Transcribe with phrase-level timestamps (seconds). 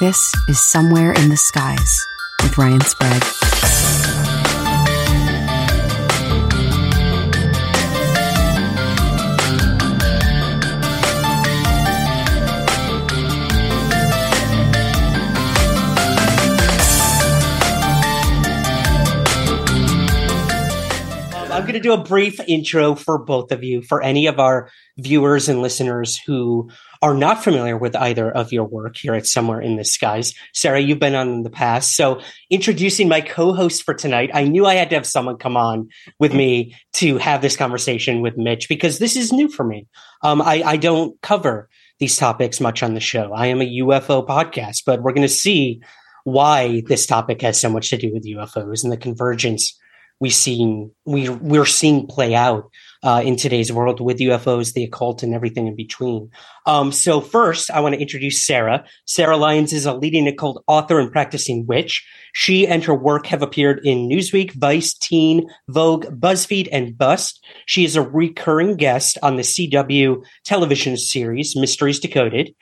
[0.00, 2.06] This is Somewhere in the Skies
[2.42, 3.22] with Ryan Sprague.
[21.34, 24.40] Um, I'm going to do a brief intro for both of you, for any of
[24.40, 26.70] our viewers and listeners who
[27.02, 30.34] are not familiar with either of your work here at Somewhere in the Skies.
[30.52, 31.96] Sarah, you've been on in the past.
[31.96, 32.20] So
[32.50, 36.34] introducing my co-host for tonight, I knew I had to have someone come on with
[36.34, 39.86] me to have this conversation with Mitch because this is new for me.
[40.22, 43.32] Um, I, I don't cover these topics much on the show.
[43.32, 45.80] I am a UFO podcast, but we're going to see
[46.24, 49.78] why this topic has so much to do with UFOs and the convergence
[50.20, 52.70] we seen we we're seeing play out
[53.02, 56.30] uh, in today's world with UFOs, the occult, and everything in between.
[56.66, 58.84] Um, so first, I want to introduce Sarah.
[59.06, 62.06] Sarah Lyons is a leading occult author and practicing witch.
[62.32, 67.44] She and her work have appeared in Newsweek, Vice, Teen, Vogue, BuzzFeed, and Bust.
[67.66, 72.54] She is a recurring guest on the CW television series Mysteries Decoded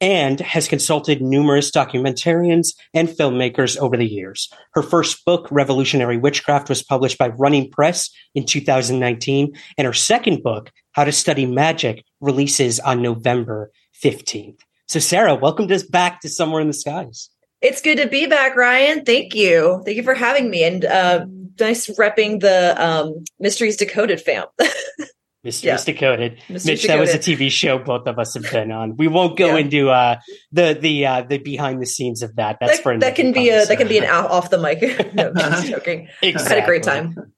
[0.00, 4.50] and has consulted numerous documentarians and filmmakers over the years.
[4.72, 10.42] Her first book, Revolutionary Witchcraft, was published by Running Press in 2019, and her second
[10.42, 13.70] book, How to Study Magic, releases on November
[14.02, 14.58] 15th.
[14.86, 17.30] So, Sarah, welcome to back to Somewhere in the Skies.
[17.60, 19.04] It's good to be back, Ryan.
[19.04, 19.80] Thank you.
[19.86, 20.64] Thank you for having me.
[20.64, 21.24] And uh,
[21.58, 24.44] nice repping the um, Mysteries Decoded fam.
[25.44, 25.92] Mysteries yeah.
[25.92, 26.32] Decoded.
[26.48, 27.08] Mysteries Mitch, Decoded.
[27.08, 28.96] that was a TV show both of us have been on.
[28.96, 29.58] We won't go yeah.
[29.58, 30.16] into uh,
[30.52, 32.56] the the uh, the behind the scenes of that.
[32.60, 34.80] That's that, for that can be a that can be an off the mic.
[35.14, 36.08] no, just joking.
[36.22, 36.46] Exactly.
[36.46, 37.32] I had a great time.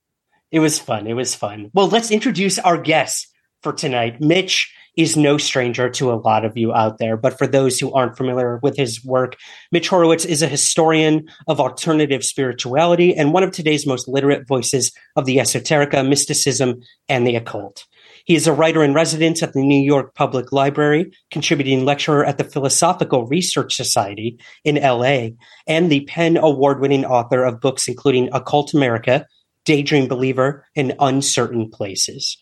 [0.53, 1.09] It was fun.
[1.09, 1.71] It was fun.
[1.75, 3.27] Well, let's introduce our guest
[3.62, 4.21] for tonight.
[4.21, 7.93] Mitch is no stranger to a lot of you out there, but for those who
[7.93, 9.37] aren't familiar with his work,
[9.71, 14.93] Mitch Horowitz is a historian of alternative spirituality and one of today's most literate voices
[15.15, 17.84] of the esoterica, mysticism, and the occult.
[18.26, 22.38] He is a writer in residence at the New York Public Library, contributing lecturer at
[22.38, 25.28] the Philosophical Research Society in LA,
[25.69, 29.26] and the PEN Award winning author of books including Occult America,
[29.64, 32.37] Daydream Believer, and Uncertain Places.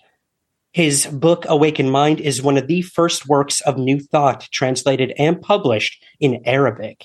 [0.72, 5.40] His book, Awakened Mind, is one of the first works of New Thought translated and
[5.40, 7.04] published in Arabic.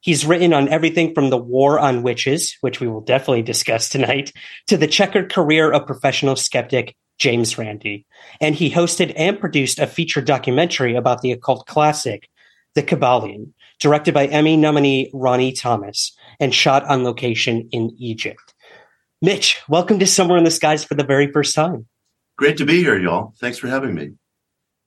[0.00, 4.32] He's written on everything from the war on witches, which we will definitely discuss tonight,
[4.66, 8.06] to the checkered career of professional skeptic James Randi.
[8.40, 12.28] And he hosted and produced a feature documentary about the occult classic,
[12.74, 18.54] The Kybalion, directed by Emmy nominee Ronni Thomas and shot on location in Egypt.
[19.22, 21.86] Mitch, welcome to Somewhere in the Skies for the very first time.
[22.38, 23.34] Great to be here, y'all.
[23.38, 24.12] Thanks for having me.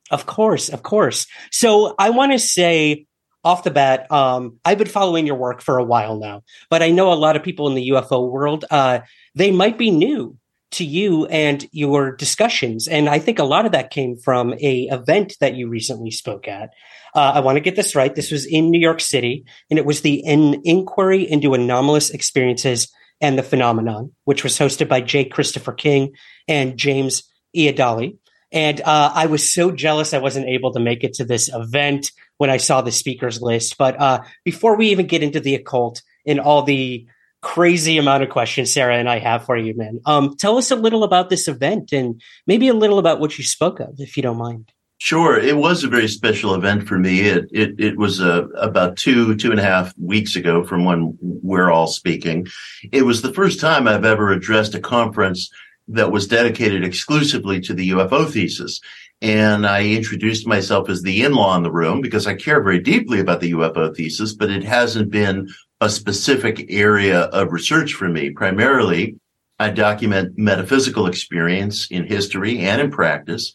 [0.10, 1.28] Of course, of course.
[1.52, 3.06] So I want to say
[3.44, 6.90] off the bat, um, I've been following your work for a while now, but I
[6.90, 9.02] know a lot of people in the UFO world, uh,
[9.36, 10.36] they might be new
[10.74, 12.88] to you and your discussions.
[12.88, 16.48] And I think a lot of that came from a event that you recently spoke
[16.48, 16.70] at.
[17.16, 18.14] Uh, I want to get this right.
[18.14, 22.92] This was in New York City, and it was the An Inquiry into Anomalous Experiences
[23.22, 25.26] and the Phenomenon, which was hosted by J.
[25.26, 26.14] Christopher King
[26.48, 27.24] and James
[27.56, 28.18] Iandoli.
[28.52, 32.12] And uh, I was so jealous I wasn't able to make it to this event
[32.38, 33.78] when I saw the speakers list.
[33.78, 37.08] But uh, before we even get into the occult and all the
[37.44, 40.00] crazy amount of questions Sarah and I have for you, man.
[40.06, 43.44] Um, tell us a little about this event and maybe a little about what you
[43.44, 44.72] spoke of, if you don't mind.
[44.98, 47.22] Sure, it was a very special event for me.
[47.22, 51.18] It it, it was uh, about two two and a half weeks ago from when
[51.22, 52.48] we're all speaking.
[52.92, 55.52] It was the first time I've ever addressed a conference
[55.90, 58.80] that was dedicated exclusively to the UFO thesis.
[59.22, 63.20] And I introduced myself as the in-law in the room because I care very deeply
[63.20, 65.50] about the UFO thesis, but it hasn't been
[65.84, 68.30] a specific area of research for me.
[68.30, 69.18] Primarily,
[69.60, 73.52] I document metaphysical experience in history and in practice.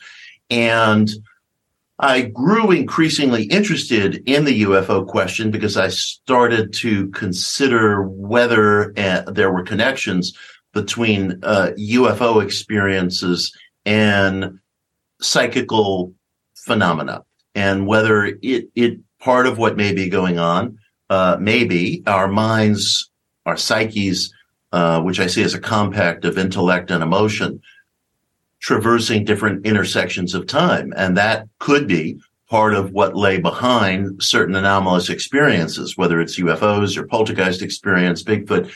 [0.50, 1.10] And
[1.98, 9.22] I grew increasingly interested in the UFO question because I started to consider whether uh,
[9.22, 10.36] there were connections
[10.74, 13.52] between uh, UFO experiences
[13.84, 14.60] and
[15.20, 16.12] psychical
[16.54, 17.24] phenomena
[17.54, 20.78] and whether it, it part of what may be going on,
[21.10, 23.10] uh, maybe our minds,
[23.46, 24.32] our psyches,
[24.72, 27.62] uh, which I see as a compact of intellect and emotion,
[28.60, 30.92] traversing different intersections of time.
[30.96, 32.20] And that could be
[32.50, 38.72] part of what lay behind certain anomalous experiences, whether it's UFOs or poltergeist experience, Bigfoot.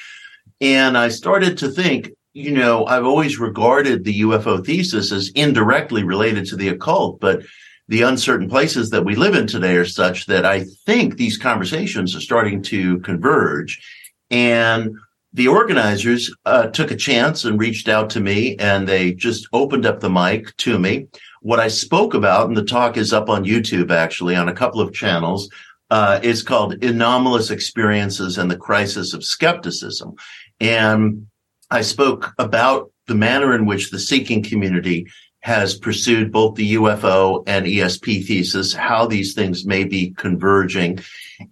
[0.60, 6.04] And I started to think, you know, I've always regarded the UFO thesis as indirectly
[6.04, 7.42] related to the occult, but
[7.92, 12.16] the uncertain places that we live in today are such that I think these conversations
[12.16, 13.86] are starting to converge.
[14.30, 14.96] And
[15.34, 19.84] the organizers uh, took a chance and reached out to me and they just opened
[19.84, 21.08] up the mic to me.
[21.42, 24.80] What I spoke about, and the talk is up on YouTube actually on a couple
[24.80, 25.50] of channels,
[25.90, 30.14] uh, is called Anomalous Experiences and the Crisis of Skepticism.
[30.60, 31.26] And
[31.70, 35.08] I spoke about the manner in which the seeking community
[35.42, 41.00] has pursued both the UFO and ESP thesis, how these things may be converging,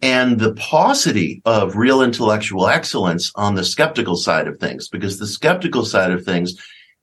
[0.01, 5.27] and the paucity of real intellectual excellence on the skeptical side of things, because the
[5.27, 6.55] skeptical side of things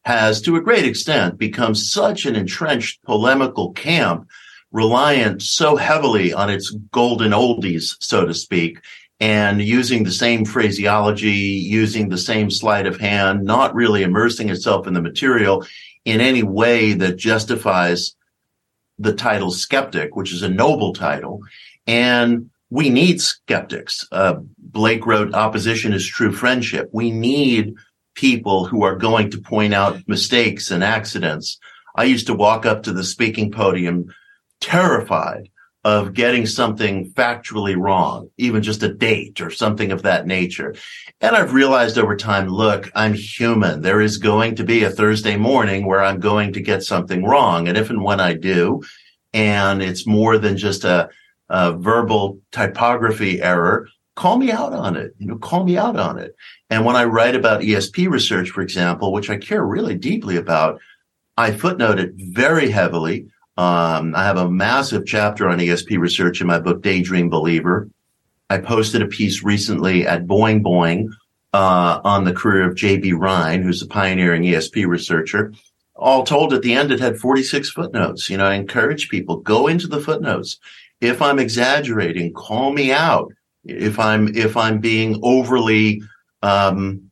[0.06, 4.26] has, to a great extent, become such an entrenched polemical camp,
[4.72, 8.80] reliant so heavily on its golden oldies, so to speak,
[9.20, 14.88] and using the same phraseology, using the same sleight of hand, not really immersing itself
[14.88, 15.66] in the material
[16.08, 18.16] in any way that justifies
[18.98, 21.42] the title skeptic, which is a noble title.
[21.86, 24.08] And we need skeptics.
[24.10, 26.90] Uh, Blake wrote, opposition is true friendship.
[26.94, 27.76] We need
[28.16, 31.60] people who are going to point out mistakes and accidents.
[31.98, 34.06] I used to walk up to the speaking podium
[34.62, 35.50] terrified
[35.84, 40.76] of getting something factually wrong, even just a date or something of that nature.
[41.22, 43.82] And I've realized over time, look, I'm human.
[43.82, 47.68] There is going to be a Thursday morning where I'm going to get something wrong.
[47.68, 48.84] And if and when I do,
[49.34, 51.10] and it's more than just a,
[51.50, 55.14] a verbal typography error, call me out on it.
[55.20, 56.36] You know, call me out on it.
[56.70, 60.82] And when I write about ESP research, for example, which I care really deeply about,
[61.38, 66.48] I footnote it very heavily um, I have a massive chapter on ESP research in
[66.48, 67.90] my book, Daydream Believer.
[68.50, 71.10] I posted a piece recently at Boing Boing
[71.54, 73.14] uh, on the career of J.B.
[73.14, 75.54] Rhine, who's a pioneering ESP researcher.
[75.96, 78.30] All told, at the end, it had 46 footnotes.
[78.30, 80.60] You know, I encourage people go into the footnotes.
[81.02, 83.34] If I'm exaggerating, call me out.
[83.66, 86.02] If I'm if I'm being overly
[86.44, 87.07] um,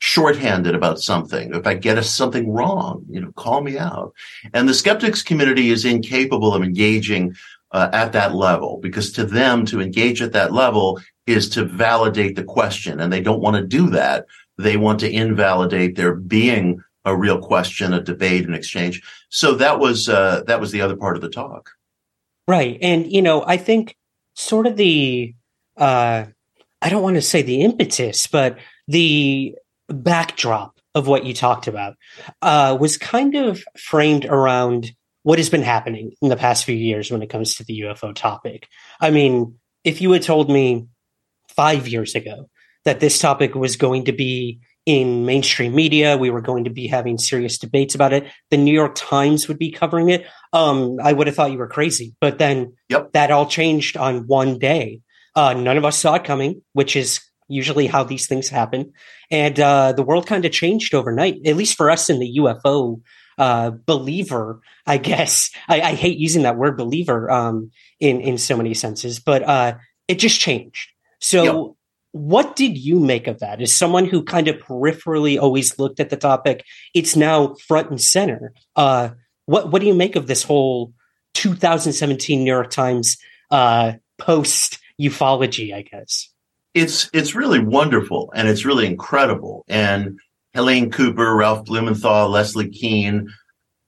[0.00, 4.12] shorthanded about something, if I get something wrong, you know, call me out.
[4.52, 7.36] And the skeptics community is incapable of engaging
[7.72, 12.34] uh, at that level because to them to engage at that level is to validate
[12.34, 14.26] the question and they don't want to do that.
[14.58, 19.02] They want to invalidate there being a real question, a debate, an exchange.
[19.28, 21.70] So that was, uh, that was the other part of the talk.
[22.48, 22.78] Right.
[22.80, 23.96] And, you know, I think
[24.34, 25.34] sort of the,
[25.76, 26.24] uh,
[26.82, 28.58] I don't want to say the impetus, but
[28.88, 29.54] the
[29.94, 31.94] backdrop of what you talked about
[32.42, 34.92] uh, was kind of framed around
[35.22, 38.14] what has been happening in the past few years when it comes to the UFO
[38.14, 38.68] topic.
[39.00, 40.86] I mean, if you had told me
[41.48, 42.48] five years ago
[42.84, 46.86] that this topic was going to be in mainstream media, we were going to be
[46.86, 51.12] having serious debates about it, the New York Times would be covering it, um, I
[51.12, 52.14] would have thought you were crazy.
[52.20, 53.12] But then yep.
[53.12, 55.02] that all changed on one day.
[55.36, 57.20] Uh, none of us saw it coming, which is
[57.50, 58.92] usually how these things happen.
[59.30, 63.00] And uh, the world kind of changed overnight, at least for us in the UFO
[63.38, 65.50] uh, believer, I guess.
[65.68, 69.78] I, I, hate using that word believer um, in, in so many senses, but uh,
[70.08, 70.90] it just changed.
[71.20, 71.74] So, yep.
[72.12, 73.62] what did you make of that?
[73.62, 76.64] As someone who kind of peripherally always looked at the topic,
[76.94, 78.52] it's now front and center.
[78.76, 79.10] Uh,
[79.46, 80.92] what, what do you make of this whole
[81.34, 83.16] 2017 New York Times
[83.50, 86.29] uh, post ufology, I guess?
[86.74, 89.64] It's it's really wonderful and it's really incredible.
[89.68, 90.18] And
[90.54, 93.32] Helene Cooper, Ralph Blumenthal, Leslie Kean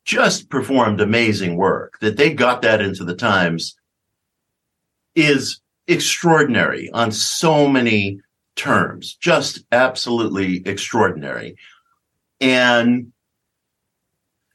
[0.05, 1.99] just performed amazing work.
[2.01, 3.77] That they got that into the Times
[5.15, 8.21] is extraordinary on so many
[8.57, 11.57] terms, just absolutely extraordinary.
[12.41, 13.13] And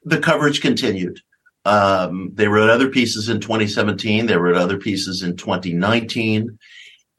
[0.04, 1.20] the coverage continued.
[1.66, 4.26] Um, they wrote other pieces in 2017.
[4.26, 6.58] They wrote other pieces in 2019.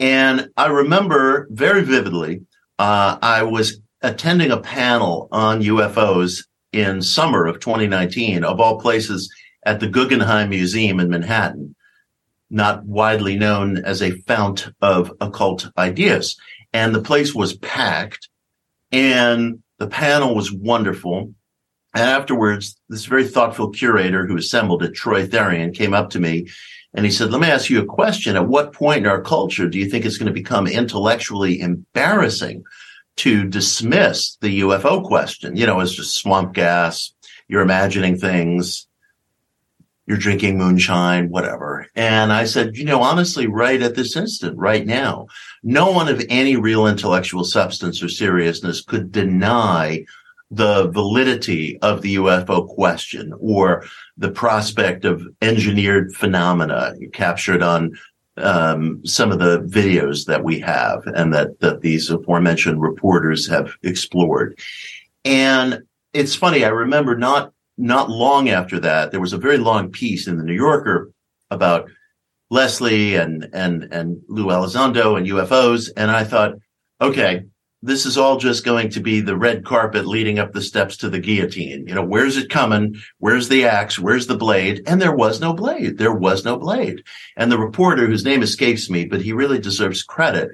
[0.00, 2.42] And I remember very vividly,
[2.78, 9.32] uh, I was attending a panel on UFOs in summer of 2019, of all places
[9.64, 11.74] at the Guggenheim Museum in Manhattan,
[12.50, 16.36] not widely known as a fount of occult ideas.
[16.72, 18.28] And the place was packed
[18.92, 21.34] and the panel was wonderful.
[21.94, 26.48] And afterwards, this very thoughtful curator who assembled it, Troy Therrien, came up to me
[26.94, 28.36] and he said, let me ask you a question.
[28.36, 32.64] At what point in our culture do you think it's going to become intellectually embarrassing
[33.16, 35.56] to dismiss the UFO question?
[35.56, 37.12] You know, it's just swamp gas.
[37.46, 38.86] You're imagining things.
[40.06, 41.86] You're drinking moonshine, whatever.
[41.94, 45.26] And I said, you know, honestly, right at this instant, right now,
[45.62, 50.06] no one of any real intellectual substance or seriousness could deny
[50.50, 53.84] the validity of the UFO question or
[54.16, 57.92] the prospect of engineered phenomena captured on
[58.38, 63.72] um, some of the videos that we have and that, that these aforementioned reporters have
[63.82, 64.58] explored.
[65.24, 66.64] And it's funny.
[66.64, 70.44] I remember not, not long after that, there was a very long piece in the
[70.44, 71.10] New Yorker
[71.50, 71.90] about
[72.50, 75.90] Leslie and, and, and Lou Elizondo and UFOs.
[75.96, 76.54] And I thought,
[77.00, 77.44] okay,
[77.80, 81.08] this is all just going to be the red carpet leading up the steps to
[81.08, 81.86] the guillotine.
[81.86, 82.96] You know, where's it coming?
[83.18, 83.98] Where's the axe?
[83.98, 84.82] Where's the blade?
[84.86, 85.98] And there was no blade.
[85.98, 87.04] There was no blade.
[87.36, 90.50] And the reporter, whose name escapes me, but he really deserves credit.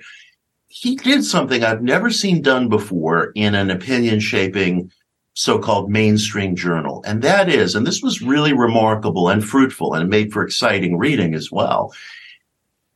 [0.69, 4.90] He did something I've never seen done before in an opinion shaping
[5.33, 7.02] so-called mainstream journal.
[7.07, 11.35] And that is, and this was really remarkable and fruitful and made for exciting reading
[11.35, 11.93] as well.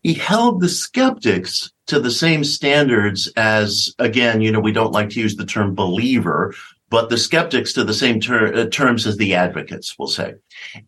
[0.03, 5.11] He held the skeptics to the same standards as, again, you know, we don't like
[5.11, 6.55] to use the term believer,
[6.91, 10.35] but the skeptics to the same ter- uh, terms as the advocates, we'll say.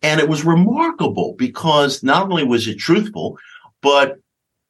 [0.01, 3.37] And it was remarkable because not only was it truthful,
[3.81, 4.17] but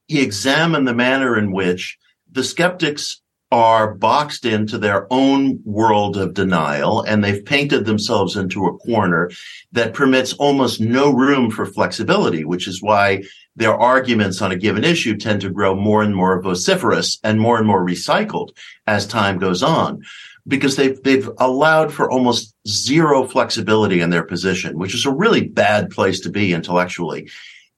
[0.08, 1.98] he examined the manner in which
[2.32, 3.22] the skeptics
[3.52, 9.30] are boxed into their own world of denial and they've painted themselves into a corner
[9.74, 13.22] that permits almost no room for flexibility, which is why
[13.56, 17.58] their arguments on a given issue tend to grow more and more vociferous and more
[17.58, 18.50] and more recycled
[18.88, 20.02] as time goes on
[20.48, 25.48] because they've they've allowed for almost zero flexibility in their position, which is a really
[25.48, 27.30] bad place to be intellectually.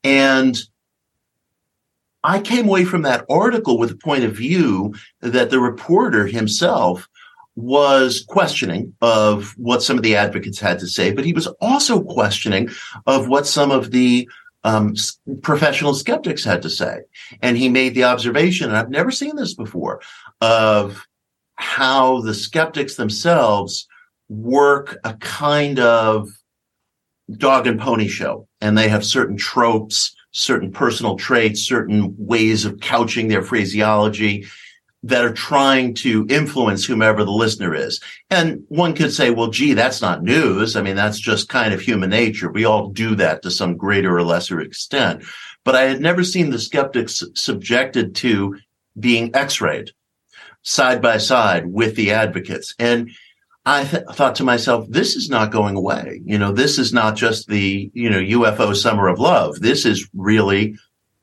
[0.03, 0.57] And
[2.23, 7.09] I came away from that article with a point of view that the reporter himself
[7.55, 12.01] was questioning of what some of the advocates had to say, but he was also
[12.01, 12.69] questioning
[13.05, 14.27] of what some of the
[14.63, 14.95] um,
[15.41, 17.01] professional skeptics had to say.
[17.41, 20.01] And he made the observation, and I've never seen this before,
[20.41, 21.05] of
[21.55, 23.87] how the skeptics themselves
[24.29, 26.29] work a kind of
[27.37, 28.47] dog and pony show.
[28.61, 34.45] And they have certain tropes, certain personal traits, certain ways of couching their phraseology
[35.03, 37.99] that are trying to influence whomever the listener is.
[38.29, 40.77] And one could say, well, gee, that's not news.
[40.77, 42.49] I mean, that's just kind of human nature.
[42.49, 45.23] We all do that to some greater or lesser extent.
[45.65, 48.57] But I had never seen the skeptics subjected to
[48.97, 49.91] being x-rayed
[50.61, 52.73] side by side with the advocates.
[52.79, 53.11] And
[53.65, 56.21] I th- thought to myself, this is not going away.
[56.25, 59.59] You know, this is not just the, you know, UFO summer of love.
[59.59, 60.75] This is really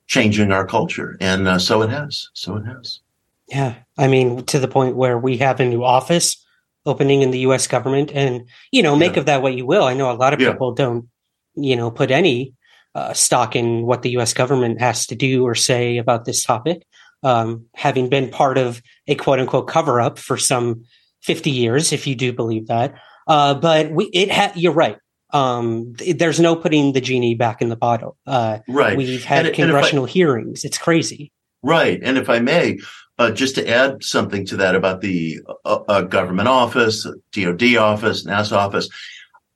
[0.06, 1.16] changing our culture.
[1.20, 2.28] And uh, so it has.
[2.34, 3.00] So it has.
[3.50, 3.74] Yeah.
[3.98, 6.44] I mean, to the point where we have a new office
[6.86, 9.20] opening in the US government and, you know, make yeah.
[9.20, 9.84] of that what you will.
[9.84, 10.52] I know a lot of yeah.
[10.52, 11.08] people don't,
[11.54, 12.54] you know, put any
[12.94, 16.86] uh, stock in what the US government has to do or say about this topic.
[17.22, 20.84] Um, having been part of a quote unquote cover up for some
[21.22, 22.94] 50 years, if you do believe that.
[23.26, 24.96] Uh, but we, it had, you're right.
[25.32, 28.16] Um, there's no putting the genie back in the bottle.
[28.26, 28.96] Uh, right.
[28.96, 30.64] We've had and, congressional and I, hearings.
[30.64, 31.30] It's crazy.
[31.62, 32.00] Right.
[32.02, 32.78] And if I may,
[33.20, 38.24] uh, just to add something to that about the uh, uh government office, DOD office,
[38.24, 38.88] NASA office,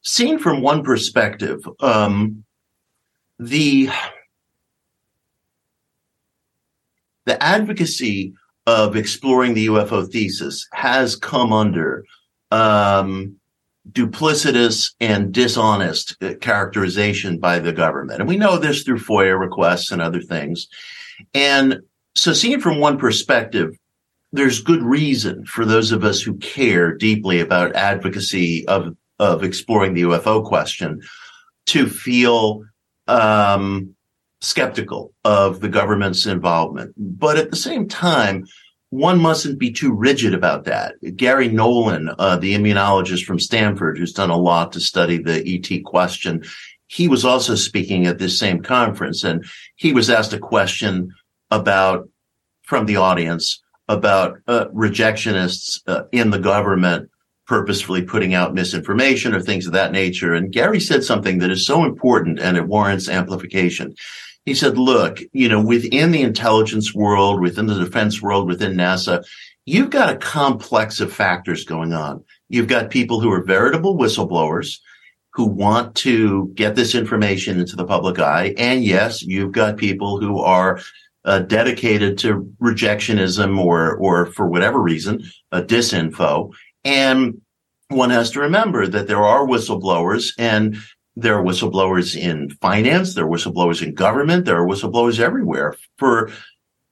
[0.03, 2.45] seen from one perspective, um,
[3.39, 3.89] the
[7.25, 8.35] the advocacy
[8.67, 12.05] of exploring the UFO thesis has come under
[12.51, 13.37] um,
[13.91, 18.21] duplicitous and dishonest uh, characterization by the government.
[18.21, 20.69] And we know this through FOIA requests and other things.
[21.33, 21.81] And
[22.15, 23.77] so seeing from one perspective,
[24.33, 29.95] there's good reason for those of us who care deeply about advocacy of, of exploring
[29.95, 31.01] the UFO question
[31.67, 32.65] to feel,
[33.07, 33.95] um,
[34.41, 36.95] skeptical of the government's involvement.
[36.97, 38.45] But at the same time,
[38.91, 40.95] one mustn't be too rigid about that.
[41.17, 45.85] Garry Nolan, uh, the immunologist from Stanford, who's done a lot to study the ET
[45.85, 46.45] question,
[46.87, 49.45] he was also speaking at this same conference and
[49.75, 51.13] he was asked a question
[51.55, 52.09] about
[52.63, 57.11] from the audience about uh, rejectionists uh, in the government
[57.47, 60.33] purposefully putting out misinformation or things of that nature.
[60.33, 63.95] And Garry said something that is so important and it warrants amplification.
[64.47, 69.25] He said, look, you know, within the intelligence world, within the defense world, within NASA,
[69.67, 72.25] you've got a complex of factors going on.
[72.49, 74.79] You've got people who are veritable whistleblowers
[75.35, 78.55] who want to get this information into the public eye.
[78.57, 80.81] And yes, you've got people who are
[81.25, 86.53] uh, dedicated to rejectionism or, or for whatever reason, a disinfo.
[86.85, 87.41] And
[87.89, 90.77] one has to remember that there are whistleblowers and
[91.17, 93.15] there are whistleblowers in finance.
[93.15, 94.45] There are whistleblowers in government.
[94.45, 96.31] There are whistleblowers everywhere for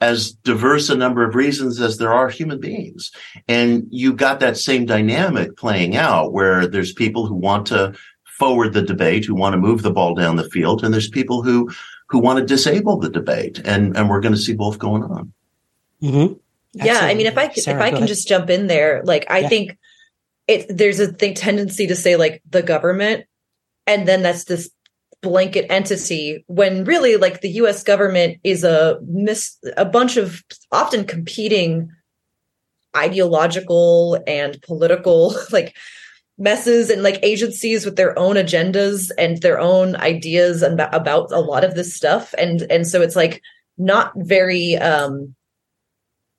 [0.01, 3.13] as diverse a number of reasons as there are human beings.
[3.47, 7.95] And you got that same dynamic playing out where there's people who want to
[8.39, 11.43] forward the debate, who want to move the ball down the field, and there's people
[11.43, 11.71] who
[12.13, 15.33] who want to disable the debate, and and we're going to see both going on.
[16.03, 16.35] Mm-hmm.
[16.75, 18.09] Yeah, I mean, if I Sarah, if I can ahead.
[18.09, 19.49] just jump in there, like I yeah.
[19.49, 19.79] think
[20.47, 23.25] it there's a thing, tendency to say like the government,
[23.87, 24.71] and then that's this
[25.23, 31.05] blanket entity when really like the US government is a mis a bunch of often
[31.05, 31.89] competing
[32.95, 35.75] ideological and political like
[36.43, 41.39] messes and like agencies with their own agendas and their own ideas about, about a
[41.39, 42.35] lot of this stuff.
[42.37, 43.41] And and so it's like
[43.79, 45.35] not very um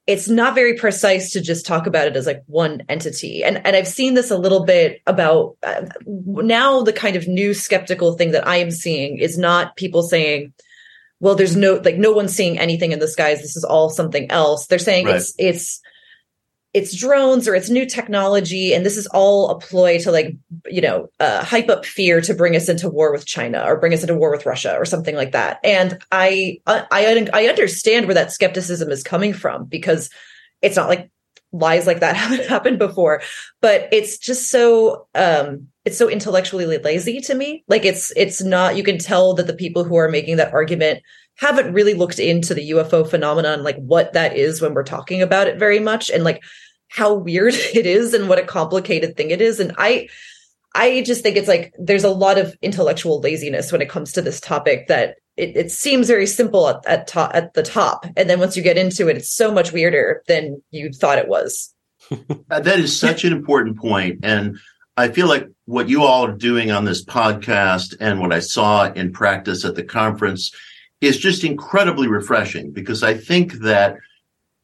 [0.05, 3.43] it's not very precise to just talk about it as like one entity.
[3.43, 7.53] And and i've seen this a little bit about uh, now the kind of new
[7.53, 10.53] skeptical thing that i am seeing is not people saying
[11.21, 13.41] well there's no like no one's seeing anything in the skies.
[13.41, 14.67] This is all something else.
[14.67, 15.15] They're saying right.
[15.15, 15.81] it's it's
[16.73, 20.81] it's drones or it's new technology and this is all a ploy to like you
[20.81, 24.01] know uh, hype up fear to bring us into war with china or bring us
[24.01, 25.59] into war with russia or something like that.
[25.63, 30.09] And i i i understand where that skepticism is coming from because
[30.61, 31.09] it's not like
[31.51, 33.21] lies like that haven't happened before
[33.61, 37.63] but it's just so um it's so intellectually lazy to me.
[37.67, 41.03] Like it's it's not you can tell that the people who are making that argument
[41.37, 45.47] haven't really looked into the UFO phenomenon, like what that is when we're talking about
[45.47, 46.43] it very much, and like
[46.89, 49.59] how weird it is and what a complicated thing it is.
[49.59, 50.07] And I,
[50.75, 54.21] I just think it's like there's a lot of intellectual laziness when it comes to
[54.21, 58.29] this topic that it, it seems very simple at, at, to- at the top, and
[58.29, 61.73] then once you get into it, it's so much weirder than you thought it was.
[62.51, 64.57] Uh, that is such an important point, and
[64.97, 68.91] I feel like what you all are doing on this podcast and what I saw
[68.91, 70.51] in practice at the conference
[71.03, 73.97] is just incredibly refreshing because I think that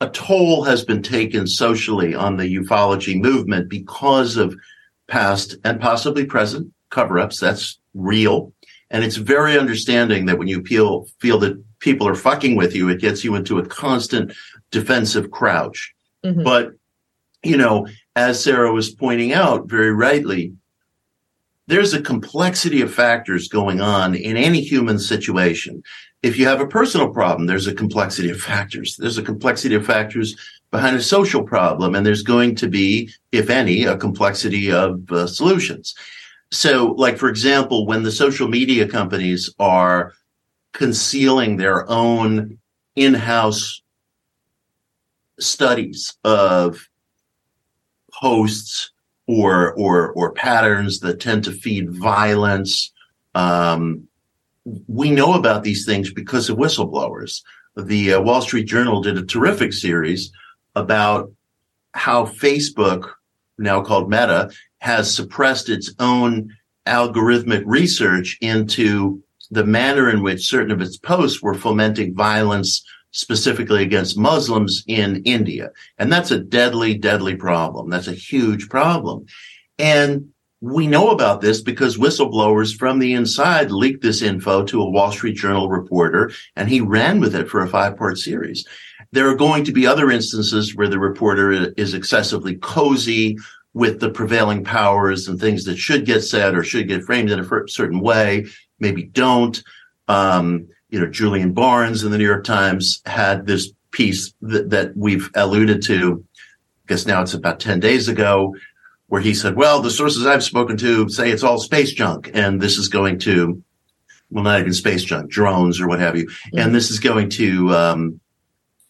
[0.02, 4.56] a toll has been taken socially on the ufology movement because of
[5.08, 7.39] past and possibly present cover-ups.
[7.39, 8.54] That's real.
[8.89, 12.89] And it's very understanding that when you feel, feel that people are fucking with you,
[12.89, 14.34] it gets you into a constant
[14.71, 15.93] defensive crouch.
[16.23, 16.43] Mm-hmm.
[16.43, 16.71] But,
[17.43, 20.54] you know, as Sarah was pointing out very rightly,
[21.67, 25.84] there's a complexity of factors going on in any human situation
[26.21, 28.97] if you have a personal problem, there's a complexity of factors.
[28.97, 30.36] There's a complexity of factors
[30.71, 35.27] behind a social problem, and there's going to be, if any, a complexity of uh,
[35.27, 35.95] solutions.
[36.51, 40.13] So, like, for example, when the social media companies are
[40.73, 42.58] concealing their own
[42.95, 43.82] in-house
[45.39, 46.89] studies of
[48.12, 48.91] posts
[49.27, 52.91] or or or patterns that tend to feed violence,
[53.36, 54.09] um,
[54.88, 57.41] we know about these things because of whistleblowers.
[57.75, 60.32] The uh, Wall Street Journal did a terrific series
[60.75, 61.32] about
[61.93, 63.12] how Facebook,
[63.58, 66.55] now called Meta, has suppressed its own
[66.88, 73.82] algorithmic research into the manner in which certain of its posts were fomenting violence specifically
[73.82, 75.71] against Muslims in India.
[75.97, 77.89] And that's a deadly, deadly problem.
[77.89, 79.25] That's a huge problem.
[79.79, 80.29] And
[80.62, 85.12] we know about this because whistleblowers from the inside leaked this info to a Wall
[85.12, 88.67] Street Journal reporter, and he ran with it for a five part series.
[89.12, 93.38] There are going to be other instances where the reporter is excessively cozy
[93.74, 97.39] with the prevailing powers and things that should get said or should get framed in
[97.39, 98.45] a certain way,
[98.80, 99.63] maybe don't.
[100.08, 104.98] Um, you know, Julian Barnes in the New York Times had this piece that, that
[104.98, 106.26] we've alluded to.
[106.36, 108.56] I guess now it's about 10 days ago
[109.10, 112.62] where he said, well, the sources I've spoken to say it's all space junk and
[112.62, 113.62] this is going to,
[114.30, 116.28] well, not even space junk, drones or what have you.
[116.28, 116.60] Mm-hmm.
[116.60, 118.19] And this is going to, um,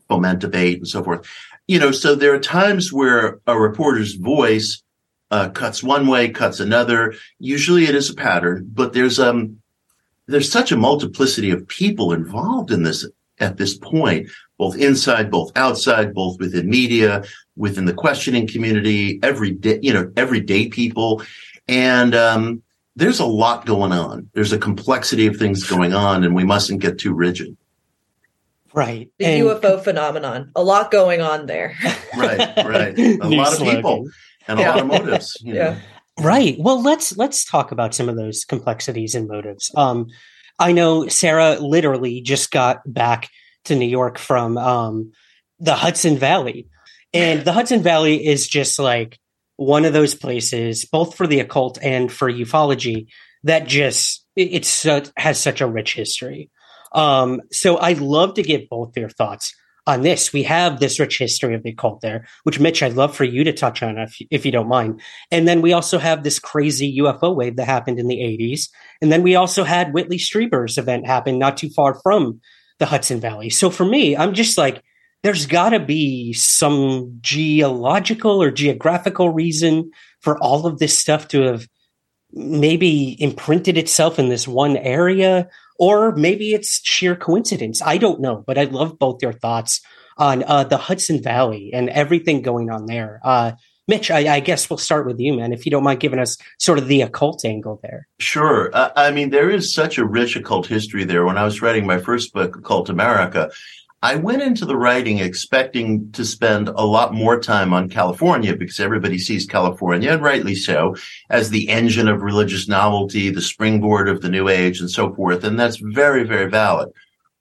[0.10, 1.28] foment debate and so forth.
[1.68, 4.84] You know, so there are times where a reporter's voice,
[5.32, 7.14] uh, cuts one way, cuts another.
[7.40, 9.62] Usually it is a pattern, but there's, um,
[10.28, 13.08] there's such a multiplicity of people involved in this
[13.40, 17.24] at this point both inside, both outside, both within media,
[17.56, 21.24] within the questioning community, every day, you know, everyday people.
[21.68, 22.62] And, um,
[22.96, 24.30] there's a lot going on.
[24.34, 27.56] There's a complexity of things going on and we mustn't get too rigid.
[28.74, 29.10] Right.
[29.18, 30.52] The And- UFO phenomenon.
[30.56, 31.76] A lot going on there.
[32.18, 32.98] Right, right.
[33.00, 34.10] A New lot of people
[34.48, 34.70] and a Yeah.
[34.76, 35.38] lot of motives.
[35.42, 35.60] you know.
[35.60, 35.80] Yeah.
[36.20, 36.58] Right.
[36.60, 39.72] Well, let's let's talk about some of those complexities and motives.
[39.78, 40.08] Um,
[40.60, 43.30] I know Sarah literally just got back
[43.70, 45.12] to New York from um,
[45.60, 46.68] the Hudson Valley,
[47.14, 49.18] and the Hudson Valley is just like
[49.56, 53.08] one of those places, both for the occult and for ufology,
[53.44, 56.50] that just it- it's so, has such a rich history.
[56.94, 59.54] Um, so I'd love to get both your thoughts
[59.86, 60.32] on this.
[60.32, 63.44] We have this rich history of the occult there, which Mitch, I'd love for you
[63.44, 65.02] to touch on if if you don't mind.
[65.32, 68.70] And then we also have this crazy UFO wave that happened in the 80s.
[69.02, 72.40] And then we also had Whitley Strieber's event happen not too far from
[72.80, 73.50] the Hudson Valley.
[73.50, 74.84] So for me, I'm just like,
[75.22, 81.42] there's got to be some geological or geographical reason for all of this stuff to
[81.42, 81.68] have
[82.32, 87.82] maybe imprinted itself in this one area, or maybe it's sheer coincidence.
[87.82, 89.82] I don't know, but I'd love both your thoughts
[90.18, 93.20] on uh, the Hudson Valley and everything going on there.
[93.24, 93.54] Uh,
[93.90, 96.38] Mitch, I, I guess we'll start with you, man, if you don't mind giving us
[96.60, 98.08] sort of the occult angle there.
[98.20, 98.70] Sure.
[98.72, 101.26] Uh, I mean, there is such a rich occult history there.
[101.26, 103.50] When I was writing my first book, Occult America,
[104.04, 108.80] I went into the writing expecting to spend a lot more time on California because
[108.80, 110.96] everybody sees California, and rightly so,
[111.32, 115.44] as the engine of religious novelty, the springboard of the new age, and so forth.
[115.44, 116.90] And that's very, very valid.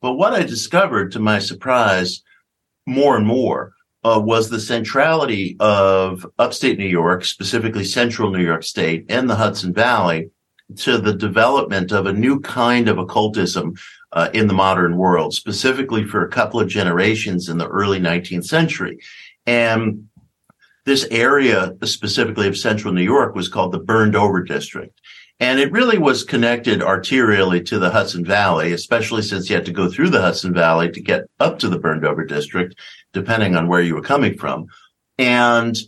[0.01, 2.23] But what I discovered to my surprise
[2.87, 3.75] more and more
[4.09, 9.37] uh, was the centrality of upstate New York, specifically central New York State and the
[9.37, 10.31] Hudson Valley
[10.77, 13.75] to the development of a new kind of occultism
[14.13, 18.47] uh, in the modern world, specifically for a couple of generations in the early 19th
[18.47, 18.99] century.
[19.47, 20.09] And
[20.85, 25.01] this area, specifically of central New York, was called the burned over district.
[25.41, 29.73] And it really was connected arterially to the Hudson Valley, especially since you had to
[29.73, 32.75] go through the Hudson Valley to get up to the burned over district,
[33.13, 34.67] depending on where you were coming from.
[35.19, 35.79] And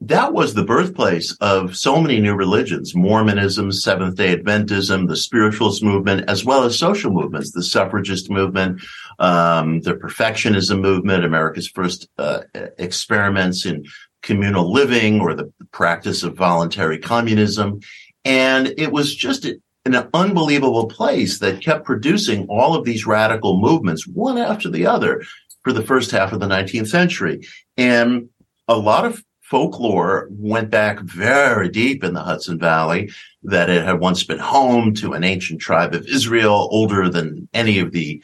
[0.00, 5.82] that was the birthplace of so many new religions, Mormonism, Seventh day Adventism, the spiritualist
[5.82, 8.82] movement, as well as social movements, the suffragist movement,
[9.18, 12.42] um, the perfectionism movement, America's first uh,
[12.78, 13.86] experiments in
[14.22, 17.80] communal living or the practice of voluntary communism.
[18.24, 19.46] And it was just
[19.86, 25.22] an unbelievable place that kept producing all of these radical movements, one after the other,
[25.66, 27.44] for the first half of the 19th century.
[27.76, 28.28] And
[28.68, 33.10] a lot of folklore went back very deep in the Hudson Valley,
[33.42, 37.80] that it had once been home to an ancient tribe of Israel, older than any
[37.80, 38.22] of the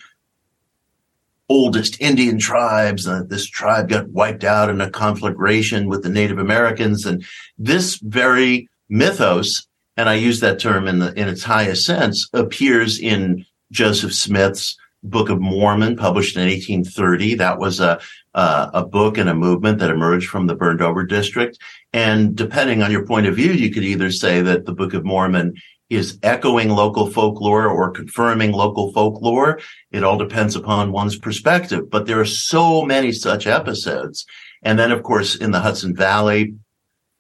[1.49, 6.39] oldest Indian tribes, and this tribe got wiped out in a conflagration with the Native
[6.39, 7.05] Americans.
[7.05, 7.25] And
[7.59, 13.01] this very mythos, and I use that term in the in its highest sense, appears
[13.01, 17.35] in Joseph Smith's Book of Mormon, published in 1830.
[17.35, 18.01] That was a
[18.35, 21.59] uh, a book and a movement that emerged from the burned over district.
[21.93, 25.05] And depending on your point of view, you could either say that the Book of
[25.05, 25.55] Mormon
[25.91, 29.61] is echoing local folklore or confirming local folklore.
[29.91, 31.91] It all depends upon one's perspective.
[31.91, 34.25] But there are so many such episodes.
[34.63, 36.55] And then, of course, in the Hudson Valley,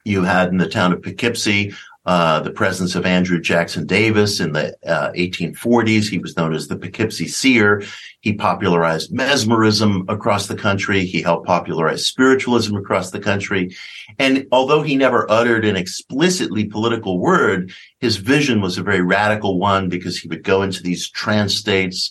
[0.04, 4.52] you had in the town of Poughkeepsie, uh, the presence of Andrew Jackson Davis in
[4.52, 6.08] the uh, 1840s.
[6.08, 7.84] He was known as the Poughkeepsie Seer.
[8.20, 11.04] He popularized mesmerism across the country.
[11.04, 13.76] He helped popularize spiritualism across the country.
[14.18, 19.58] And although he never uttered an explicitly political word, his vision was a very radical
[19.58, 22.10] one because he would go into these trance states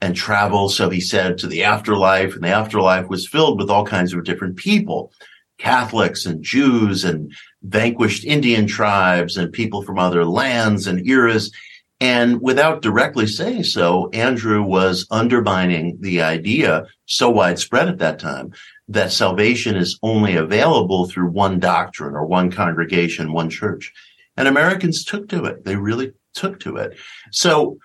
[0.00, 0.68] and travel.
[0.68, 4.24] So he said to the afterlife and the afterlife was filled with all kinds of
[4.24, 5.12] different people.
[5.58, 11.52] Catholics and Jews and vanquished Indian tribes and people from other lands and eras.
[12.00, 18.52] And without directly saying so, Andrew was undermining the idea so widespread at that time
[18.88, 23.92] that salvation is only available through one doctrine or one congregation, one church.
[24.36, 25.64] And Americans took to it.
[25.64, 26.96] They really took to it.
[27.32, 27.78] So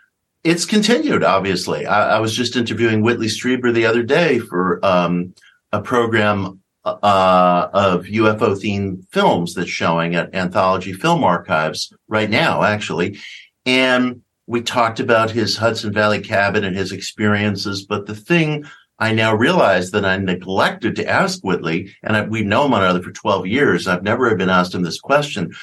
[0.43, 1.85] it's continued, obviously.
[1.85, 5.33] I, I was just interviewing Whitley Strieber the other day for um,
[5.71, 12.63] a program uh, of UFO themed films that's showing at Anthology Film Archives right now,
[12.63, 13.19] actually.
[13.65, 17.85] And we talked about his Hudson Valley cabin and his experiences.
[17.85, 18.65] But the thing
[18.99, 23.01] I now realize that I neglected to ask Whitley, and I, we've known one another
[23.01, 23.87] for 12 years.
[23.87, 25.53] I've never been asked him this question.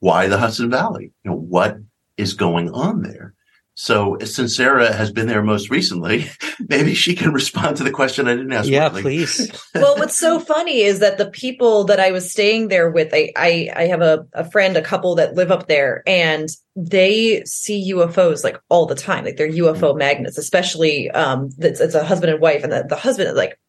[0.00, 1.12] Why the Hudson Valley?
[1.24, 1.78] You know, what
[2.16, 3.34] is going on there?
[3.80, 6.28] So since Sarah has been there most recently,
[6.68, 8.68] maybe she can respond to the question I didn't ask.
[8.68, 9.52] Yeah, please.
[9.76, 13.32] well, what's so funny is that the people that I was staying there with, I
[13.36, 17.92] I, I have a, a friend, a couple that live up there, and they see
[17.94, 19.24] UFOs like all the time.
[19.24, 22.96] Like they're UFO magnets, especially um it's, it's a husband and wife, and the, the
[22.96, 23.60] husband like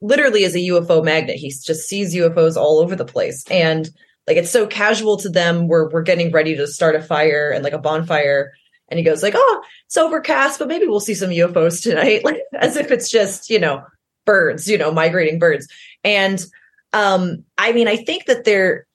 [0.00, 1.36] literally is a UFO magnet.
[1.36, 3.44] He just sees UFOs all over the place.
[3.48, 3.88] And
[4.26, 5.68] like it's so casual to them.
[5.68, 8.52] We're we're getting ready to start a fire and like a bonfire
[8.88, 12.40] and he goes like, "Oh, it's overcast, but maybe we'll see some UFOs tonight." Like
[12.54, 13.82] as if it's just, you know,
[14.24, 15.68] birds, you know, migrating birds.
[16.04, 16.44] And
[16.92, 18.86] um I mean, I think that there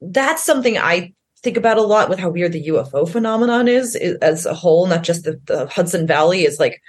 [0.00, 4.16] that's something I think about a lot with how weird the UFO phenomenon is, is
[4.18, 6.80] as a whole, not just the, the Hudson Valley is like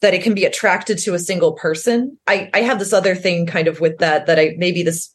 [0.00, 2.18] that it can be attracted to a single person.
[2.26, 5.10] I I have this other thing kind of with that that I maybe this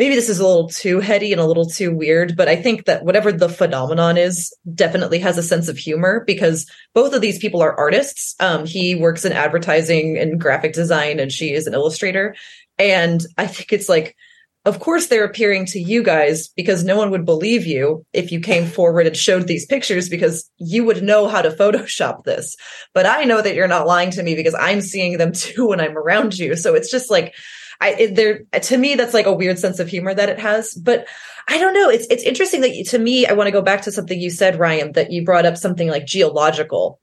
[0.00, 2.86] maybe this is a little too heady and a little too weird, but I think
[2.86, 7.38] that whatever the phenomenon is definitely has a sense of humor because both of these
[7.38, 8.34] people are artists.
[8.40, 12.34] Um, he works in advertising and graphic design, and she is an illustrator.
[12.78, 14.16] And I think it's like,
[14.64, 18.40] of course, they're appearing to you guys because no one would believe you if you
[18.40, 22.56] came forward and showed these pictures because you would know how to Photoshop this.
[22.94, 25.78] But I know that you're not lying to me because I'm seeing them too when
[25.78, 26.56] I'm around you.
[26.56, 27.34] So it's just like,
[27.80, 30.74] I it, there to me that's like a weird sense of humor that it has,
[30.74, 31.06] but
[31.48, 31.88] I don't know.
[31.88, 34.30] It's it's interesting that you, to me I want to go back to something you
[34.30, 37.00] said, Ryan, that you brought up something like geological,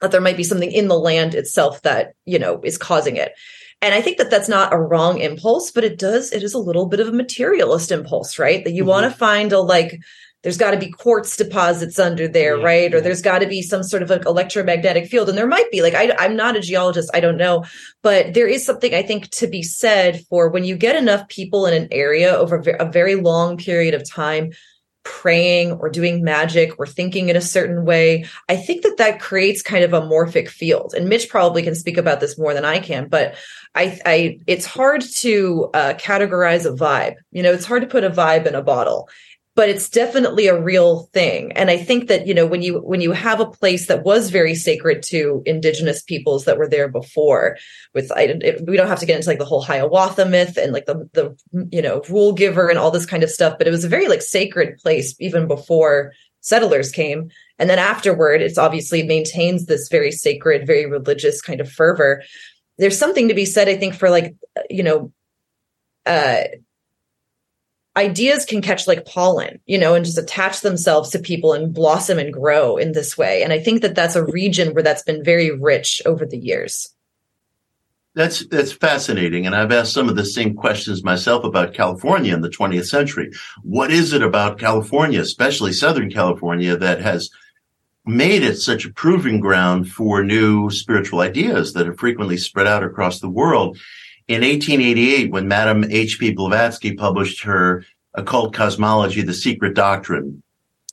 [0.00, 3.32] that there might be something in the land itself that you know is causing it.
[3.82, 6.58] And I think that that's not a wrong impulse, but it does, it is a
[6.58, 8.64] little bit of a materialist impulse, right?
[8.64, 8.88] That you mm-hmm.
[8.88, 10.00] want to find a like
[10.46, 12.90] there's got to be quartz deposits under there, yeah, right?
[12.92, 12.98] Yeah.
[12.98, 15.28] Or there's got to be some sort of like electromagnetic field.
[15.28, 17.64] And there might be, like, I, I'm not a geologist, I don't know,
[18.00, 21.66] but there is something I think to be said for when you get enough people
[21.66, 24.52] in an area over a very long period of time
[25.02, 29.62] praying or doing magic or thinking in a certain way i think that that creates
[29.62, 32.80] kind of a morphic field and mitch probably can speak about this more than i
[32.80, 33.36] can but
[33.76, 38.02] i, I it's hard to uh, categorize a vibe you know it's hard to put
[38.02, 39.08] a vibe in a bottle
[39.56, 41.50] but it's definitely a real thing.
[41.52, 44.30] And i think that you know when you when you have a place that was
[44.30, 47.56] very sacred to indigenous peoples that were there before
[47.94, 50.72] with I, it, we don't have to get into like the whole hiawatha myth and
[50.72, 51.36] like the the
[51.72, 54.06] you know rule giver and all this kind of stuff but it was a very
[54.06, 57.28] like sacred place even before settlers came.
[57.58, 62.22] And then afterward it's obviously maintains this very sacred very religious kind of fervor.
[62.78, 64.36] There's something to be said i think for like
[64.68, 65.12] you know
[66.04, 66.44] uh
[67.96, 72.18] ideas can catch like pollen, you know, and just attach themselves to people and blossom
[72.18, 73.42] and grow in this way.
[73.42, 76.92] And I think that that's a region where that's been very rich over the years.
[78.14, 82.40] That's that's fascinating, and I've asked some of the same questions myself about California in
[82.40, 83.30] the 20th century.
[83.62, 87.28] What is it about California, especially Southern California, that has
[88.06, 92.82] made it such a proving ground for new spiritual ideas that are frequently spread out
[92.82, 93.76] across the world?
[94.28, 96.32] In 1888, when Madame H.P.
[96.32, 97.84] Blavatsky published her
[98.14, 100.42] Occult Cosmology, The Secret Doctrine,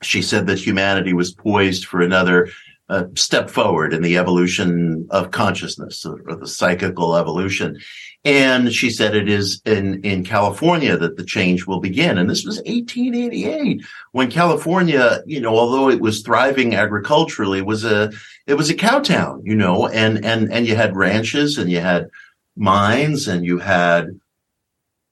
[0.03, 2.49] she said that humanity was poised for another
[2.89, 7.79] uh, step forward in the evolution of consciousness or, or the psychical evolution.
[8.23, 12.17] And she said it is in, in California that the change will begin.
[12.17, 18.11] And this was 1888 when California, you know, although it was thriving agriculturally, was a,
[18.45, 21.79] it was a cow town, you know, and, and, and you had ranches and you
[21.79, 22.09] had
[22.55, 24.19] mines and you had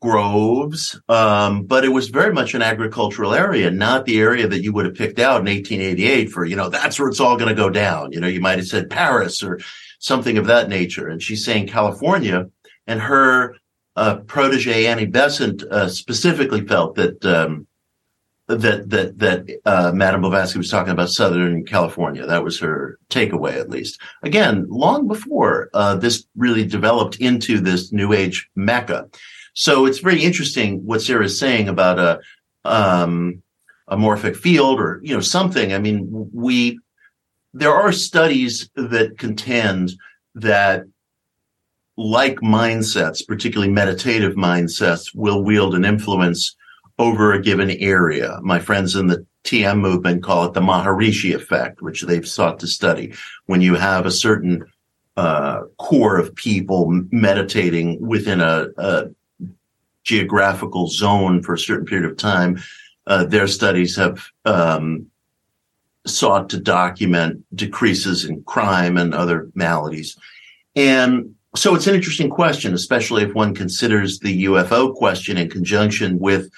[0.01, 4.73] groves, um, but it was very much an agricultural area, not the area that you
[4.73, 7.56] would have picked out in 1888 for, you know, that's where it's all going to
[7.56, 8.12] go down.
[8.12, 9.60] You know, you might have said Paris or
[9.99, 11.08] something of that nature.
[11.08, 12.49] And she's saying California
[12.88, 13.56] and her
[13.95, 17.67] uh, protege Annie Besant uh, specifically felt that um,
[18.55, 22.25] that that that uh, Madame Blavatsky was talking about Southern California.
[22.25, 23.99] That was her takeaway, at least.
[24.23, 29.09] Again, long before uh, this really developed into this New Age mecca.
[29.53, 32.19] So it's very interesting what Sarah is saying about a
[32.63, 33.41] um,
[33.87, 35.73] a morphic field or you know something.
[35.73, 36.79] I mean, we
[37.53, 39.93] there are studies that contend
[40.35, 40.83] that
[41.97, 46.55] like mindsets, particularly meditative mindsets, will wield an influence
[46.99, 48.39] over a given area.
[48.41, 52.67] My friends in the TM movement call it the Maharishi effect, which they've sought to
[52.67, 53.13] study.
[53.45, 54.65] When you have a certain
[55.17, 59.06] uh, core of people meditating within a, a,
[60.04, 62.60] geographical zone for a certain period of time,
[63.06, 65.06] uh, their studies have um,
[66.08, 70.17] sought to document decreases in crime and other maladies.
[70.75, 76.17] And so it's an interesting question, especially if one considers the UFO question in conjunction
[76.17, 76.49] with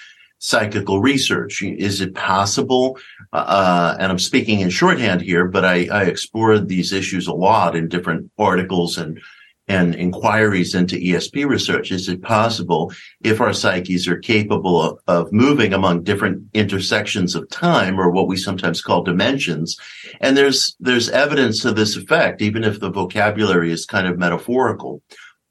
[0.44, 1.64] psychical research.
[1.64, 2.98] Is it possible?
[3.32, 7.78] Uh, and I'm speaking in shorthand here, but I, I explored these issues a lot
[7.78, 9.22] in different articles and
[9.70, 11.94] and inquiries into ESP research.
[11.94, 12.92] Is it possible
[13.24, 18.28] if our psyches are capable of, of, moving among different intersections of time or what
[18.28, 19.80] we sometimes call dimensions?
[20.20, 25.02] And there's, there's evidence to this effect, even if the vocabulary is kind of metaphorical.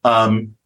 [0.05, 0.57] Um,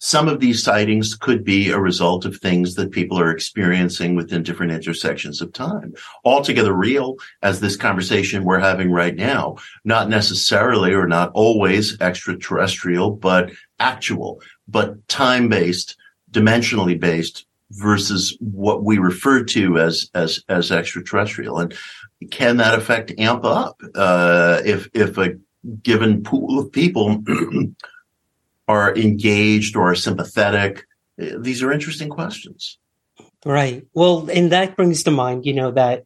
[0.00, 4.42] some of these sightings could be a result of things that people are experiencing within
[4.42, 5.92] different intersections of time.
[6.24, 13.10] Altogether real as this conversation we're having right now, not necessarily or not always extraterrestrial,
[13.10, 15.98] but actual, but time based,
[16.30, 21.58] dimensionally based versus what we refer to as, as, as extraterrestrial.
[21.58, 21.74] And
[22.30, 25.34] can that effect amp up, uh, if, if a
[25.82, 27.22] given pool of people
[28.70, 30.86] are engaged or are sympathetic?
[31.18, 32.78] These are interesting questions.
[33.44, 33.86] Right.
[33.94, 36.04] Well, and that brings to mind, you know, that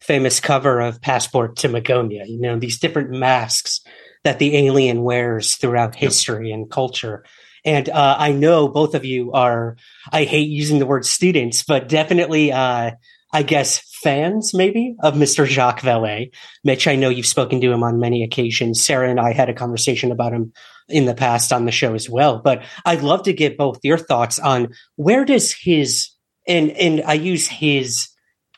[0.00, 3.80] famous cover of Passport to Magonia, you know, these different masks
[4.24, 7.24] that the alien wears throughout history and culture.
[7.64, 9.76] And uh, I know both of you are,
[10.12, 12.92] I hate using the word students, but definitely, uh,
[13.32, 15.46] I guess, fans maybe of Mr.
[15.46, 16.32] Jacques Vallée.
[16.64, 18.84] Mitch, I know you've spoken to him on many occasions.
[18.84, 20.52] Sarah and I had a conversation about him
[20.88, 22.38] in the past on the show as well.
[22.38, 26.10] But I'd love to get both your thoughts on where does his
[26.46, 28.08] and and I use his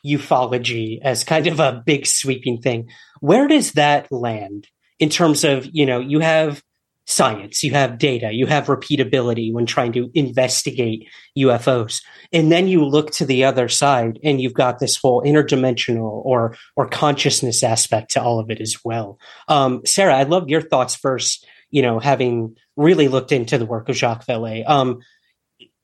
[0.05, 2.89] ufology as kind of a big sweeping thing.
[3.19, 4.67] Where does that land
[4.99, 6.63] in terms of, you know, you have
[7.11, 12.01] science, you have data, you have repeatability when trying to investigate UFOs.
[12.31, 16.55] And then you look to the other side and you've got this whole interdimensional or
[16.75, 19.19] or consciousness aspect to all of it as well.
[19.47, 23.89] Um, Sarah, I'd love your thoughts first you know, having really looked into the work
[23.89, 24.69] of Jacques Vallée.
[24.69, 24.99] Um,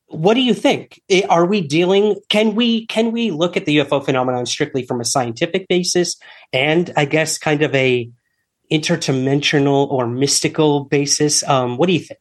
[0.10, 1.02] what do you think?
[1.28, 2.16] Are we dealing?
[2.30, 6.16] Can we can we look at the UFO phenomenon strictly from a scientific basis,
[6.54, 8.10] and I guess kind of a
[8.72, 11.48] interdimensional or mystical basis?
[11.48, 12.20] Um, what do you think?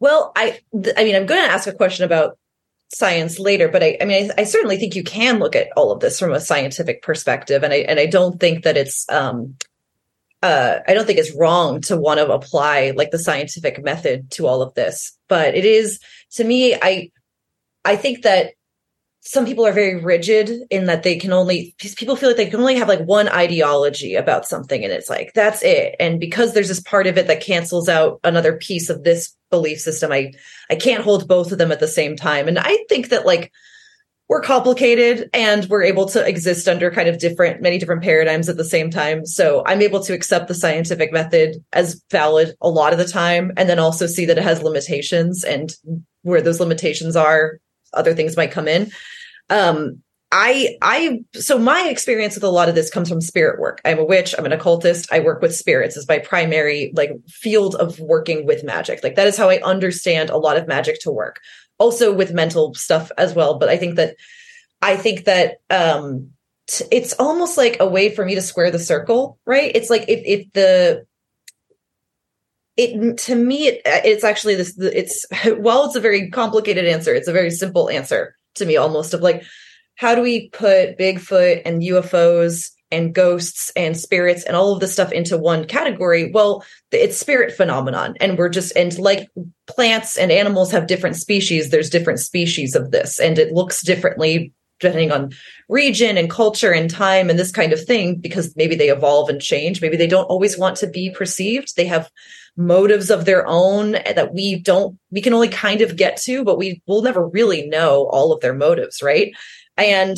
[0.00, 0.60] Well, I
[0.96, 2.38] I mean, I'm going to ask a question about
[2.92, 5.90] science later, but I, I mean, I, I, certainly think you can look at all
[5.90, 9.56] of this from a scientific perspective, and I and I don't think that it's um,
[10.42, 14.46] uh, I don't think it's wrong to want to apply like the scientific method to
[14.46, 16.00] all of this, but it is
[16.32, 16.74] to me.
[16.74, 17.10] I
[17.84, 18.52] I think that
[19.26, 22.60] some people are very rigid in that they can only people feel like they can
[22.60, 25.96] only have like one ideology about something and it's like that's it.
[25.98, 29.80] And because there's this part of it that cancels out another piece of this belief
[29.80, 30.32] system i
[30.70, 32.46] i can't hold both of them at the same time.
[32.46, 33.50] And i think that like
[34.28, 38.56] we're complicated and we're able to exist under kind of different many different paradigms at
[38.56, 39.26] the same time.
[39.26, 43.50] So i'm able to accept the scientific method as valid a lot of the time
[43.56, 45.74] and then also see that it has limitations and
[46.22, 47.58] where those limitations are
[47.92, 48.92] other things might come in
[49.50, 53.80] um I I so my experience with a lot of this comes from spirit work.
[53.84, 57.76] I'm a witch, I'm an occultist, I work with spirits as my primary like field
[57.76, 59.02] of working with magic.
[59.02, 61.40] Like that is how I understand a lot of magic to work
[61.78, 63.58] also with mental stuff as well.
[63.58, 64.16] But I think that
[64.82, 66.30] I think that um
[66.66, 69.70] t- it's almost like a way for me to square the circle, right?
[69.74, 71.06] It's like if if the
[72.76, 75.24] it to me it, it's actually this it's
[75.56, 79.20] while it's a very complicated answer, it's a very simple answer to me almost of
[79.20, 79.42] like
[79.96, 84.92] how do we put Bigfoot and UFOs and ghosts and spirits and all of this
[84.92, 86.30] stuff into one category?
[86.30, 89.28] Well it's spirit phenomenon and we're just and like
[89.66, 91.70] plants and animals have different species.
[91.70, 95.32] There's different species of this and it looks differently depending on
[95.68, 99.40] region and culture and time and this kind of thing because maybe they evolve and
[99.40, 99.80] change.
[99.80, 101.76] Maybe they don't always want to be perceived.
[101.76, 102.10] They have
[102.56, 106.56] motives of their own that we don't we can only kind of get to but
[106.56, 109.34] we will never really know all of their motives right
[109.76, 110.16] and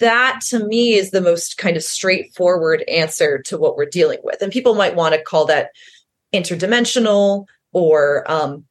[0.00, 4.42] that to me is the most kind of straightforward answer to what we're dealing with.
[4.42, 5.70] And people might want to call that
[6.32, 8.64] interdimensional or, um,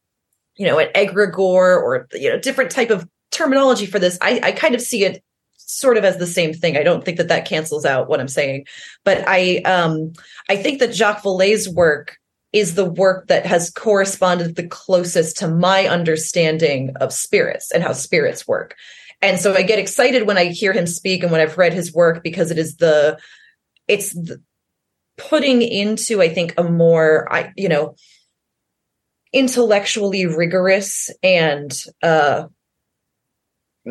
[0.56, 4.18] you know, an egregore or, you know, different type of terminology for this.
[4.22, 5.24] I, I kind of see it
[5.56, 6.78] sort of as the same thing.
[6.78, 8.66] I don't think that that cancels out what I'm saying,
[9.06, 10.14] but I, um,
[10.50, 12.18] I think that Jacques Vallée's work
[12.54, 17.92] is the work that has corresponded the closest to my understanding of spirits and how
[17.92, 18.76] spirits work.
[19.22, 21.94] And so I get excited when I hear him speak and when I've read his
[21.94, 23.18] work because it is the,
[23.88, 24.42] it's the,
[25.18, 27.96] putting into, I think, a more, I, you know,
[29.32, 31.74] intellectually rigorous and
[32.04, 32.46] uh,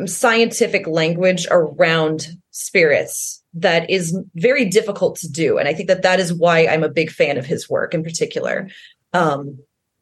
[0.05, 5.57] scientific language around spirits that is very difficult to do.
[5.57, 8.03] And I think that that is why I'm a big fan of his work in
[8.03, 8.69] particular.
[9.13, 9.59] Um,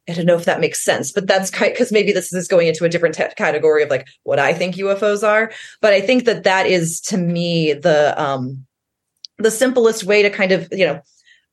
[0.09, 2.85] I don't know if that makes sense, but that's because maybe this is going into
[2.85, 5.51] a different te- category of like what I think UFOs are.
[5.79, 8.65] But I think that that is to me the um
[9.37, 11.01] the simplest way to kind of you know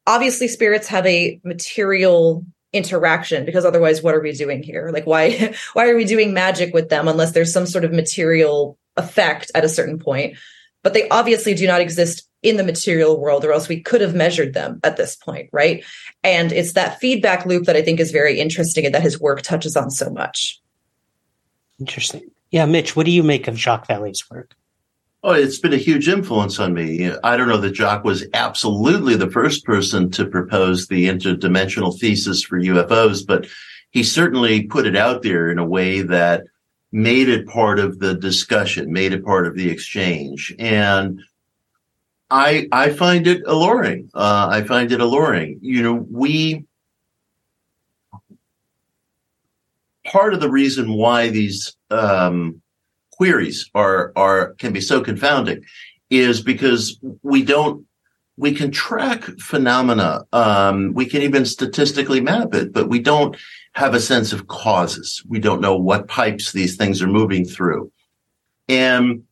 [0.06, 5.54] obviously spirits have a material interaction because otherwise what are we doing here like why
[5.72, 9.64] why are we doing magic with them unless there's some sort of material effect at
[9.64, 10.36] a certain point
[10.82, 14.14] but they obviously do not exist in the material world or else we could have
[14.14, 15.84] measured them at this point right?
[16.22, 19.42] And it's that feedback loop that i think is very interesting and that his work
[19.42, 20.60] touches on so much.
[21.80, 22.30] Interesting.
[22.50, 24.54] Yeah mitch what do you make of Jacques Vallée's work?
[25.24, 27.10] Oh, it's been a huge influence on me.
[27.24, 32.44] I don't know that Jacques was absolutely the first person to propose the interdimensional thesis
[32.44, 33.48] for UFOs, but
[33.90, 36.44] he certainly put it out there in a way that
[36.90, 40.54] made it part of the discussion, made it part of the exchange.
[40.58, 41.22] And
[42.30, 44.10] I, I find it alluring.
[44.14, 45.58] Uh, I find it alluring.
[45.62, 46.64] You know, we,
[50.06, 52.62] part of the reason why these, um,
[53.18, 55.64] queries are are can be so confounding
[56.08, 57.84] is because we don't
[58.36, 63.36] we can track phenomena um, we can even statistically map it but we don't
[63.78, 67.90] have a sense of causes we don't know what pipes these things are moving through
[68.68, 69.22] and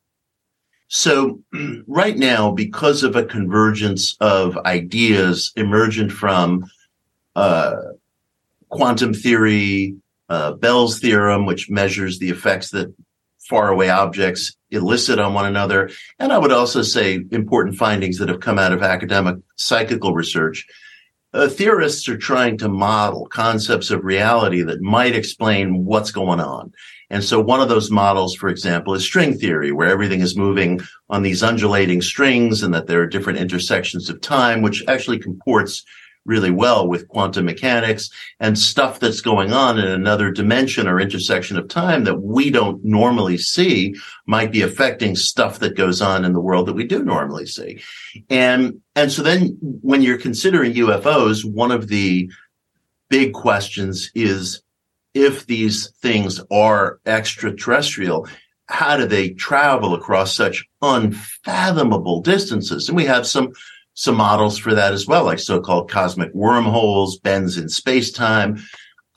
[0.89, 1.41] so
[1.87, 6.65] right now because of a convergence of ideas emergent from
[7.35, 7.77] uh,
[8.69, 9.97] quantum theory
[10.29, 12.93] uh, Bell's theorem, which measures the effects that
[13.39, 15.91] faraway objects elicit on one another.
[16.19, 20.67] And I would also say important findings that have come out of academic psychical research.
[21.37, 26.73] Uh, theorists are trying to model concepts of reality that might explain what's going on.
[27.11, 30.81] And so one of those models, for example, is string theory, where everything is moving
[31.11, 35.85] on these undulating strings and that there are different intersections of time, which actually comports
[36.27, 38.11] really well with quantum mechanics
[38.41, 42.85] and stuff that's going on in another dimension or intersection of time that we don't
[42.85, 43.95] normally see
[44.27, 47.81] might be affecting stuff that goes on in the world that we do normally see.
[48.29, 52.31] And, and so then when you're considering UFOs, one of the
[53.09, 54.63] big questions is
[55.15, 58.29] if these things are extraterrestrial,
[58.69, 62.89] how do they travel across such unfathomable distances?
[62.89, 63.53] And we have some
[63.97, 68.63] some models for that as well, like so-called cosmic wormholes, bends in space-time.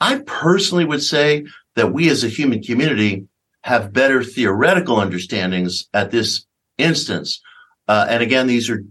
[0.00, 1.44] I personally would say
[1.76, 3.26] that we as a human community
[3.62, 6.46] have better theoretical understandings at this
[6.78, 7.42] instance.
[7.88, 8.82] Uh, and again, these are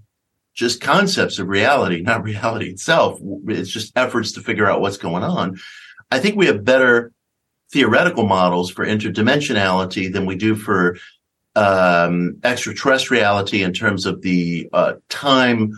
[0.53, 3.19] just concepts of reality, not reality itself.
[3.47, 5.59] It's just efforts to figure out what's going on.
[6.11, 7.11] I think we have better
[7.71, 10.97] theoretical models for interdimensionality than we do for
[11.55, 15.71] um, extraterrestriality in terms of the uh, time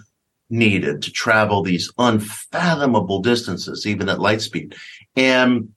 [0.50, 4.76] needed to travel these unfathomable distances, even at light speed.
[5.16, 5.70] And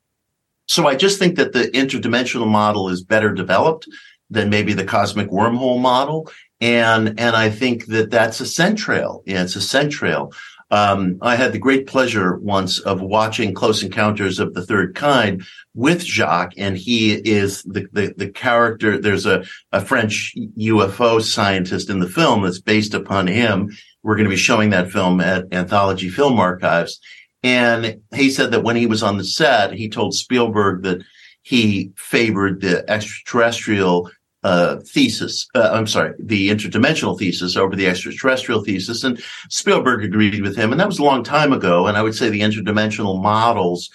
[0.66, 3.88] so I just think that the interdimensional model is better developed
[4.30, 6.30] than maybe the cosmic wormhole model.
[6.60, 9.22] And, and I think that that's a centrail.
[9.26, 10.34] Yeah, it's a centrail.
[10.70, 15.44] Um, I had the great pleasure once of watching Close Encounters of the Third Kind
[15.74, 18.98] with Jacques, and he is the, the, the character.
[18.98, 23.76] There's a, a French UFO scientist in the film that's based upon him.
[24.02, 27.00] We're going to be showing that film at Anthology Film Archives.
[27.42, 31.02] And he said that when he was on the set, he told Spielberg that
[31.42, 34.10] he favored the extraterrestrial
[34.44, 35.48] uh, thesis.
[35.54, 39.02] Uh, I'm sorry, the interdimensional thesis over the extraterrestrial thesis.
[39.02, 40.70] And Spielberg agreed with him.
[40.70, 41.86] And that was a long time ago.
[41.86, 43.90] And I would say the interdimensional models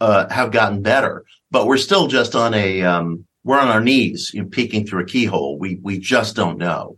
[0.00, 4.32] uh, have gotten better, but we're still just on a, um, we're on our knees,
[4.32, 5.58] you know, peeking through a keyhole.
[5.58, 6.96] We, we just don't know.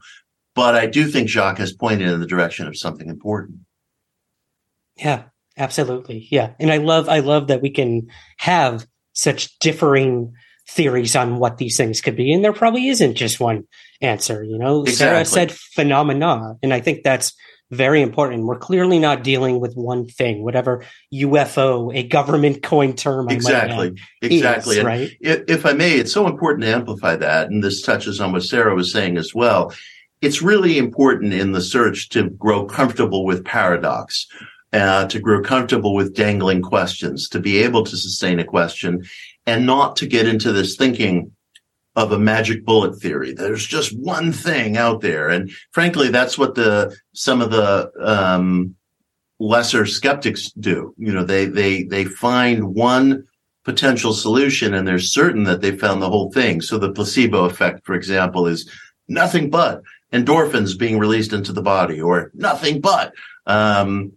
[0.54, 3.58] But I do think Jacques has pointed in the direction of something important.
[4.96, 5.24] Yeah,
[5.56, 6.28] absolutely.
[6.30, 6.52] Yeah.
[6.60, 10.34] And I love, I love that we can have such differing
[10.68, 12.32] theories on what these things could be.
[12.32, 13.66] And there probably isn't just one
[14.00, 14.94] answer, you know, exactly.
[14.94, 16.56] Sarah said phenomena.
[16.62, 17.34] And I think that's
[17.72, 18.44] very important.
[18.44, 23.28] We're clearly not dealing with one thing, whatever UFO, a government coined term.
[23.30, 23.94] exactly.
[24.20, 24.78] exactly.
[24.78, 25.10] Is, right.
[25.20, 27.48] If, if I may, it's so important to amplify that.
[27.50, 29.72] And this touches on what Sarah was saying as well.
[30.20, 34.26] It's really important in the search to grow comfortable with paradox.
[34.74, 39.04] Uh, to grow comfortable with dangling questions, to be able to sustain a question
[39.46, 41.32] and not to get into this thinking
[41.94, 43.32] of a magic bullet theory.
[43.32, 45.28] There's just one thing out there.
[45.28, 48.76] And frankly, that's what the, some of the, um,
[49.38, 50.94] lesser skeptics do.
[50.96, 53.24] You know, they, they, they find one
[53.64, 56.60] potential solution and they're certain that they found the whole thing.
[56.60, 58.70] So the placebo effect, for example, is
[59.08, 59.82] nothing but
[60.12, 63.12] endorphins being released into the body or nothing but,
[63.46, 64.12] um,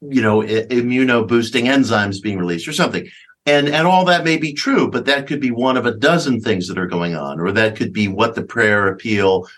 [0.00, 3.08] you know, immuno boosting enzymes being released or something
[3.46, 6.40] And, and all that may be true, but that could be one of a dozen
[6.40, 9.48] things that are going on, or that could be what the prayer appeal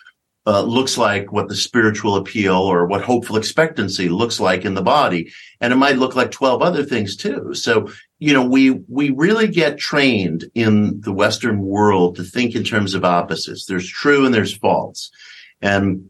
[0.46, 4.82] uh, looks like, what the spiritual appeal or what hopeful expectancy looks like in the
[4.82, 5.32] body.
[5.60, 7.54] And it might look like 12 other things too.
[7.54, 12.64] So, you know, we, we really get trained in the Western world to think in
[12.64, 13.66] terms of opposites.
[13.66, 15.10] There's true and there's false.
[15.60, 16.08] And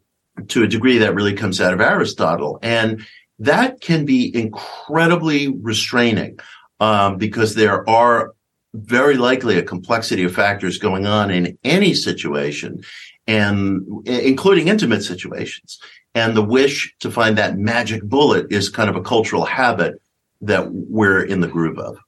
[0.48, 2.58] to a degree that really comes out of Aristotle.
[2.62, 3.04] And
[3.38, 6.38] that can be incredibly restraining
[6.82, 8.34] um, because there are
[8.74, 12.82] very likely a complexity of factors going on in any situation
[13.28, 15.78] and including intimate situations.
[16.16, 20.02] And the wish to find that magic bullet is kind of a cultural habit
[20.40, 21.98] that we're in the groove of.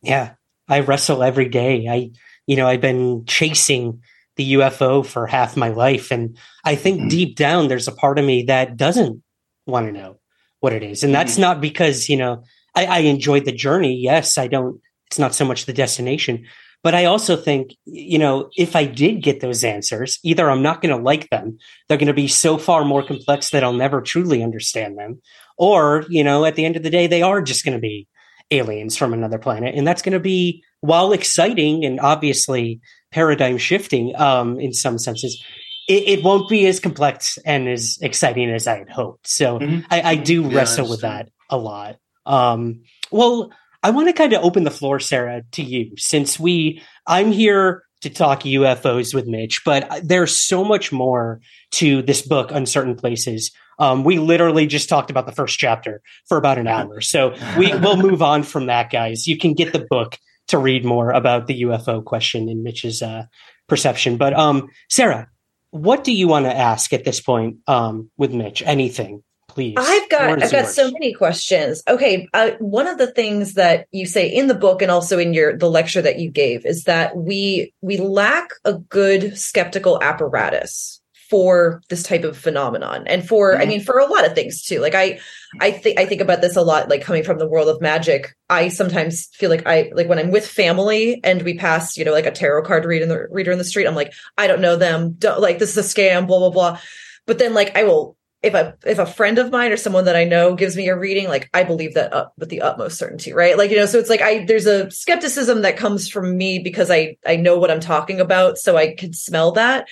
[0.00, 0.32] Yeah.
[0.66, 1.86] I wrestle every day.
[1.88, 2.12] I,
[2.46, 4.00] you know, I've been chasing
[4.36, 6.10] the UFO for half my life.
[6.10, 7.08] And I think mm-hmm.
[7.08, 9.22] deep down, there's a part of me that doesn't
[9.66, 10.16] want to know
[10.60, 11.02] what it is.
[11.02, 11.42] And that's mm-hmm.
[11.42, 12.44] not because, you know,
[12.74, 13.96] I, I enjoyed the journey.
[13.96, 16.46] Yes, I don't, it's not so much the destination.
[16.82, 20.82] But I also think, you know, if I did get those answers, either I'm not
[20.82, 21.58] going to like them,
[21.88, 25.20] they're going to be so far more complex that I'll never truly understand them,
[25.56, 28.08] or, you know, at the end of the day, they are just going to be
[28.50, 29.74] aliens from another planet.
[29.76, 32.80] And that's going to be, while exciting and obviously
[33.12, 35.42] paradigm shifting um, in some senses,
[35.88, 39.28] it, it, won't be as complex and as exciting as I had hoped.
[39.28, 39.80] So mm-hmm.
[39.90, 41.96] I, I, do yeah, wrestle with that a lot.
[42.26, 43.50] Um, well,
[43.82, 47.82] I want to kind of open the floor, Sarah, to you, since we, I'm here
[48.02, 51.40] to talk UFOs with Mitch, but there's so much more
[51.72, 53.52] to this book, Uncertain Places.
[53.78, 57.00] Um, we literally just talked about the first chapter for about an hour.
[57.00, 59.26] So we will move on from that, guys.
[59.26, 60.18] You can get the book
[60.48, 63.24] to read more about the UFO question in Mitch's uh,
[63.68, 64.16] perception.
[64.16, 65.28] But um, Sarah,
[65.70, 68.62] what do you want to ask at this point um, with Mitch?
[68.62, 69.22] Anything?
[69.52, 69.74] Please.
[69.78, 70.74] I've got i've got yours.
[70.74, 71.82] so many questions.
[71.86, 75.34] Okay uh, one of the things that you say in the book and also in
[75.34, 81.00] your the lecture that you gave is that we we lack a good skeptical apparatus
[81.32, 83.62] for this type of phenomenon and for mm-hmm.
[83.62, 84.80] i mean for a lot of things too.
[84.80, 85.18] Like i
[85.60, 88.34] i think i think about this a lot like coming from the world of magic.
[88.50, 92.12] I sometimes feel like i like when i'm with family and we pass you know
[92.12, 94.60] like a tarot card reader in the reader in the street i'm like i don't
[94.60, 95.14] know them.
[95.18, 96.78] Don't like this is a scam blah blah blah.
[97.26, 100.16] But then like i will if a if a friend of mine or someone that
[100.16, 103.32] I know gives me a reading, like I believe that up with the utmost certainty,
[103.32, 103.56] right?
[103.56, 106.90] Like you know, so it's like I there's a skepticism that comes from me because
[106.90, 109.88] I I know what I'm talking about, so I can smell that,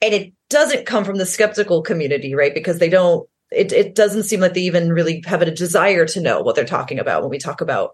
[0.00, 2.54] and it doesn't come from the skeptical community, right?
[2.54, 3.28] Because they don't.
[3.50, 6.64] It it doesn't seem like they even really have a desire to know what they're
[6.64, 7.90] talking about when we talk about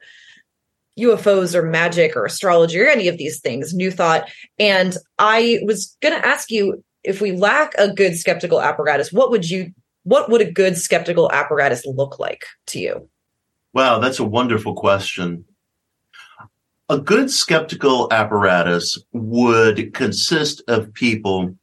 [0.99, 4.29] UFOs or magic or astrology or any of these things, new thought.
[4.59, 9.31] And I was going to ask you if we lack a good skeptical apparatus, what
[9.31, 9.73] would you
[10.05, 13.09] what would a good skeptical apparatus look like to you?
[13.73, 15.45] Wow, that's a wonderful question.
[16.89, 21.55] A good skeptical apparatus would consist of people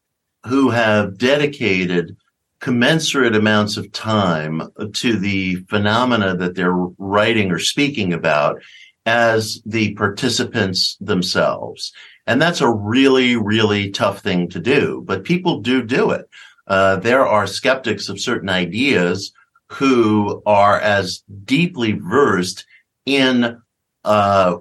[0.45, 2.17] who have dedicated
[2.59, 4.61] commensurate amounts of time
[4.93, 8.61] to the phenomena that they're writing or speaking about
[9.05, 11.91] as the participants themselves.
[12.27, 16.29] And that's a really, really tough thing to do, but people do do it.
[16.67, 19.33] Uh, there are skeptics of certain ideas
[19.71, 22.65] who are as deeply versed
[23.05, 23.61] in
[24.03, 24.57] uh,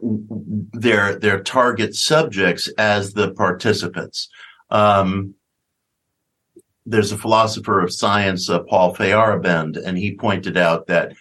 [0.72, 4.28] their their target subjects as the participants.
[4.70, 5.34] Um,
[6.86, 11.14] there's a philosopher of science, uh, Paul Feyerabend, and he pointed out that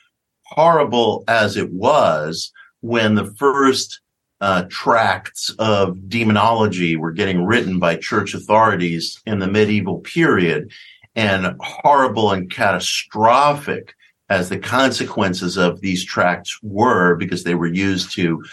[0.43, 2.51] horrible as it was
[2.81, 4.01] when the first
[4.41, 10.71] uh, tracts of demonology were getting written by church authorities in the medieval period,
[11.15, 13.95] and horrible and catastrophic
[14.29, 18.43] as the consequences of these tracts were, because they were used to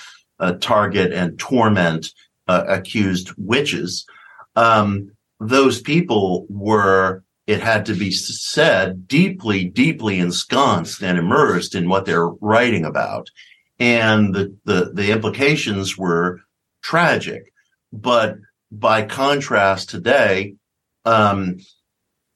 [0.40, 2.12] uh, target and torment
[2.48, 4.06] uh, accused witches.
[4.56, 11.88] Um, those people were, it had to be said, deeply, deeply ensconced and immersed in
[11.88, 13.30] what they're writing about
[13.78, 16.40] and the, the, the implications were
[16.82, 17.52] tragic.
[17.92, 18.36] But
[18.70, 20.54] by contrast, today,
[21.04, 21.58] um,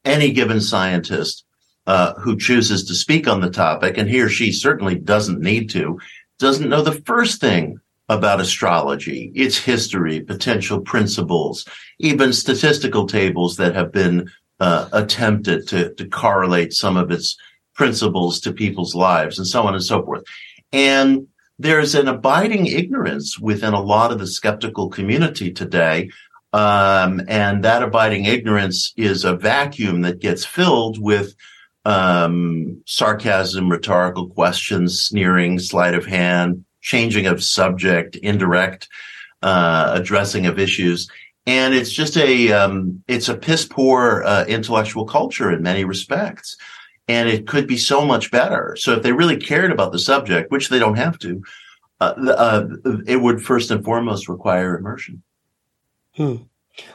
[0.05, 1.45] any given scientist
[1.87, 5.69] uh, who chooses to speak on the topic, and he or she certainly doesn't need
[5.71, 5.99] to,
[6.39, 7.79] doesn't know the first thing
[8.09, 11.65] about astrology, its history, potential principles,
[11.99, 14.29] even statistical tables that have been
[14.59, 17.37] uh, attempted to, to correlate some of its
[17.73, 20.23] principles to people's lives, and so on and so forth.
[20.73, 21.27] And
[21.61, 26.09] there's an abiding ignorance within a lot of the skeptical community today.
[26.53, 31.35] Um, and that abiding ignorance is a vacuum that gets filled with
[31.85, 38.89] um, sarcasm, rhetorical questions, sneering, sleight of hand, changing of subject, indirect
[39.41, 41.07] uh, addressing of issues.
[41.45, 46.55] And it's just a um, it's a piss poor uh, intellectual culture in many respects,
[47.11, 48.75] and it could be so much better.
[48.79, 51.43] So if they really cared about the subject, which they don't have to,
[51.99, 52.67] uh, uh
[53.05, 55.21] it would first and foremost require immersion.
[56.15, 56.35] Hmm.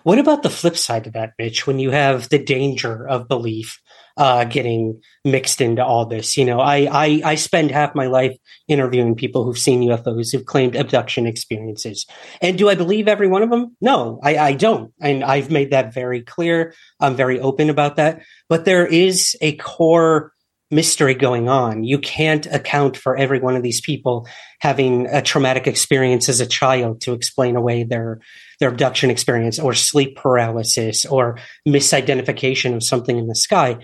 [0.05, 1.67] What about the flip side of that, Mitch?
[1.67, 3.81] When you have the danger of belief
[4.17, 8.37] uh, getting mixed into all this, you know, I, I I spend half my life
[8.69, 12.07] interviewing people who've seen UFOs, who've claimed abduction experiences,
[12.41, 13.77] and do I believe every one of them?
[13.81, 16.75] No, I, I don't, and I've made that very clear.
[17.01, 18.23] I'm very open about that.
[18.49, 20.33] But there is a core
[20.71, 21.85] mystery going on.
[21.85, 24.27] You can't account for every one of these people
[24.61, 28.21] having a traumatic experience as a child to explain away their
[28.59, 31.39] their abduction experience or sleep paralysis or
[31.69, 33.79] misidentification of something in the sky.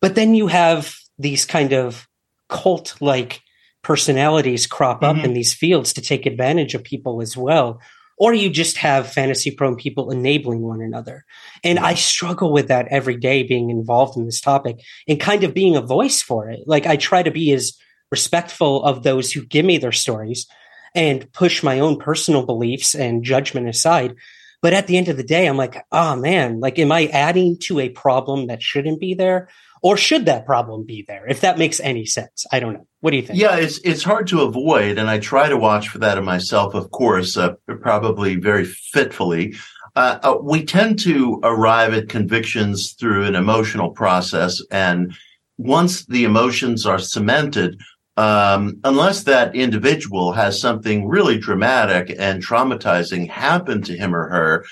[0.00, 2.06] But then you have these kind of
[2.48, 3.42] cult like
[3.82, 5.26] personalities crop up mm-hmm.
[5.26, 7.80] in these fields to take advantage of people as well.
[8.20, 11.24] Or you just have fantasy prone people enabling one another.
[11.62, 15.54] And I struggle with that every day being involved in this topic and kind of
[15.54, 16.60] being a voice for it.
[16.66, 17.78] Like I try to be as
[18.10, 20.46] respectful of those who give me their stories
[20.94, 24.16] and push my own personal beliefs and judgment aside.
[24.60, 27.56] But at the end of the day, I'm like, oh man, like, am I adding
[27.64, 29.48] to a problem that shouldn't be there?
[29.82, 31.26] Or should that problem be there?
[31.28, 32.46] If that makes any sense.
[32.52, 32.86] I don't know.
[33.00, 33.38] What do you think?
[33.38, 36.74] Yeah, it's it's hard to avoid, and I try to watch for that in myself,
[36.74, 39.54] of course, uh, probably very fitfully.
[39.94, 45.14] Uh, uh, we tend to arrive at convictions through an emotional process, and
[45.58, 47.80] once the emotions are cemented,
[48.16, 54.64] um, unless that individual has something really dramatic and traumatizing happen to him or her,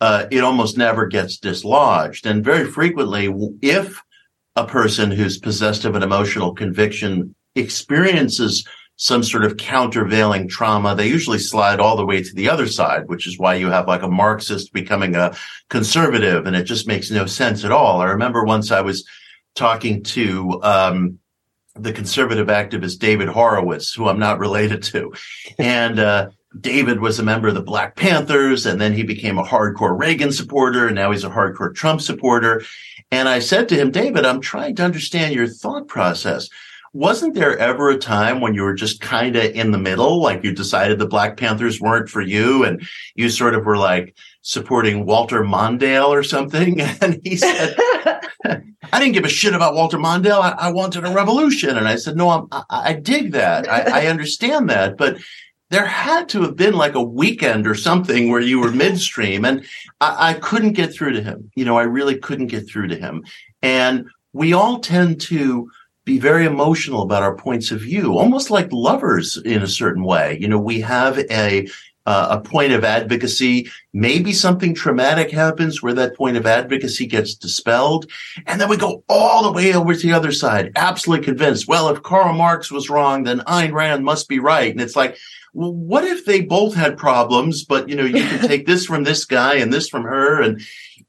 [0.00, 2.26] uh, it almost never gets dislodged.
[2.26, 4.00] And very frequently, if
[4.56, 11.08] a person who's possessed of an emotional conviction experiences some sort of countervailing trauma, they
[11.08, 14.02] usually slide all the way to the other side, which is why you have like
[14.02, 15.34] a Marxist becoming a
[15.68, 18.00] conservative, and it just makes no sense at all.
[18.00, 19.04] I remember once I was
[19.56, 21.18] talking to um,
[21.74, 25.12] the conservative activist David Horowitz, who I'm not related to.
[25.58, 26.28] And uh,
[26.60, 30.30] David was a member of the Black Panthers, and then he became a hardcore Reagan
[30.30, 32.62] supporter, and now he's a hardcore Trump supporter.
[33.10, 36.48] And I said to him, David, I'm trying to understand your thought process.
[36.92, 40.44] Wasn't there ever a time when you were just kind of in the middle, like
[40.44, 42.86] you decided the Black Panthers weren't for you, and
[43.16, 46.80] you sort of were like supporting Walter Mondale or something?
[47.00, 47.74] And he said,
[48.44, 50.40] I didn't give a shit about Walter Mondale.
[50.40, 51.76] I, I wanted a revolution.
[51.76, 53.68] And I said, no, i'm I dig that.
[53.68, 54.96] I, I understand that.
[54.96, 55.18] But
[55.74, 59.64] there had to have been like a weekend or something where you were midstream and
[60.00, 61.50] I, I, couldn't get through to him.
[61.56, 63.24] You know, I really couldn't get through to him.
[63.60, 65.68] And we all tend to
[66.04, 70.38] be very emotional about our points of view, almost like lovers in a certain way.
[70.40, 71.66] You know, we have a
[72.06, 73.70] uh, a point of advocacy.
[73.94, 78.10] Maybe something traumatic happens where that point of advocacy gets dispelled.
[78.46, 81.88] And then we go all the way over to the other side, absolutely convinced, well,
[81.88, 84.70] if Karl Marx was wrong, then Ayn Rand must be right.
[84.70, 85.16] And it's like,
[85.54, 89.04] well, what if they both had problems, but you know, you can take this from
[89.04, 90.42] this guy and this from her.
[90.42, 90.60] And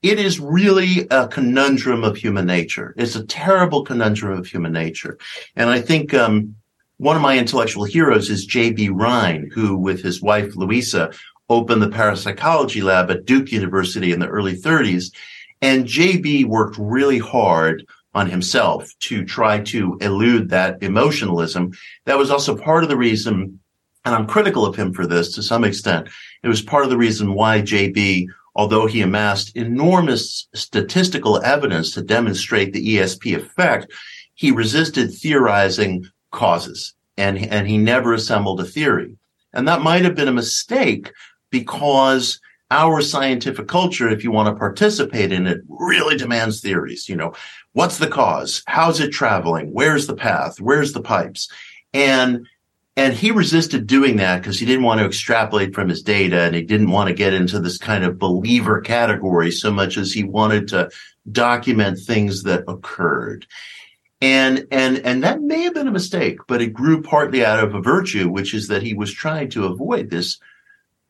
[0.01, 2.93] it is really a conundrum of human nature.
[2.97, 5.17] It's a terrible conundrum of human nature.
[5.55, 6.55] And I think, um,
[6.97, 8.87] one of my intellectual heroes is J.B.
[8.89, 11.11] Rhine, who with his wife Louisa
[11.49, 15.11] opened the parapsychology lab at Duke University in the early 30s.
[15.61, 21.73] And JB worked really hard on himself to try to elude that emotionalism.
[22.05, 23.59] That was also part of the reason,
[24.05, 26.07] and I'm critical of him for this to some extent.
[26.43, 32.03] It was part of the reason why JB, although he amassed enormous statistical evidence to
[32.03, 33.91] demonstrate the ESP effect,
[34.35, 39.17] he resisted theorizing causes and, and he never assembled a theory.
[39.53, 41.11] And that might have been a mistake
[41.49, 42.39] because
[42.71, 47.07] our scientific culture, if you want to participate in it, really demands theories.
[47.07, 47.33] You know,
[47.73, 48.63] what's the cause?
[48.67, 49.67] How's it traveling?
[49.71, 50.59] Where's the path?
[50.59, 51.49] Where's the pipes?
[51.93, 52.45] And
[52.97, 56.55] and he resisted doing that because he didn't want to extrapolate from his data and
[56.55, 60.23] he didn't want to get into this kind of believer category so much as he
[60.23, 60.89] wanted to
[61.29, 63.45] document things that occurred.
[64.21, 67.75] And, and, and that may have been a mistake, but it grew partly out of
[67.75, 70.39] a virtue, which is that he was trying to avoid this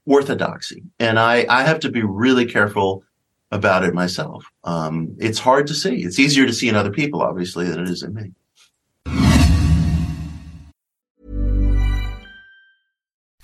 [0.08, 0.84] orthodoxy.
[1.00, 3.04] And I, I have to be really careful
[3.52, 4.46] about it myself.
[4.64, 6.04] Um, it's hard to see.
[6.04, 8.32] It's easier to see in other people, obviously, than it is in me.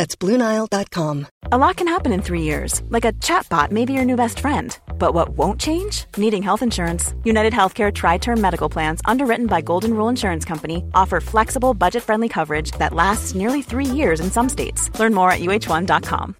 [0.00, 1.26] That's BlueNile.com.
[1.52, 4.40] A lot can happen in three years, like a chatbot may be your new best
[4.40, 4.78] friend.
[4.98, 6.06] But what won't change?
[6.16, 7.12] Needing health insurance.
[7.22, 12.02] United Healthcare Tri Term Medical Plans, underwritten by Golden Rule Insurance Company, offer flexible, budget
[12.02, 14.88] friendly coverage that lasts nearly three years in some states.
[14.98, 16.34] Learn more at uhone.com.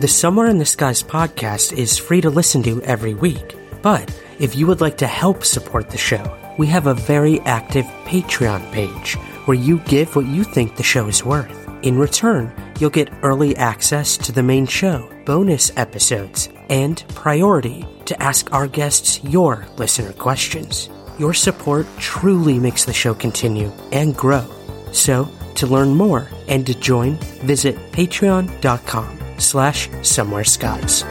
[0.00, 3.56] The Somewhere in the Skies podcast is free to listen to every week.
[3.82, 6.22] But if you would like to help support the show,
[6.56, 9.14] we have a very active Patreon page
[9.46, 11.68] where you give what you think the show is worth.
[11.82, 18.22] In return, you'll get early access to the main show, bonus episodes, and priority to
[18.22, 20.88] ask our guests your listener questions.
[21.18, 24.46] Your support truly makes the show continue and grow.
[24.92, 31.04] So, to learn more and to join, visit patreon.com slash somewhere skies.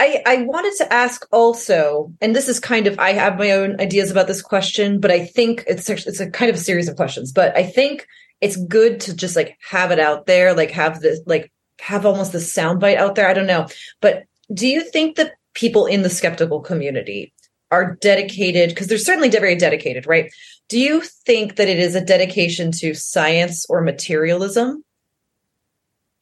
[0.00, 3.78] I, I wanted to ask also, and this is kind of I have my own
[3.82, 6.96] ideas about this question, but I think it's it's a kind of a series of
[6.96, 7.32] questions.
[7.32, 8.06] But I think
[8.40, 12.32] it's good to just like have it out there, like have this like have almost
[12.32, 13.28] the soundbite out there.
[13.28, 13.66] I don't know,
[14.00, 14.24] but
[14.54, 17.34] do you think that people in the skeptical community
[17.70, 18.70] are dedicated?
[18.70, 20.32] Because they're certainly very dedicated, right?
[20.70, 24.82] Do you think that it is a dedication to science or materialism?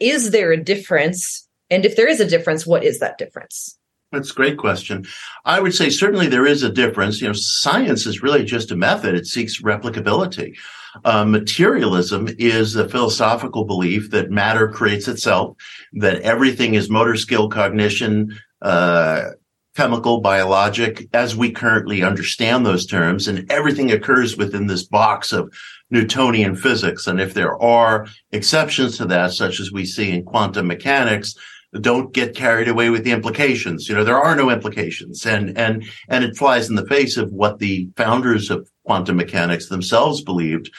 [0.00, 1.47] Is there a difference?
[1.70, 3.78] And if there is a difference, what is that difference?
[4.10, 5.06] That's a great question.
[5.44, 7.20] I would say certainly there is a difference.
[7.20, 9.14] You know, science is really just a method.
[9.14, 10.56] It seeks replicability.
[11.04, 15.56] Uh, materialism is a philosophical belief that matter creates itself,
[15.92, 19.30] that everything is motor skill, cognition, uh,
[19.76, 25.52] chemical, biologic, as we currently understand those terms, and everything occurs within this box of
[25.90, 27.06] Newtonian physics.
[27.06, 31.36] And if there are exceptions to that, such as we see in quantum mechanics,
[31.80, 33.88] don't get carried away with the implications.
[33.88, 37.32] You know, there are no implications and, and, and it flies in the face of
[37.32, 40.70] what the founders of quantum mechanics themselves believed,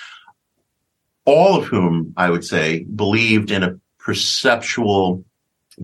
[1.25, 5.23] all of whom I would say believed in a perceptual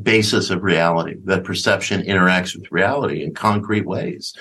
[0.01, 4.33] basis of reality, that perception interacts with reality in concrete ways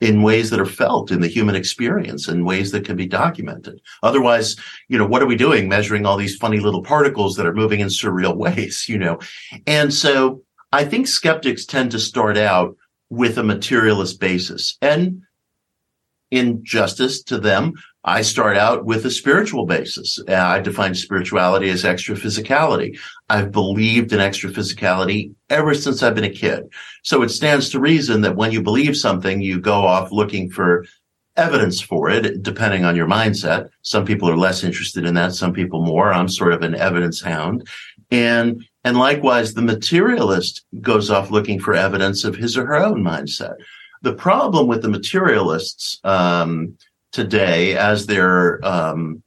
[0.00, 3.80] in ways that are felt in the human experience in ways that can be documented.
[4.02, 4.56] Otherwise,
[4.88, 7.80] you know, what are we doing measuring all these funny little particles that are moving
[7.80, 9.18] in surreal ways, you know?
[9.66, 10.42] And so
[10.72, 12.76] I think skeptics tend to start out
[13.10, 15.22] with a materialist basis and
[16.30, 17.72] in justice to them,
[18.04, 20.18] I start out with a spiritual basis.
[20.28, 22.98] Uh, I define spirituality as extra physicality.
[23.28, 26.64] I've believed in extra physicality ever since I've been a kid.
[27.02, 30.86] So it stands to reason that when you believe something, you go off looking for
[31.36, 33.68] evidence for it, depending on your mindset.
[33.82, 35.34] Some people are less interested in that.
[35.34, 36.12] Some people more.
[36.12, 37.68] I'm sort of an evidence hound.
[38.10, 43.02] And, and likewise, the materialist goes off looking for evidence of his or her own
[43.02, 43.54] mindset.
[44.02, 46.76] The problem with the materialists, um,
[47.12, 49.22] today as their um,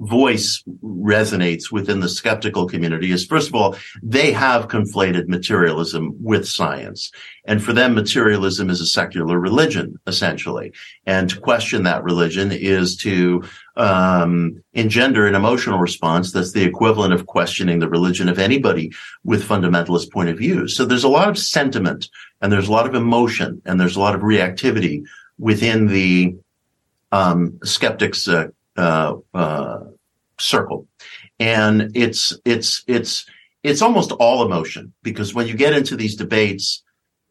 [0.00, 6.46] voice resonates within the skeptical community is first of all, they have conflated materialism with
[6.46, 7.10] science.
[7.46, 10.72] And for them, materialism is a secular religion, essentially.
[11.06, 13.44] And to question that religion is to
[13.76, 18.92] um, engender an emotional response that's the equivalent of questioning the religion of anybody
[19.24, 20.68] with fundamentalist point of view.
[20.68, 22.08] So there's a lot of sentiment
[22.42, 25.04] and there's a lot of emotion and there's a lot of reactivity
[25.38, 26.36] within the
[27.12, 29.80] um, skeptics uh, uh, uh,
[30.38, 30.86] circle,
[31.38, 33.26] and it's it's it's
[33.62, 36.82] it's almost all emotion because when you get into these debates,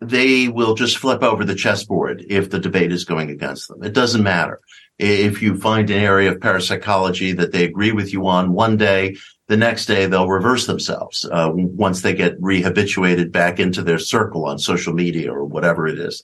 [0.01, 3.83] they will just flip over the chessboard if the debate is going against them.
[3.83, 4.61] It doesn't matter
[4.97, 9.15] if you find an area of parapsychology that they agree with you on one day,
[9.47, 14.45] the next day they'll reverse themselves uh, once they get rehabituated back into their circle
[14.45, 16.23] on social media or whatever it is.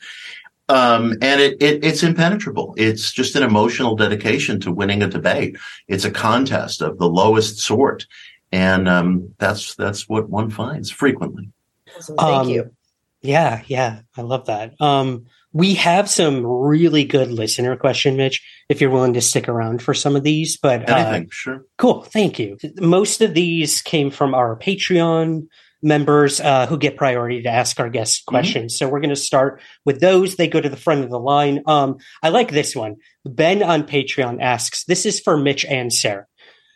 [0.71, 2.73] Um, and it, it, it's impenetrable.
[2.77, 5.57] It's just an emotional dedication to winning a debate.
[5.89, 8.07] It's a contest of the lowest sort,
[8.53, 11.49] and um, that's that's what one finds frequently.
[11.97, 12.15] Awesome.
[12.15, 12.71] Thank Um, you.
[13.21, 14.79] Yeah, yeah, I love that.
[14.79, 19.81] Um, we have some really good listener question, Mitch, if you're willing to stick around
[19.81, 20.57] for some of these.
[20.57, 21.65] But anything, uh, sure.
[21.77, 22.03] Cool.
[22.03, 22.57] Thank you.
[22.79, 25.47] Most of these came from our Patreon
[25.81, 28.31] members uh, who get priority to ask our guests mm-hmm.
[28.31, 28.73] questions.
[28.73, 28.85] Mm-hmm.
[28.85, 30.35] So we're going to start with those.
[30.35, 31.61] They go to the front of the line.
[31.65, 32.97] Um, I like this one.
[33.25, 36.27] Ben on Patreon asks, this is for Mitch and Sarah.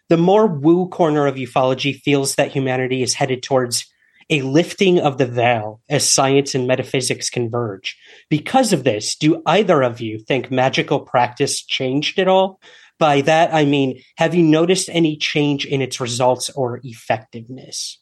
[0.10, 3.86] The more woo corner of ufology feels that humanity is headed towards
[4.30, 7.98] a lifting of the veil as science and metaphysics converge.
[8.30, 12.60] Because of this, do either of you think magical practice changed at all?
[12.98, 18.00] By that, I mean, have you noticed any change in its results or effectiveness?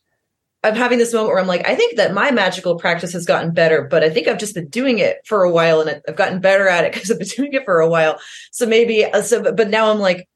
[0.63, 3.51] I'm having this moment where I'm like, I think that my magical practice has gotten
[3.51, 6.39] better, but I think I've just been doing it for a while and I've gotten
[6.39, 8.19] better at it because I've been doing it for a while.
[8.51, 10.27] So maybe, uh, so, but now I'm like,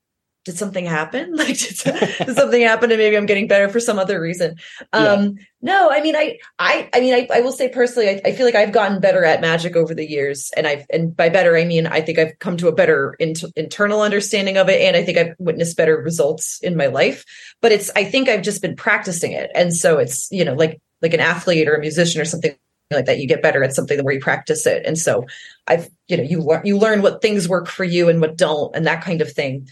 [0.47, 1.33] did something happen?
[1.37, 4.55] Like, did, did, something happen and maybe I'm getting better for some other reason?
[4.93, 5.43] Um, yeah.
[5.61, 8.45] no, I mean, I, I, I mean, I, I will say personally, I, I, feel
[8.45, 10.51] like I've gotten better at magic over the years.
[10.55, 13.33] And I've, and by better, I mean, I think I've come to a better in,
[13.57, 14.81] internal understanding of it.
[14.81, 17.25] And I think I've witnessed better results in my life,
[17.61, 19.51] but it's, I think I've just been practicing it.
[19.53, 22.55] And so it's, you know, like, like an athlete or a musician or something
[22.89, 25.25] like that you get better at something where you practice it and so
[25.67, 28.73] i've you know you learn you learn what things work for you and what don't
[28.75, 29.67] and that kind of thing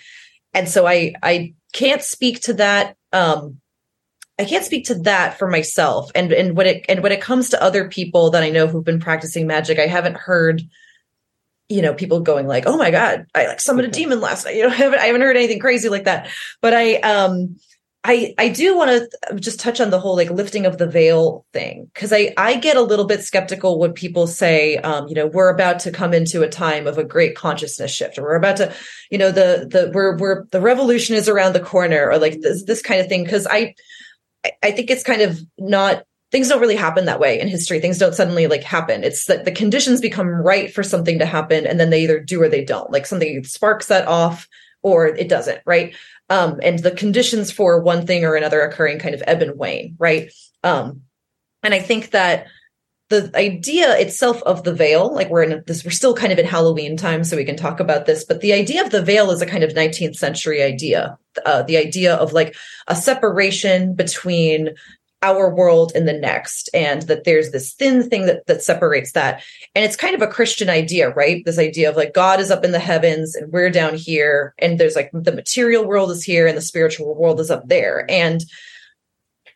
[0.55, 2.95] and so I I can't speak to that.
[3.13, 3.59] Um,
[4.39, 6.11] I can't speak to that for myself.
[6.15, 8.83] And and when it and when it comes to other people that I know who've
[8.83, 10.63] been practicing magic, I haven't heard,
[11.69, 14.55] you know, people going like, "Oh my god, I like summoned a demon last night."
[14.55, 16.29] You know, I haven't I haven't heard anything crazy like that.
[16.61, 17.57] But I um
[18.07, 21.43] I I do want to just touch on the whole like lifting of the veil
[21.53, 25.25] thing because I I get a little bit skeptical when people say um you know
[25.25, 28.57] we're about to come into a time of a great consciousness shift or we're about
[28.57, 28.71] to
[29.09, 32.63] you know the the we're we're the revolution is around the corner or like this
[32.65, 33.73] this kind of thing because I
[34.61, 37.79] I think it's kind of not things don't really happen that way in history.
[37.79, 39.03] Things don't suddenly like happen.
[39.03, 42.39] It's that the conditions become right for something to happen and then they either do
[42.41, 42.91] or they don't.
[42.91, 44.47] Like something sparks that off
[44.85, 45.95] or it doesn't right
[46.29, 49.95] um, and the conditions for one thing or another occurring kind of ebb and wane,
[49.99, 50.31] right?
[50.63, 51.01] Um,
[51.63, 52.47] and I think that
[53.09, 56.45] the idea itself of the veil, like we're in this, we're still kind of in
[56.45, 59.41] Halloween time, so we can talk about this, but the idea of the veil is
[59.41, 61.17] a kind of 19th century idea.
[61.45, 62.55] Uh, the idea of like
[62.87, 64.69] a separation between
[65.25, 69.43] our world and the next and that there's this thin thing that that separates that.
[69.73, 71.43] And it's kind of a christian idea right?
[71.45, 74.79] This idea of like god is up in the heavens and we're down here and
[74.79, 78.05] there's like the material world is here and the spiritual world is up there.
[78.09, 78.43] And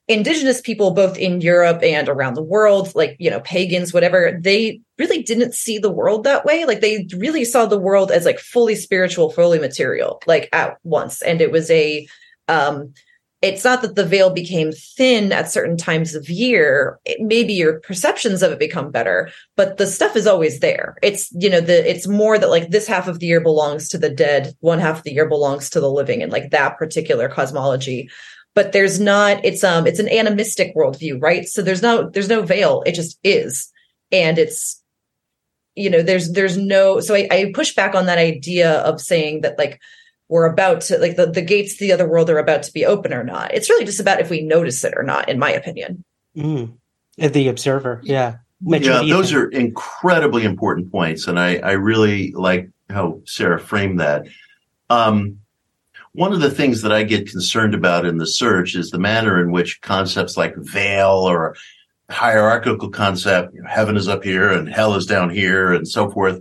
[0.07, 4.81] indigenous people both in europe and around the world like you know pagans whatever they
[4.99, 6.65] really didn't see the world that way.
[6.65, 11.21] Like they really saw the world as like fully spiritual fully material like at once.
[11.23, 12.07] And it was a
[12.47, 12.93] um
[13.41, 16.99] it's not that the veil became thin at certain times of year.
[17.05, 20.95] It, maybe your perceptions of it become better but the stuff is always there.
[21.01, 23.97] It's you know the it's more that like this half of the year belongs to
[23.97, 27.27] the dead one half of the year belongs to the living and like that particular
[27.27, 28.09] cosmology.
[28.55, 31.45] But there's not it's um it's an animistic worldview right?
[31.45, 32.83] So there's no there's no veil.
[32.85, 33.69] It just is.
[34.13, 34.81] And it's
[35.75, 39.41] you know there's there's no so I, I push back on that idea of saying
[39.41, 39.79] that like
[40.29, 42.85] we're about to like the, the gates to the other world are about to be
[42.85, 43.53] open or not.
[43.53, 46.05] It's really just about if we notice it or not, in my opinion.
[46.37, 46.77] Mm.
[47.17, 48.37] The observer, yeah.
[48.61, 49.41] Mitch, yeah, those think?
[49.41, 54.27] are incredibly important points, and I, I really like how Sarah framed that.
[54.89, 55.39] Um,
[56.13, 59.41] one of the things that I get concerned about in the search is the manner
[59.41, 61.55] in which concepts like veil or
[62.09, 66.09] hierarchical concept, you know, heaven is up here and hell is down here, and so
[66.09, 66.39] forth,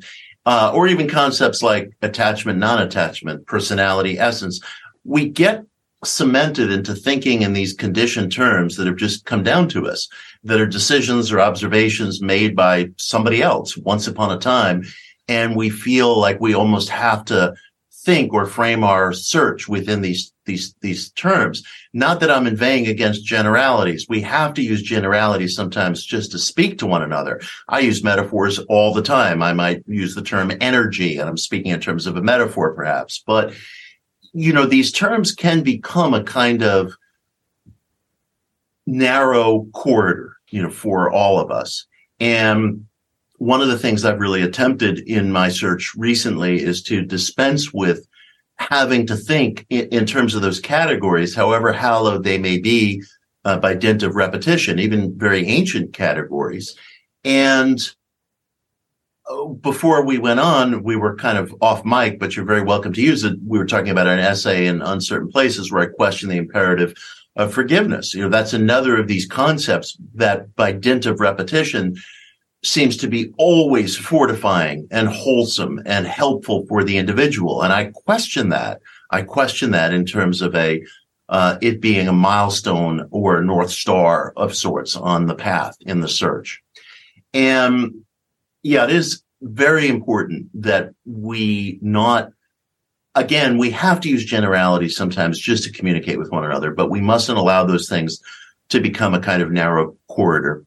[0.49, 4.62] uh, or even concepts like attachment, non-attachment, personality, essence,
[5.05, 5.62] we get
[6.03, 10.09] cemented into thinking in these conditioned terms that have just come down to us,
[10.42, 14.82] that are decisions or observations made by somebody else once upon a time.
[15.28, 17.53] And we feel like we almost have to
[17.92, 21.62] think or frame our search within these these these terms.
[21.92, 24.07] Not that I'm inveighing against generalities.
[24.09, 27.40] We have to use generalities sometimes just to speak to one another.
[27.68, 29.40] I use metaphors all the time.
[29.40, 33.22] I might use the term energy, and I'm speaking in terms of a metaphor, perhaps.
[33.24, 33.55] But
[34.32, 36.94] you know, these terms can become a kind of
[38.86, 41.86] narrow corridor, you know, for all of us.
[42.18, 42.86] And
[43.36, 48.08] one of the things I've really attempted in my search recently is to dispense with
[48.59, 53.03] having to think in, in terms of those categories, however hallowed they may be
[53.45, 56.77] uh, by dint of repetition, even very ancient categories.
[57.25, 57.81] And
[59.29, 62.93] uh, before we went on, we were kind of off mic, but you're very welcome
[62.93, 63.39] to use it.
[63.47, 66.95] We were talking about an essay in uncertain places where I question the imperative
[67.37, 68.15] of forgiveness.
[68.15, 71.97] You know, that's another of these concepts that by dint of repetition
[72.65, 77.63] seems to be always fortifying and wholesome and helpful for the individual.
[77.63, 78.81] And I question that.
[79.11, 80.83] I question that in terms of a
[81.29, 86.01] uh, it being a milestone or a north star of sorts on the path in
[86.01, 86.63] the search.
[87.35, 88.05] And
[88.63, 92.33] yeah, it is very important that we not
[93.15, 97.01] again, we have to use generalities sometimes just to communicate with one another, but we
[97.01, 98.21] mustn't allow those things
[98.69, 100.65] to become a kind of narrow corridor.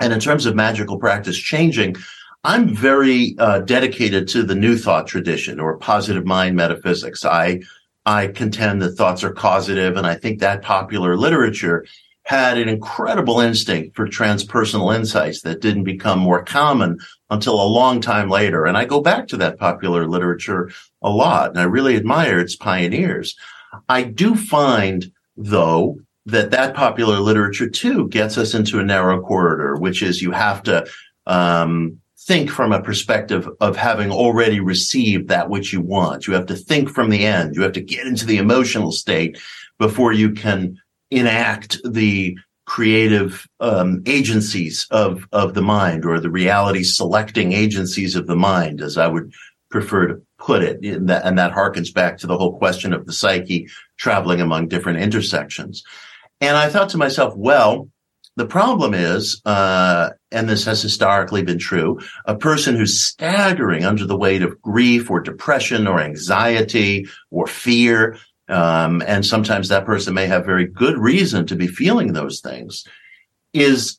[0.00, 1.96] And in terms of magical practice changing,
[2.42, 7.24] I'm very uh, dedicated to the new thought tradition or positive mind metaphysics.
[7.24, 7.60] I
[8.06, 11.86] I contend that thoughts are causative, and I think that popular literature
[12.24, 16.98] had an incredible instinct for transpersonal insights that didn't become more common
[17.30, 18.64] until a long time later.
[18.64, 20.70] And I go back to that popular literature
[21.02, 23.36] a lot, and I really admire its pioneers.
[23.88, 29.76] I do find, though, that that popular literature too gets us into a narrow corridor,
[29.76, 30.86] which is you have to
[31.26, 36.26] um, think from a perspective of having already received that which you want.
[36.26, 37.54] You have to think from the end.
[37.54, 39.38] You have to get into the emotional state
[39.78, 46.82] before you can enact the creative um, agencies of of the mind or the reality
[46.82, 49.30] selecting agencies of the mind, as I would
[49.70, 50.82] prefer to put it.
[50.82, 53.68] And that, and that harkens back to the whole question of the psyche
[53.98, 55.82] traveling among different intersections.
[56.44, 57.88] And I thought to myself, well,
[58.36, 64.04] the problem is, uh, and this has historically been true, a person who's staggering under
[64.04, 68.18] the weight of grief or depression or anxiety or fear,
[68.48, 72.86] um, and sometimes that person may have very good reason to be feeling those things,
[73.54, 73.98] is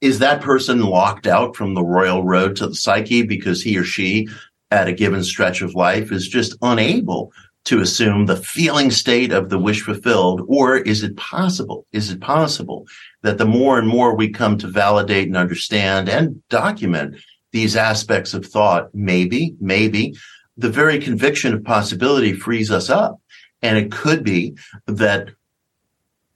[0.00, 3.84] is that person locked out from the royal road to the psyche because he or
[3.84, 4.28] she
[4.70, 7.32] at a given stretch of life is just unable
[7.64, 10.42] to assume the feeling state of the wish fulfilled?
[10.48, 11.86] Or is it possible?
[11.92, 12.86] Is it possible
[13.22, 17.16] that the more and more we come to validate and understand and document
[17.52, 20.14] these aspects of thought, maybe, maybe
[20.56, 23.20] the very conviction of possibility frees us up.
[23.62, 24.56] And it could be
[24.86, 25.30] that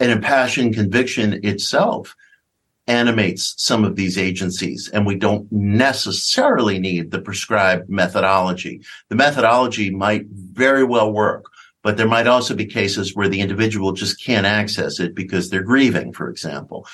[0.00, 2.14] an impassioned conviction itself
[2.88, 8.80] animates some of these agencies and we don't necessarily need the prescribed methodology.
[9.10, 11.44] The methodology might very well work,
[11.82, 15.62] but there might also be cases where the individual just can't access it because they're
[15.62, 16.86] grieving, for example.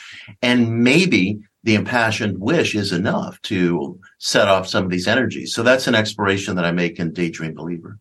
[0.42, 5.54] And maybe the impassioned wish is enough to set off some of these energies.
[5.54, 7.98] So that's an exploration that I make in Daydream Believer.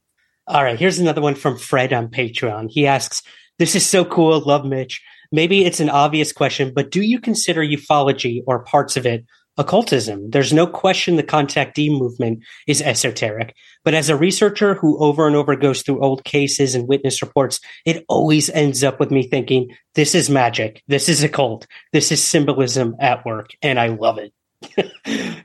[0.48, 0.78] All right.
[0.78, 2.70] Here's another one from Fred on Patreon.
[2.70, 3.22] He asks,
[3.60, 4.42] This is so cool.
[4.42, 5.02] Love Mitch.
[5.34, 9.26] Maybe it's an obvious question, but do you consider ufology or parts of it
[9.58, 10.30] occultism?
[10.30, 15.36] There's no question the contactee movement is esoteric, but as a researcher who over and
[15.36, 19.76] over goes through old cases and witness reports, it always ends up with me thinking,
[19.96, 20.84] this is magic.
[20.88, 21.66] This is occult.
[21.94, 23.50] This is symbolism at work.
[23.64, 24.34] And I love it.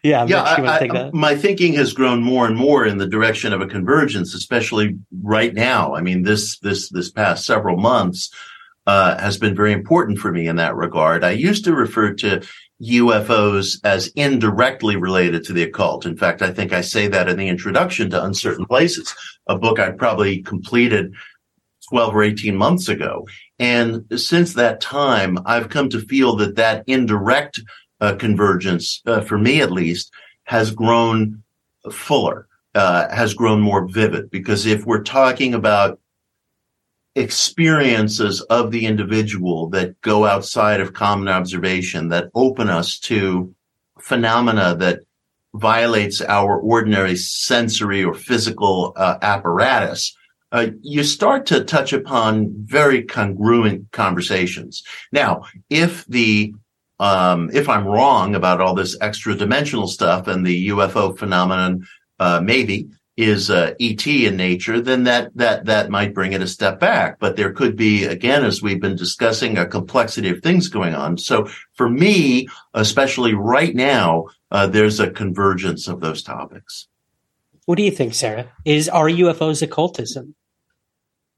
[0.03, 0.43] yeah, yeah.
[0.43, 4.34] I, I, my thinking has grown more and more in the direction of a convergence,
[4.34, 5.95] especially right now.
[5.95, 8.30] I mean, this this this past several months,
[8.89, 11.22] uh, has been very important for me in that regard.
[11.22, 12.41] I used to refer to
[12.82, 16.07] UFOs as indirectly related to the occult.
[16.07, 19.14] In fact, I think I say that in the introduction to Uncertain Places,
[19.47, 21.12] a book I probably completed
[21.91, 23.26] 12 or 18 months ago.
[23.59, 27.61] And since that time, I've come to feel that that indirect
[28.01, 30.11] uh, convergence, uh, for me at least,
[30.45, 31.43] has grown
[31.93, 34.30] fuller, uh, has grown more vivid.
[34.30, 36.01] Because if we're talking about
[37.19, 43.55] experiences of the individual that go outside of common observation, that open us to
[44.01, 45.01] phenomena that
[45.55, 50.16] violates our ordinary sensory or physical uh, apparatus,
[50.53, 54.83] uh, you start to touch upon very congruent conversations.
[55.12, 56.55] Now, if the
[57.01, 61.87] um, if I'm wrong about all this extra dimensional stuff and the UFO phenomenon,
[62.19, 62.89] uh, maybe
[63.19, 67.19] is uh, ET in nature, then that that that might bring it a step back.
[67.19, 71.19] But there could be, again, as we've been discussing, a complexity of things going on.
[71.19, 76.87] So for me, especially right now, uh, there's a convergence of those topics.
[77.66, 78.53] What do you think, Sarah?
[78.64, 80.37] Is are UFOs occultism?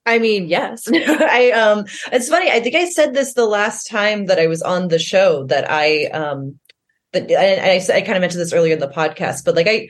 [0.04, 0.84] I mean, yes.
[0.92, 2.50] I um it's funny.
[2.50, 5.70] I think I said this the last time that I was on the show that
[5.70, 6.58] I um
[7.12, 9.88] that I, I, I kind of mentioned this earlier in the podcast, but like I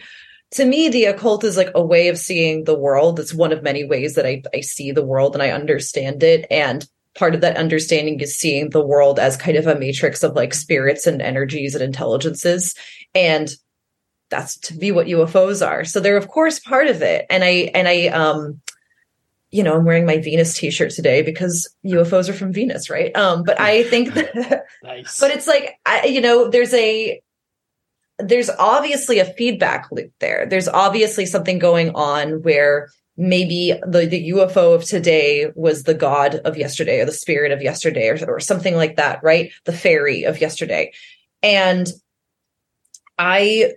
[0.53, 3.21] to me, the occult is like a way of seeing the world.
[3.21, 6.47] It's one of many ways that I, I see the world and I understand it.
[6.51, 10.35] And part of that understanding is seeing the world as kind of a matrix of
[10.35, 12.75] like spirits and energies and intelligences.
[13.15, 13.51] And
[14.29, 15.85] that's to be what UFOs are.
[15.85, 17.27] So they're of course part of it.
[17.31, 18.61] And I and I um
[19.53, 23.15] you know, I'm wearing my Venus t-shirt today because UFOs are from Venus, right?
[23.17, 25.19] Um, but I think that, nice.
[25.19, 27.21] but it's like, I, you know, there's a,
[28.23, 30.47] there's obviously a feedback loop there.
[30.47, 36.37] There's obviously something going on where maybe the, the UFO of today was the god
[36.37, 39.53] of yesterday or the spirit of yesterday or, or something like that, right?
[39.67, 40.93] The fairy of yesterday.
[41.43, 41.87] And
[43.19, 43.75] I,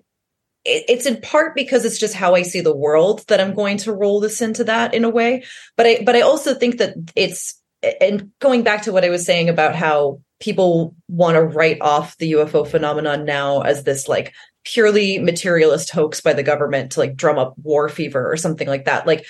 [0.64, 3.78] it, it's in part because it's just how I see the world that I'm going
[3.80, 5.44] to roll this into that in a way.
[5.76, 7.62] But I, but I also think that it's,
[8.02, 12.18] and going back to what I was saying about how people want to write off
[12.18, 17.16] the UFO phenomenon now as this like purely materialist hoax by the government to like
[17.16, 19.06] drum up war fever or something like that.
[19.06, 19.26] Like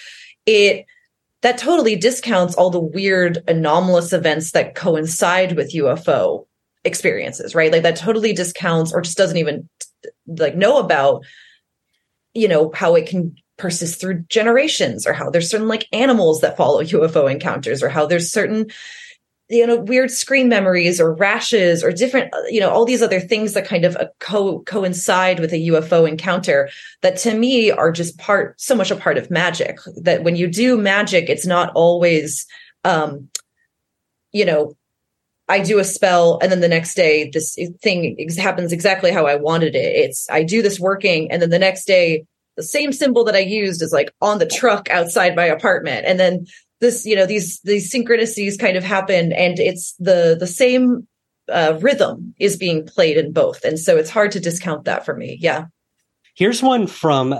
[0.45, 0.85] it
[1.41, 6.47] that totally discounts all the weird anomalous events that coincide with UFO
[6.85, 7.71] experiences, right?
[7.71, 9.69] Like that totally discounts or just doesn't even
[10.25, 11.23] like know about
[12.33, 16.57] you know how it can persist through generations or how there's certain like animals that
[16.57, 18.71] follow UFO encounters or how there's certain
[19.49, 23.53] you know weird screen memories or rashes or different you know all these other things
[23.53, 26.69] that kind of uh, co- coincide with a UFO encounter
[27.01, 30.47] that to me are just part so much a part of magic that when you
[30.47, 32.47] do magic it's not always
[32.83, 33.29] um
[34.31, 34.75] you know
[35.49, 39.35] I do a spell and then the next day this thing happens exactly how I
[39.35, 39.95] wanted it.
[39.95, 42.25] It's I do this working and then the next day
[42.55, 46.05] the same symbol that I used is like on the truck outside my apartment.
[46.05, 46.45] And then
[46.81, 51.07] this you know these these synchronicities kind of happen and it's the the same
[51.49, 53.63] uh, rhythm is being played in both.
[53.63, 55.37] And so it's hard to discount that for me.
[55.41, 55.65] Yeah.
[56.35, 57.35] Here's one from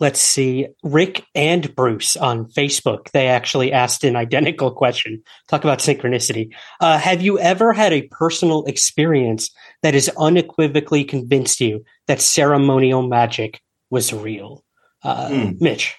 [0.00, 3.10] let's see rick and bruce on facebook.
[3.12, 5.22] They actually asked an identical question.
[5.48, 6.54] Talk about synchronicity.
[6.80, 9.50] Uh, have you ever had a personal experience
[9.82, 14.64] that has unequivocally convinced you that ceremonial magic was real
[15.02, 15.60] uh, mm.
[15.60, 15.96] mitch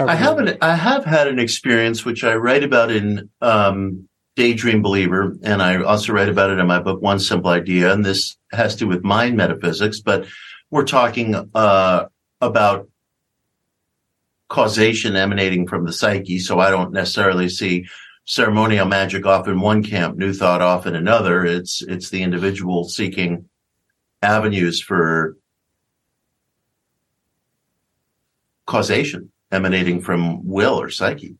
[0.00, 0.58] I haven't.
[0.62, 5.80] I have had an experience which I write about in um, Daydream Believer, and I
[5.82, 7.92] also write about it in my book One Simple Idea.
[7.92, 10.26] And this has to do with mind metaphysics, but
[10.70, 12.06] we're talking uh,
[12.40, 12.88] about
[14.48, 16.40] causation emanating from the psyche.
[16.40, 17.86] So I don't necessarily see
[18.24, 21.44] ceremonial magic off in one camp, new thought off in another.
[21.44, 23.48] It's it's the individual seeking
[24.20, 25.36] avenues for
[28.66, 31.36] causation emanating from will or psyche.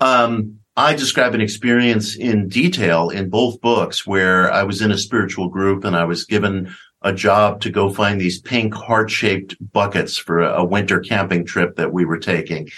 [0.00, 4.98] Um, I describe an experience in detail in both books where I was in a
[4.98, 9.56] spiritual group and I was given a job to go find these pink heart shaped
[9.72, 12.68] buckets for a, winter camping trip that we were taking.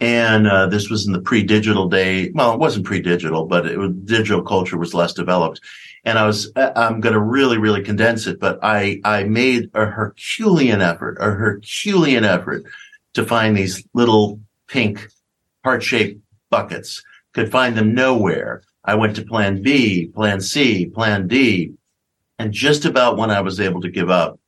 [0.00, 2.30] And uh, this was in the pre digital day.
[2.30, 5.60] Well, it wasn't pre digital, but it was, digital culture was less developed.
[6.04, 9.86] And I was, I'm going to really, really condense it, but I, I made a
[9.86, 12.64] Herculean effort, a Herculean effort
[13.16, 14.38] to find these little
[14.68, 15.08] pink
[15.64, 17.02] heart shaped buckets.
[17.32, 18.62] Could find them nowhere.
[18.84, 21.72] I went to plan B, plan C, plan D.
[22.38, 24.38] And just about when I was able to give up,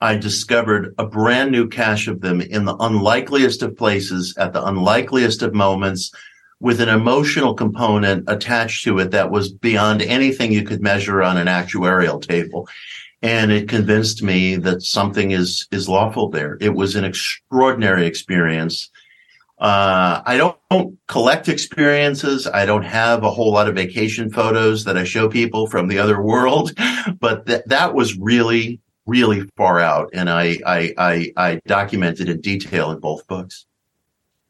[0.00, 4.64] I discovered a brand new cache of them in the unlikeliest of places at the
[4.64, 6.12] unlikeliest of moments
[6.60, 11.36] with an emotional component attached to it that was beyond anything you could measure on
[11.36, 12.68] an actuarial table
[13.22, 16.58] and it convinced me that something is is lawful there.
[16.60, 18.90] It was an extraordinary experience.
[19.58, 22.48] Uh, I don't, don't, collect experiences.
[22.48, 26.00] I don't have a whole lot of vacation photos that I show people from the
[26.00, 26.72] other world,
[27.20, 32.40] but that that was really really far out, and I I I, I documented in
[32.40, 33.66] detail in both books.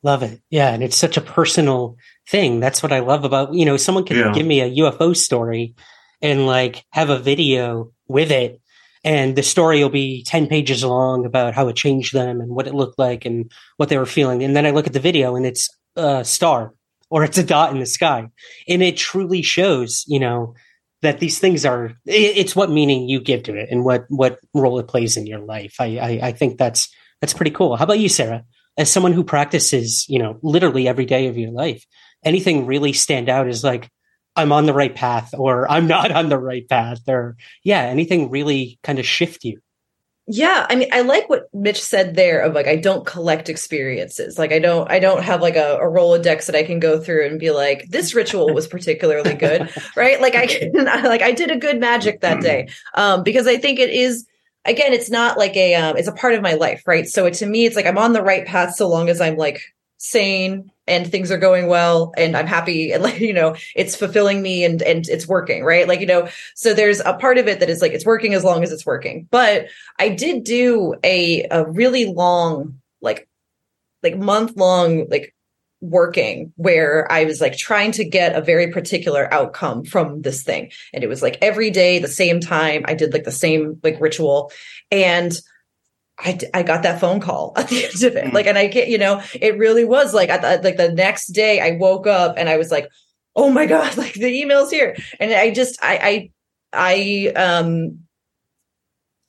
[0.03, 2.59] Love it, yeah, and it's such a personal thing.
[2.59, 4.33] That's what I love about you know someone can yeah.
[4.33, 5.75] give me a UFO story
[6.23, 8.62] and like have a video with it
[9.05, 12.67] and the story will be 10 pages long about how it changed them and what
[12.67, 14.43] it looked like and what they were feeling.
[14.43, 16.73] And then i look at the video and it's a star
[17.11, 18.29] or it's a dot in the sky.
[18.69, 20.55] And it truly shows you know
[21.03, 24.79] that these things are it's what meaning you give to it and what what role
[24.79, 25.77] it plays in your life.
[25.81, 26.89] I i, I think that's
[27.21, 27.77] that's pretty cool.
[27.77, 28.45] How about you sarah?
[28.79, 31.85] As someone who practices you know literally every day of your life
[32.25, 33.89] anything really stand out is like
[34.35, 38.31] I'm on the right path or I'm not on the right path or yeah, anything
[38.31, 39.61] really kind of shift you.
[40.29, 44.39] Yeah, I mean, I like what Mitch said there of like I don't collect experiences.
[44.39, 47.27] Like I don't I don't have like a, a Rolodex that I can go through
[47.27, 49.69] and be like, this ritual was particularly good.
[49.97, 50.21] right.
[50.21, 52.69] Like I can like I did a good magic that day.
[52.95, 54.27] Um, because I think it is
[54.65, 57.07] again, it's not like a um, it's a part of my life, right?
[57.07, 59.37] So it, to me, it's like I'm on the right path so long as I'm
[59.37, 59.61] like
[59.99, 64.43] sane and things are going well and i'm happy and like you know it's fulfilling
[64.43, 67.61] me and and it's working right like you know so there's a part of it
[67.61, 69.67] that is like it's working as long as it's working but
[69.99, 73.29] i did do a a really long like
[74.03, 75.35] like month long like
[75.83, 80.71] working where I was like trying to get a very particular outcome from this thing.
[80.95, 84.01] And it was like every day, the same time, I did like the same like
[84.01, 84.53] ritual.
[84.91, 85.33] And
[86.25, 88.33] I, I got that phone call at the end of it.
[88.33, 91.61] Like, and I can't, you know, it really was like, at like the next day
[91.61, 92.89] I woke up and I was like,
[93.35, 94.97] oh my God, like the email's here.
[95.19, 96.31] And I just, I,
[96.73, 98.01] I, I, um,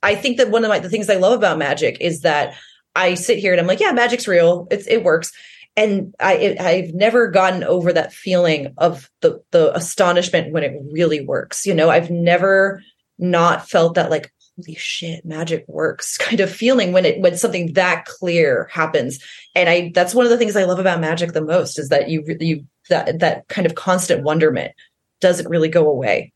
[0.02, 2.54] I think that one of my, the things I love about magic is that
[2.94, 4.68] I sit here and I'm like, yeah, magic's real.
[4.70, 5.32] It's, it works
[5.76, 10.80] and I it, I've never gotten over that feeling of the the astonishment when it
[10.92, 11.66] really works.
[11.66, 12.82] You know, I've never
[13.18, 17.72] not felt that like holy shit magic works kind of feeling when it when something
[17.74, 19.18] that clear happens
[19.54, 22.08] and i that's one of the things i love about magic the most is that
[22.08, 24.72] you you that that kind of constant wonderment
[25.20, 26.32] doesn't really go away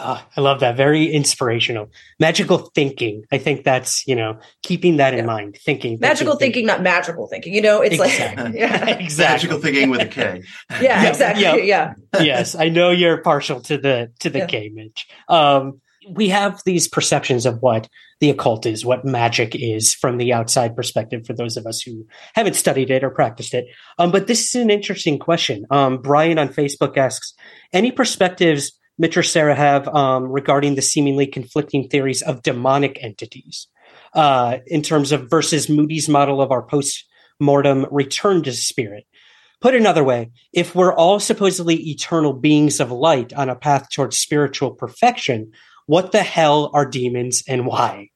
[0.00, 0.76] Oh, I love that.
[0.76, 1.90] Very inspirational.
[2.20, 3.24] Magical thinking.
[3.32, 5.26] I think that's, you know, keeping that in yeah.
[5.26, 5.58] mind.
[5.60, 5.98] Thinking.
[5.98, 7.54] Magical thinking, thinking, not magical thinking.
[7.54, 8.44] You know, it's exactly.
[8.44, 8.86] like yeah.
[8.86, 9.48] exactly.
[9.48, 10.42] Magical thinking with a K.
[10.70, 11.68] yeah, yeah, exactly.
[11.68, 11.94] Yeah.
[12.20, 12.54] yes.
[12.54, 15.08] I know you're partial to the to the K Mitch.
[15.28, 15.80] Um
[16.10, 17.88] we have these perceptions of what
[18.20, 22.06] the occult is, what magic is from the outside perspective for those of us who
[22.34, 23.66] haven't studied it or practiced it.
[23.98, 25.66] Um, but this is an interesting question.
[25.70, 27.34] Um, Brian on Facebook asks,
[27.72, 28.72] any perspectives
[29.16, 33.68] or Sarah have um, regarding the seemingly conflicting theories of demonic entities
[34.14, 37.04] uh, in terms of versus Moody's model of our post
[37.38, 39.06] mortem return to spirit.
[39.60, 44.16] Put another way, if we're all supposedly eternal beings of light on a path towards
[44.16, 45.52] spiritual perfection,
[45.88, 48.10] what the hell are demons and why?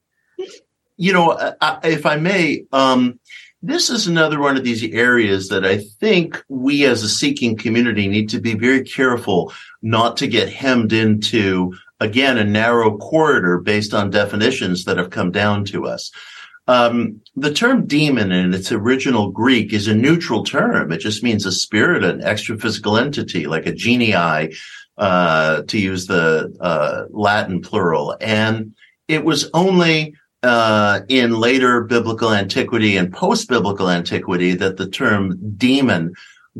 [0.95, 3.19] You know, uh, if I may, um,
[3.63, 8.07] this is another one of these areas that I think we as a seeking community
[8.07, 9.51] need to be very careful
[9.81, 15.31] not to get hemmed into, again, a narrow corridor based on definitions that have come
[15.31, 16.11] down to us.
[16.67, 20.91] Um, the term demon in its original Greek is a neutral term.
[20.91, 24.53] It just means a spirit, an extra physical entity, like a genii,
[24.97, 28.15] uh, to use the uh, Latin plural.
[28.21, 28.75] And
[29.07, 35.39] it was only uh, in later biblical antiquity and post biblical antiquity that the term
[35.57, 36.13] demon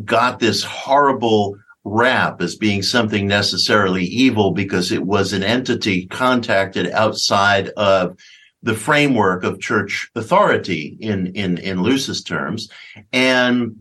[0.06, 6.90] got this horrible rap as being something necessarily evil because it was an entity contacted
[6.92, 8.18] outside of
[8.62, 12.70] the framework of church authority in in in loosest terms
[13.12, 13.76] and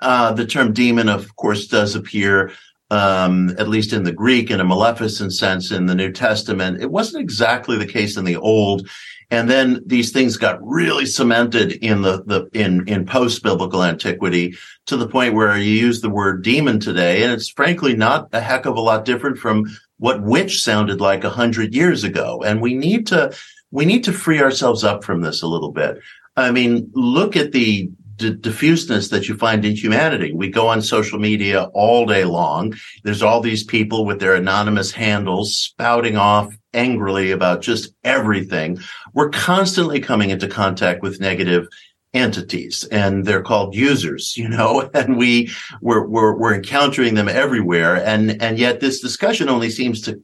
[0.00, 2.50] uh, the term demon of course does appear
[2.90, 6.80] um, at least in the Greek in a maleficent sense in the New Testament.
[6.80, 8.88] It wasn't exactly the case in the Old.
[9.30, 14.54] And then these things got really cemented in the, the in, in post biblical antiquity
[14.86, 17.24] to the point where you use the word demon today.
[17.24, 19.64] And it's frankly not a heck of a lot different from
[19.98, 22.42] what witch sounded like a hundred years ago.
[22.44, 23.34] And we need to,
[23.72, 25.98] we need to free ourselves up from this a little bit.
[26.36, 30.32] I mean, look at the d- diffuseness that you find in humanity.
[30.32, 32.74] We go on social media all day long.
[33.04, 38.78] There's all these people with their anonymous handles spouting off angrily about just everything.
[39.14, 41.66] We're constantly coming into contact with negative
[42.14, 47.96] entities and they're called users, you know, and we, we're, we're, we're encountering them everywhere.
[47.96, 50.22] And, and yet this discussion only seems to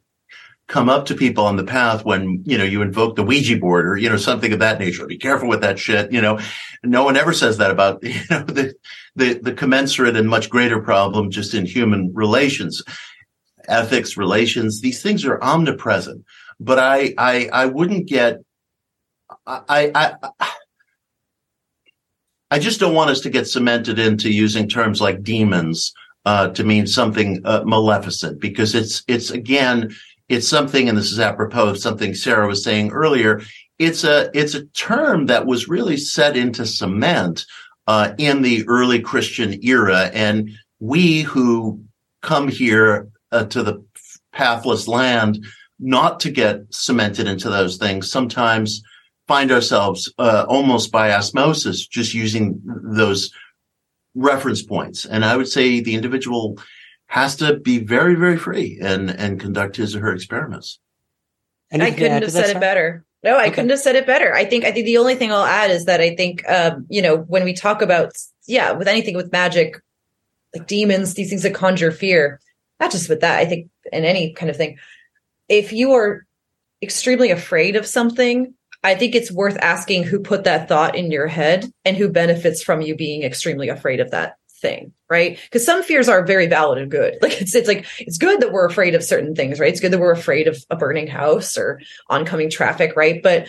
[0.73, 3.87] come up to people on the path when, you know, you invoke the Ouija board
[3.87, 5.07] or, you know, something of that nature.
[5.07, 6.11] Be careful with that shit.
[6.11, 6.41] You know,
[6.83, 8.75] no one ever says that about, you know, the,
[9.15, 12.83] the, the commensurate and much greater problem just in human relations,
[13.69, 14.81] ethics, relations.
[14.81, 16.25] These things are omnipresent,
[16.59, 18.39] but I, I, I wouldn't get,
[19.47, 20.15] I, I,
[22.51, 25.93] I just don't want us to get cemented into using terms like demons
[26.25, 29.93] uh, to mean something uh, maleficent because it's it's again
[30.33, 33.43] it's something, and this is apropos of something Sarah was saying earlier.
[33.79, 37.45] It's a it's a term that was really set into cement
[37.87, 40.51] uh, in the early Christian era, and
[40.81, 41.85] we who
[42.23, 43.85] come here uh, to the
[44.33, 45.45] pathless land
[45.79, 48.83] not to get cemented into those things sometimes
[49.29, 53.31] find ourselves uh, almost by osmosis just using those
[54.15, 56.57] reference points and i would say the individual
[57.13, 60.79] has to be very, very free and and conduct his or her experiments.
[61.71, 63.05] And I couldn't have said it better.
[63.23, 63.51] No, I okay.
[63.51, 64.35] couldn't have said it better.
[64.35, 67.03] I think I think the only thing I'll add is that I think um, you
[67.03, 68.15] know when we talk about
[68.47, 69.79] yeah with anything with magic,
[70.55, 72.41] like demons, these things that conjure fear,
[72.81, 73.39] not just with that.
[73.39, 74.79] I think in any kind of thing,
[75.51, 76.25] if you are
[76.81, 81.27] extremely afraid of something, I think it's worth asking who put that thought in your
[81.27, 85.39] head and who benefits from you being extremely afraid of that thing, right?
[85.45, 87.19] Because some fears are very valid and good.
[87.23, 89.71] Like it's it's like it's good that we're afraid of certain things, right?
[89.71, 93.23] It's good that we're afraid of a burning house or oncoming traffic, right?
[93.23, 93.47] But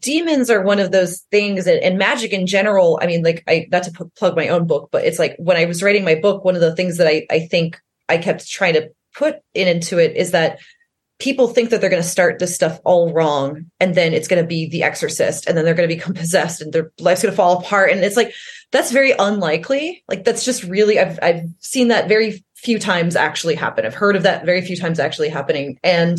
[0.00, 3.66] demons are one of those things and, and, magic in general i mean like i
[3.72, 6.14] not to p- plug my own book but it's like when i was writing my
[6.14, 9.66] book one of the things that i i think i kept trying to put in
[9.66, 10.58] into it is that
[11.18, 14.42] people think that they're going to start this stuff all wrong and then it's going
[14.42, 17.32] to be the exorcist and then they're going to become possessed and their life's going
[17.32, 18.32] to fall apart and it's like
[18.70, 23.54] that's very unlikely like that's just really i've i've seen that very few times actually
[23.54, 26.18] happen i've heard of that very few times actually happening and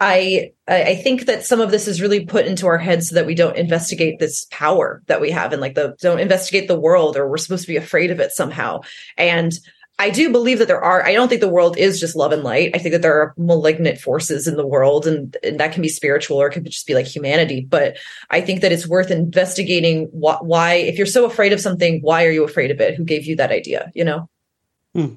[0.00, 3.26] I I think that some of this is really put into our heads so that
[3.26, 7.16] we don't investigate this power that we have and like the don't investigate the world
[7.16, 8.82] or we're supposed to be afraid of it somehow.
[9.16, 9.52] And
[10.00, 12.44] I do believe that there are I don't think the world is just love and
[12.44, 12.70] light.
[12.74, 15.88] I think that there are malignant forces in the world and, and that can be
[15.88, 17.66] spiritual or it could just be like humanity.
[17.68, 17.96] But
[18.30, 22.24] I think that it's worth investigating wh- why if you're so afraid of something, why
[22.24, 22.94] are you afraid of it?
[22.94, 24.28] Who gave you that idea, you know?
[24.94, 25.14] Hmm.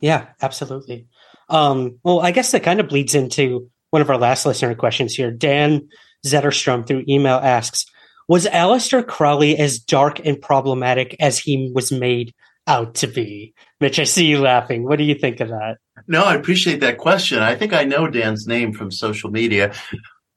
[0.00, 1.06] Yeah, absolutely.
[1.48, 5.14] Um, well, I guess that kind of bleeds into one of our last listener questions
[5.14, 5.30] here.
[5.30, 5.88] Dan
[6.26, 7.86] Zetterstrom through email asks,
[8.28, 12.34] was Aleister Crowley as dark and problematic as he was made
[12.66, 13.54] out to be?
[13.80, 14.84] Mitch, I see you laughing.
[14.84, 15.76] What do you think of that?
[16.06, 17.38] No, I appreciate that question.
[17.38, 19.74] I think I know Dan's name from social media.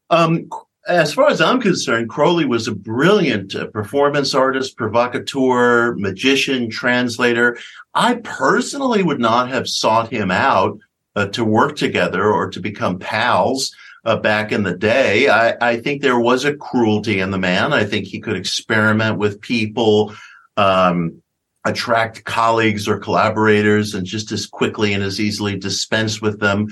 [0.09, 0.49] Um,
[0.87, 7.57] as far as I'm concerned, Crowley was a brilliant uh, performance artist, provocateur, magician, translator.
[7.93, 10.79] I personally would not have sought him out
[11.15, 13.75] uh, to work together or to become pals
[14.05, 15.27] uh, back in the day.
[15.27, 17.73] I, I, think there was a cruelty in the man.
[17.73, 20.15] I think he could experiment with people,
[20.55, 21.21] um,
[21.67, 26.67] attract colleagues or collaborators, and just as quickly and as easily dispense with them.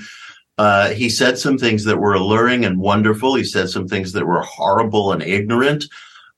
[0.58, 3.34] Uh, he said some things that were alluring and wonderful.
[3.34, 5.84] He said some things that were horrible and ignorant.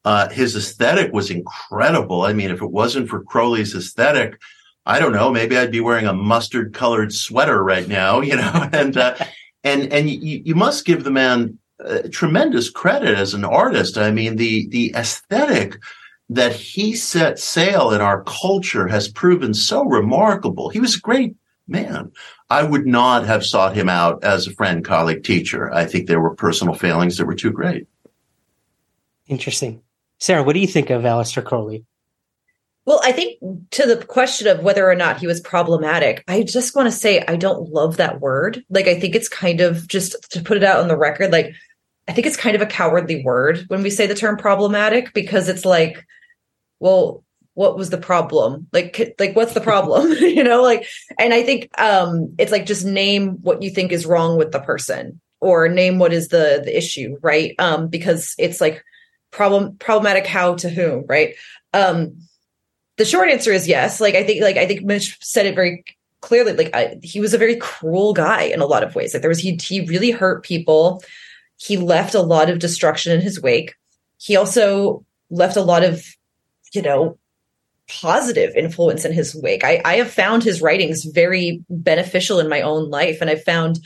[0.05, 2.23] Uh, his aesthetic was incredible.
[2.23, 4.41] I mean, if it wasn't for Crowley's aesthetic,
[4.87, 8.69] I don't know, maybe I'd be wearing a mustard colored sweater right now, you know,
[8.73, 9.15] and, uh,
[9.63, 13.99] and, and you, you must give the man uh, tremendous credit as an artist.
[13.99, 15.79] I mean, the, the aesthetic
[16.31, 20.69] that he set sail in our culture has proven so remarkable.
[20.69, 21.35] He was a great
[21.67, 22.13] man.
[22.51, 25.73] I would not have sought him out as a friend, colleague, teacher.
[25.73, 27.87] I think there were personal failings that were too great.
[29.27, 29.83] Interesting.
[30.19, 31.85] Sarah, what do you think of Aleister Crowley?
[32.87, 33.39] Well, I think
[33.73, 37.23] to the question of whether or not he was problematic, I just want to say
[37.29, 38.65] I don't love that word.
[38.71, 41.53] Like, I think it's kind of just to put it out on the record, like,
[42.09, 45.51] I think it's kind of a cowardly word when we say the term problematic because
[45.51, 46.03] it's like,
[46.81, 47.25] well,
[47.55, 48.69] what was the problem?
[48.73, 50.13] Like, like what's the problem?
[50.21, 50.87] you know, like,
[51.19, 54.61] and I think um it's like just name what you think is wrong with the
[54.61, 57.55] person or name what is the the issue, right?
[57.59, 58.85] Um, because it's like
[59.31, 61.35] problem problematic how to whom, right?
[61.75, 62.19] Um
[62.99, 64.01] the short answer is yes.
[64.01, 65.85] Like I think, like I think Mitch said it very
[66.21, 66.53] clearly.
[66.53, 69.15] Like I, he was a very cruel guy in a lot of ways.
[69.15, 71.03] Like there was he he really hurt people.
[71.57, 73.75] He left a lot of destruction in his wake.
[74.19, 76.05] He also left a lot of,
[76.73, 77.19] you know,
[77.89, 79.65] positive influence in his wake.
[79.65, 83.81] I, I have found his writings very beneficial in my own life, and I found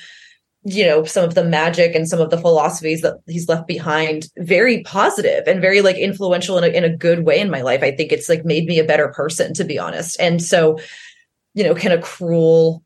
[0.65, 4.29] you know some of the magic and some of the philosophies that he's left behind
[4.39, 7.83] very positive and very like influential in a, in a good way in my life
[7.83, 10.79] i think it's like made me a better person to be honest and so
[11.55, 12.83] you know kind of cruel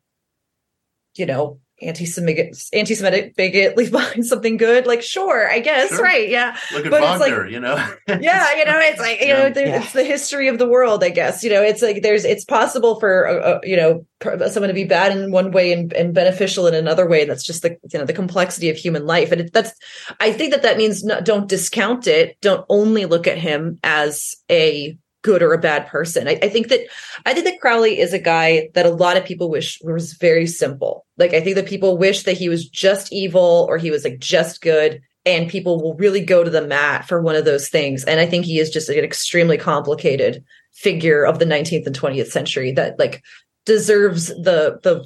[1.15, 4.87] you know anti-Semitic, anti-Semitic bigot leave behind something good.
[4.87, 6.01] Like, sure, I guess, sure.
[6.01, 6.29] right?
[6.29, 6.57] Yeah.
[6.73, 7.75] Look at but Wagner, like, you know.
[8.07, 9.49] yeah, you know, it's like you yeah.
[9.49, 9.81] know, yeah.
[9.83, 11.03] it's the history of the world.
[11.03, 14.05] I guess you know, it's like there's it's possible for uh, uh you know
[14.49, 17.25] someone to be bad in one way and, and beneficial in another way.
[17.25, 19.71] That's just the you know the complexity of human life, and it, that's
[20.19, 22.39] I think that that means not, don't discount it.
[22.41, 24.97] Don't only look at him as a
[25.27, 26.25] good or a bad person.
[26.25, 26.79] I, I, think that
[27.25, 30.47] I think that Crowley is a guy that a lot of people wish was very
[30.47, 31.05] simple.
[31.17, 34.19] Like I think that people wish that he was just evil or he was like
[34.19, 35.01] just good.
[35.25, 38.05] And people will really go to the mat for one of those things.
[38.05, 42.27] And I think he is just an extremely complicated figure of the 19th and 20th
[42.27, 43.21] century that like
[43.65, 45.05] deserves the the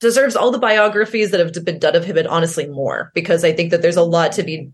[0.00, 3.52] deserves all the biographies that have been done of him and honestly more because I
[3.52, 4.70] think that there's a lot to be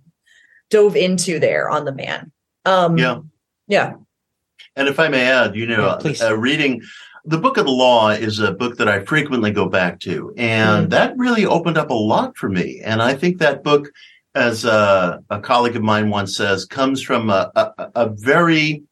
[0.70, 2.32] dove into there on the man.
[2.64, 3.20] Um, yeah.
[3.68, 3.92] Yeah.
[4.76, 6.82] And if I may add, you know, yeah, uh, reading
[7.24, 10.86] the Book of the Law is a book that I frequently go back to, and
[10.86, 10.90] mm.
[10.90, 12.80] that really opened up a lot for me.
[12.84, 13.90] And I think that book,
[14.34, 18.82] as a, a colleague of mine once says, comes from a, a, a very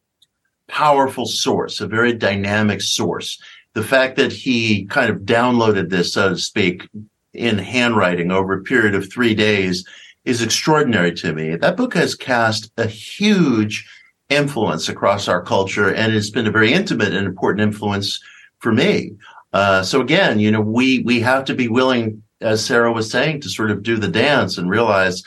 [0.69, 3.43] powerful source, a very dynamic source.
[3.75, 6.89] The fact that he kind of downloaded this, so to speak,
[7.35, 9.87] in handwriting over a period of three days
[10.25, 11.57] is extraordinary to me.
[11.57, 13.87] That book has cast a huge
[14.29, 18.21] influence across our culture, and it's been a very intimate and important influence
[18.59, 19.13] for me.
[19.53, 23.41] Uh, so again, you know, we we have to be willing, as Sarah was saying,
[23.43, 25.23] to sort of do the dance and realize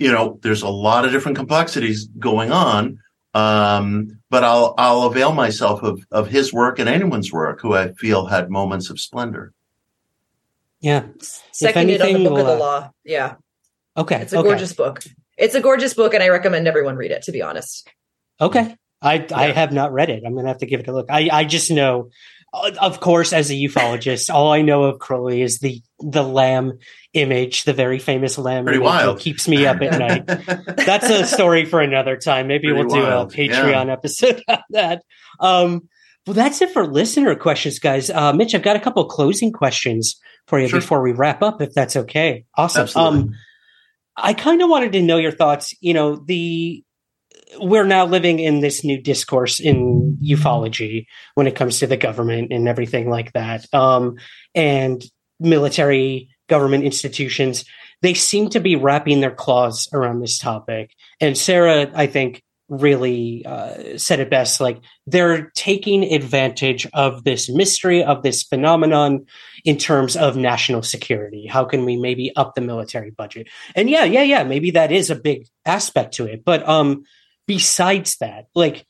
[0.00, 2.98] you know, there's a lot of different complexities going on.
[3.34, 7.92] Um, but I'll I'll avail myself of of his work and anyone's work who I
[7.92, 9.52] feel had moments of splendor.
[10.80, 11.04] Yeah.
[11.52, 12.90] Seconded on the book of the law.
[13.04, 13.34] Yeah.
[13.96, 14.22] Okay.
[14.22, 14.48] It's a okay.
[14.48, 15.04] gorgeous book.
[15.40, 17.22] It's a gorgeous book, and I recommend everyone read it.
[17.22, 17.88] To be honest.
[18.40, 18.76] Okay.
[19.02, 20.22] I I have not read it.
[20.26, 21.06] I'm gonna have to give it a look.
[21.10, 22.10] I I just know,
[22.52, 26.78] uh, of course, as a ufologist, all I know of Crowley is the the Lam
[27.14, 29.18] image, the very famous Lam Pretty image wild.
[29.20, 30.26] keeps me up at night.
[30.76, 32.46] That's a story for another time.
[32.46, 35.02] Maybe Pretty we'll do a Patreon episode on that.
[35.40, 35.88] Um,
[36.26, 38.10] well, that's it for listener questions, guys.
[38.10, 40.78] Uh, Mitch, I've got a couple closing questions for you Sure.
[40.80, 42.44] before we wrap up, if that's okay.
[42.54, 42.82] Awesome.
[42.82, 43.18] Absolutely.
[43.20, 43.34] Um,
[44.16, 45.74] I kind of wanted to know your thoughts.
[45.80, 46.84] You know, the
[47.58, 52.52] we're now living in this new discourse in ufology when it comes to the government
[52.52, 53.66] and everything like that.
[53.74, 54.16] Um,
[54.54, 55.02] and
[55.40, 57.64] military government institutions,
[58.02, 60.94] they seem to be wrapping their claws around this topic.
[61.20, 64.60] And Sarah, I think, really uh, said it best.
[64.60, 69.26] Like they're taking advantage of this mystery, of this phenomenon
[69.64, 71.46] in terms of national security.
[71.46, 73.48] How can we maybe up the military budget?
[73.74, 76.44] And yeah, yeah, yeah, maybe that is a big aspect to it.
[76.44, 77.04] But um,
[77.46, 78.86] besides that, like,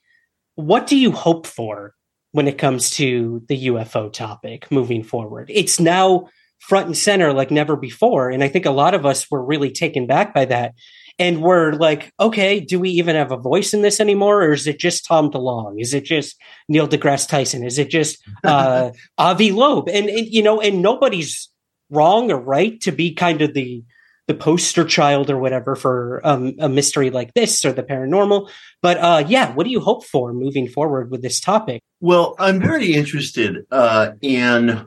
[0.55, 1.95] what do you hope for
[2.33, 5.51] when it comes to the UFO topic moving forward?
[5.53, 6.29] It's now
[6.61, 8.31] front and center like never before.
[8.31, 10.75] And I think a lot of us were really taken back by that.
[11.21, 14.43] And we're like, okay, do we even have a voice in this anymore?
[14.43, 15.81] Or is it just Tom DeLonge?
[15.81, 17.63] Is it just Neil deGrasse Tyson?
[17.63, 19.89] Is it just uh, Avi Loeb?
[19.91, 21.51] And, and, you know, and nobody's
[21.91, 23.85] wrong or right to be kind of the
[24.29, 28.49] the poster child or whatever for um, a mystery like this or the paranormal.
[28.81, 31.83] But uh, yeah, what do you hope for moving forward with this topic?
[32.01, 34.87] Well, I'm very interested uh, in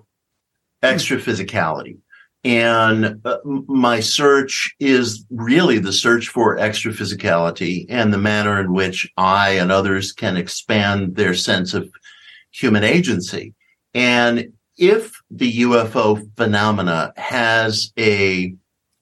[0.81, 1.97] extraphysicality.
[2.43, 8.73] And uh, my search is really the search for extra physicality and the manner in
[8.73, 11.89] which I and others can expand their sense of
[12.51, 13.53] human agency.
[13.93, 18.55] And if the UFO phenomena has a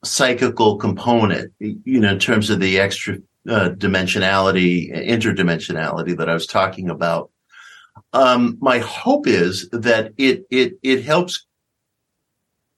[0.04, 3.18] psychical component, you know, in terms of the extra
[3.50, 7.32] uh, dimensionality, interdimensionality that I was talking about,
[8.14, 11.46] um, my hope is that it it it helps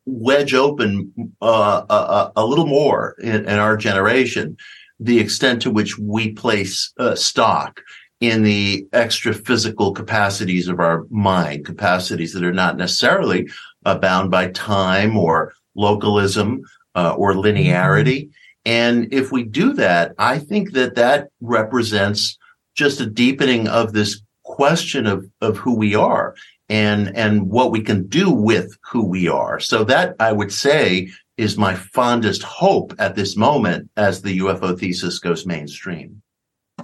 [0.06, 4.58] wedge open uh, a, a little more in, in, our generation
[5.00, 7.82] the extent to which we place uh, stock
[8.20, 13.50] in the extra physical capacities of our mind, capacities that are not necessarily
[13.86, 16.62] uh, bound by time or localism
[16.96, 18.30] uh, or linearity.
[18.66, 22.38] And if we do that, I think that that represents
[22.76, 26.36] just a deepening of this question of, of who we are
[26.70, 29.60] and, and what we can do with who we are.
[29.60, 34.78] So that I would say is my fondest hope at this moment as the UFO
[34.78, 36.22] thesis goes mainstream.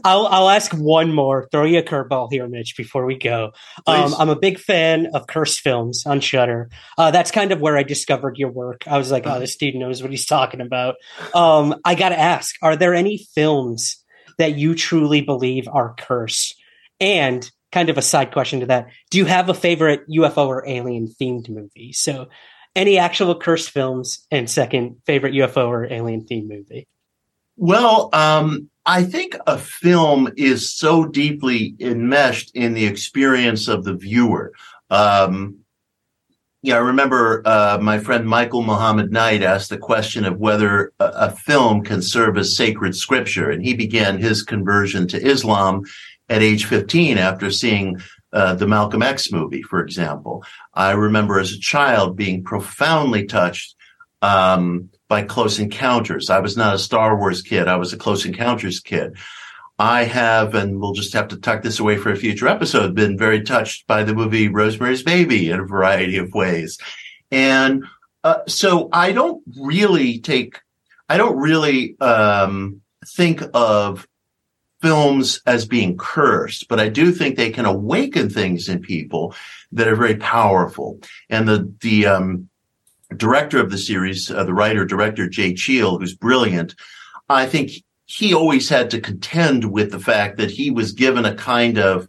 [0.03, 1.47] I'll I'll ask one more.
[1.51, 3.51] Throw you a curveball here, Mitch, before we go.
[3.87, 6.69] Um, I'm a big fan of cursed films on Shutter.
[6.97, 8.87] Uh, that's kind of where I discovered your work.
[8.87, 10.95] I was like, oh, this dude knows what he's talking about.
[11.33, 14.03] Um, I got to ask: Are there any films
[14.37, 16.55] that you truly believe are cursed?
[16.99, 20.67] And kind of a side question to that: Do you have a favorite UFO or
[20.67, 21.93] alien themed movie?
[21.93, 22.29] So,
[22.75, 26.87] any actual cursed films, and second favorite UFO or alien themed movie?
[27.57, 33.93] Well, um, I think a film is so deeply enmeshed in the experience of the
[33.93, 34.53] viewer.
[34.89, 35.59] Um,
[36.61, 41.05] yeah, I remember uh, my friend Michael Muhammad Knight asked the question of whether a,
[41.05, 45.83] a, film can serve as sacred scripture, and he began his conversion to Islam
[46.29, 47.99] at age 15 after seeing
[48.31, 50.43] uh, the Malcolm X movie, for example.
[50.73, 53.75] I remember as a child being profoundly touched
[54.21, 56.29] um, by Close Encounters.
[56.29, 57.67] I was not a Star Wars kid.
[57.67, 59.17] I was a Close Encounters kid.
[59.79, 63.17] I have, and we'll just have to tuck this away for a future episode, been
[63.17, 66.77] very touched by the movie Rosemary's Baby in a variety of ways.
[67.31, 67.85] And
[68.23, 70.59] uh, so I don't really take,
[71.07, 74.05] I don't really um, think of
[74.81, 79.35] films as being cursed, but I do think they can awaken things in people
[79.71, 80.99] that are very powerful.
[81.29, 82.49] And the, the, um,
[83.15, 86.75] director of the series, uh, the writer director Jay Cheel, who's brilliant,
[87.27, 87.71] I think
[88.05, 92.07] he always had to contend with the fact that he was given a kind of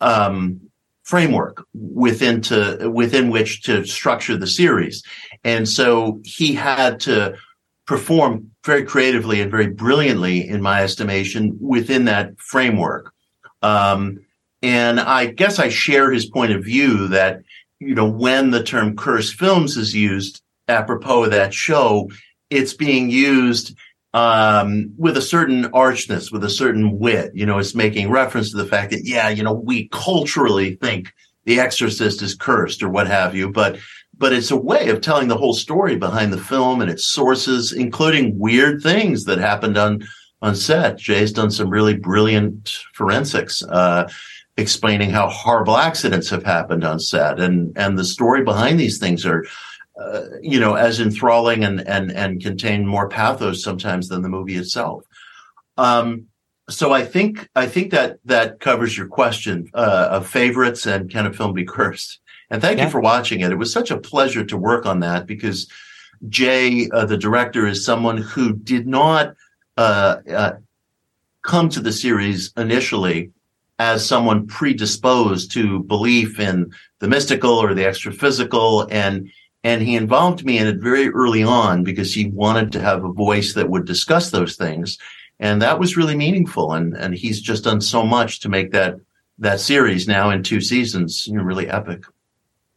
[0.00, 0.60] um,
[1.02, 5.02] framework within to within which to structure the series,
[5.42, 7.36] and so he had to
[7.86, 13.12] perform very creatively and very brilliantly, in my estimation, within that framework.
[13.62, 14.20] Um,
[14.62, 17.42] and I guess I share his point of view that
[17.80, 22.10] you know, when the term cursed films is used apropos of that show,
[22.50, 23.76] it's being used
[24.14, 27.32] um, with a certain archness, with a certain wit.
[27.34, 31.12] You know, it's making reference to the fact that, yeah, you know, we culturally think
[31.44, 33.78] The Exorcist is cursed or what have you, but
[34.18, 37.72] but it's a way of telling the whole story behind the film and its sources,
[37.72, 40.04] including weird things that happened on
[40.42, 40.98] on set.
[40.98, 44.08] Jay's done some really brilliant forensics, uh,
[44.56, 49.24] explaining how horrible accidents have happened on set, and and the story behind these things
[49.24, 49.44] are
[50.00, 54.56] uh, you know, as enthralling and and and contain more pathos sometimes than the movie
[54.56, 55.04] itself.
[55.76, 56.26] Um,
[56.68, 61.26] so I think I think that that covers your question uh, of favorites and can
[61.26, 62.20] a film be cursed.
[62.50, 62.84] And thank yeah.
[62.84, 63.52] you for watching it.
[63.52, 65.68] It was such a pleasure to work on that because
[66.28, 69.34] Jay, uh, the director, is someone who did not
[69.76, 70.52] uh, uh,
[71.42, 73.30] come to the series initially
[73.78, 79.30] as someone predisposed to belief in the mystical or the extraphysical and
[79.64, 83.12] and he involved me in it very early on because he wanted to have a
[83.12, 84.98] voice that would discuss those things.
[85.40, 86.74] And that was really meaningful.
[86.74, 88.96] And, and he's just done so much to make that,
[89.38, 92.04] that series now in two seasons, you know, really epic.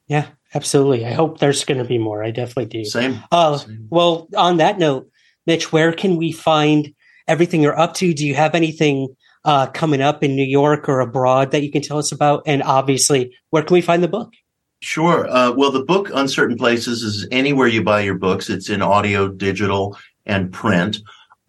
[0.07, 1.05] Yeah, absolutely.
[1.05, 2.23] I hope there's going to be more.
[2.23, 2.85] I definitely do.
[2.85, 3.21] Same.
[3.31, 3.88] Uh, Same.
[3.89, 5.09] Well, on that note,
[5.45, 6.93] Mitch, where can we find
[7.27, 8.13] everything you're up to?
[8.13, 9.15] Do you have anything
[9.45, 12.43] uh, coming up in New York or abroad that you can tell us about?
[12.45, 14.34] And obviously, where can we find the book?
[14.79, 15.27] Sure.
[15.27, 18.49] Uh, well, the book Uncertain Places is anywhere you buy your books.
[18.49, 20.97] It's in audio, digital, and print.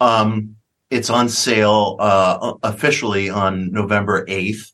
[0.01, 0.57] Um,
[0.91, 4.73] it's on sale uh, officially on November 8th.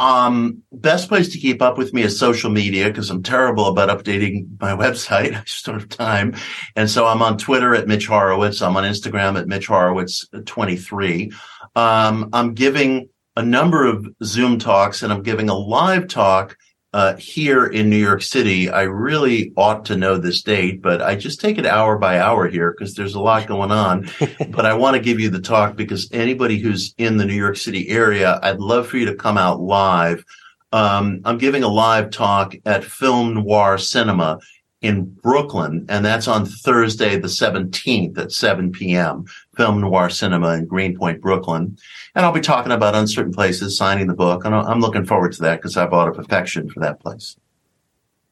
[0.00, 3.90] Um, best place to keep up with me is social media because I'm terrible about
[3.90, 5.36] updating my website.
[5.36, 6.34] I just don't have time.
[6.74, 8.62] And so I'm on Twitter at Mitch Horowitz.
[8.62, 11.30] I'm on Instagram at Mitch Horowitz 23.
[11.76, 16.56] Um, I'm giving a number of Zoom talks and I'm giving a live talk
[16.92, 21.14] uh, here in New York City, I really ought to know this date, but I
[21.14, 24.10] just take it hour by hour here because there's a lot going on.
[24.50, 27.56] but I want to give you the talk because anybody who's in the New York
[27.56, 30.24] City area, I'd love for you to come out live.
[30.72, 34.40] Um, I'm giving a live talk at Film Noir Cinema
[34.82, 39.26] in Brooklyn, and that's on Thursday, the 17th at 7 p.m.
[39.54, 41.76] Film Noir Cinema in Greenpoint, Brooklyn.
[42.14, 45.42] And I'll be talking about uncertain places, signing the book, and I'm looking forward to
[45.42, 47.36] that because I bought a affection for that place.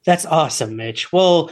[0.07, 1.13] That's awesome, Mitch.
[1.13, 1.51] Well,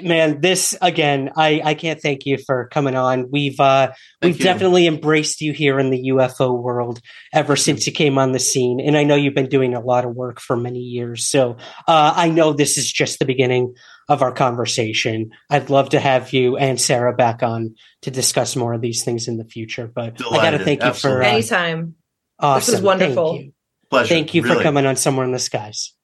[0.00, 3.30] man, this again, I, I can't thank you for coming on.
[3.30, 3.92] We've uh,
[4.22, 4.44] we've you.
[4.44, 7.00] definitely embraced you here in the UFO world
[7.32, 10.04] ever since you came on the scene, and I know you've been doing a lot
[10.04, 11.24] of work for many years.
[11.24, 11.56] So
[11.88, 13.74] uh, I know this is just the beginning
[14.08, 15.30] of our conversation.
[15.50, 19.28] I'd love to have you and Sarah back on to discuss more of these things
[19.28, 19.90] in the future.
[19.92, 20.38] But Delighted.
[20.38, 21.24] I got to thank you Absolutely.
[21.24, 21.94] for uh, anytime.
[22.38, 22.72] Awesome.
[22.72, 23.32] This is wonderful.
[23.32, 23.52] Thank you.
[23.90, 24.08] Pleasure.
[24.08, 24.56] Thank you really.
[24.56, 25.94] for coming on Somewhere in the Skies.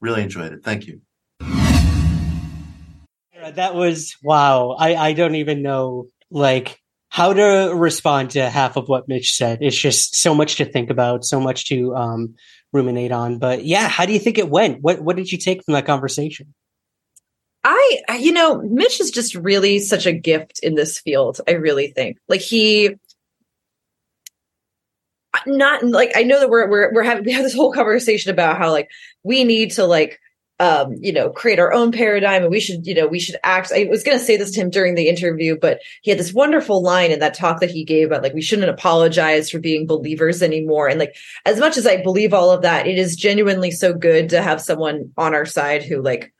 [0.00, 0.62] Really enjoyed it.
[0.62, 1.00] Thank you.
[3.54, 4.76] That was wow.
[4.78, 6.78] I, I don't even know like
[7.08, 9.58] how to respond to half of what Mitch said.
[9.62, 12.34] It's just so much to think about, so much to um,
[12.72, 13.38] ruminate on.
[13.38, 14.82] But yeah, how do you think it went?
[14.82, 16.54] What what did you take from that conversation?
[17.68, 21.40] I, you know, Mitch is just really such a gift in this field.
[21.46, 22.96] I really think like he,
[25.46, 28.58] not like I know that we're we're we're having we have this whole conversation about
[28.58, 28.88] how like
[29.22, 30.18] we need to like
[30.60, 33.70] um you know create our own paradigm and we should you know we should act
[33.72, 36.32] i was going to say this to him during the interview but he had this
[36.32, 39.86] wonderful line in that talk that he gave about like we shouldn't apologize for being
[39.86, 41.14] believers anymore and like
[41.46, 44.60] as much as i believe all of that it is genuinely so good to have
[44.60, 46.32] someone on our side who like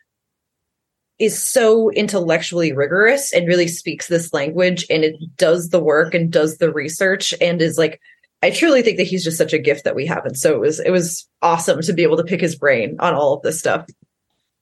[1.18, 6.30] is so intellectually rigorous and really speaks this language and it does the work and
[6.30, 8.00] does the research and is like
[8.42, 10.24] I truly think that he's just such a gift that we have.
[10.24, 13.14] And so it was it was awesome to be able to pick his brain on
[13.14, 13.86] all of this stuff.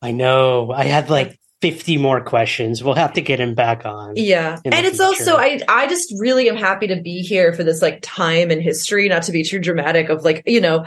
[0.01, 0.73] I know.
[0.73, 2.83] I had like 50 more questions.
[2.83, 4.15] We'll have to get him back on.
[4.17, 4.59] Yeah.
[4.65, 5.03] And it's future.
[5.05, 8.63] also I I just really am happy to be here for this like time in
[8.63, 10.87] history, not to be too dramatic of like, you know,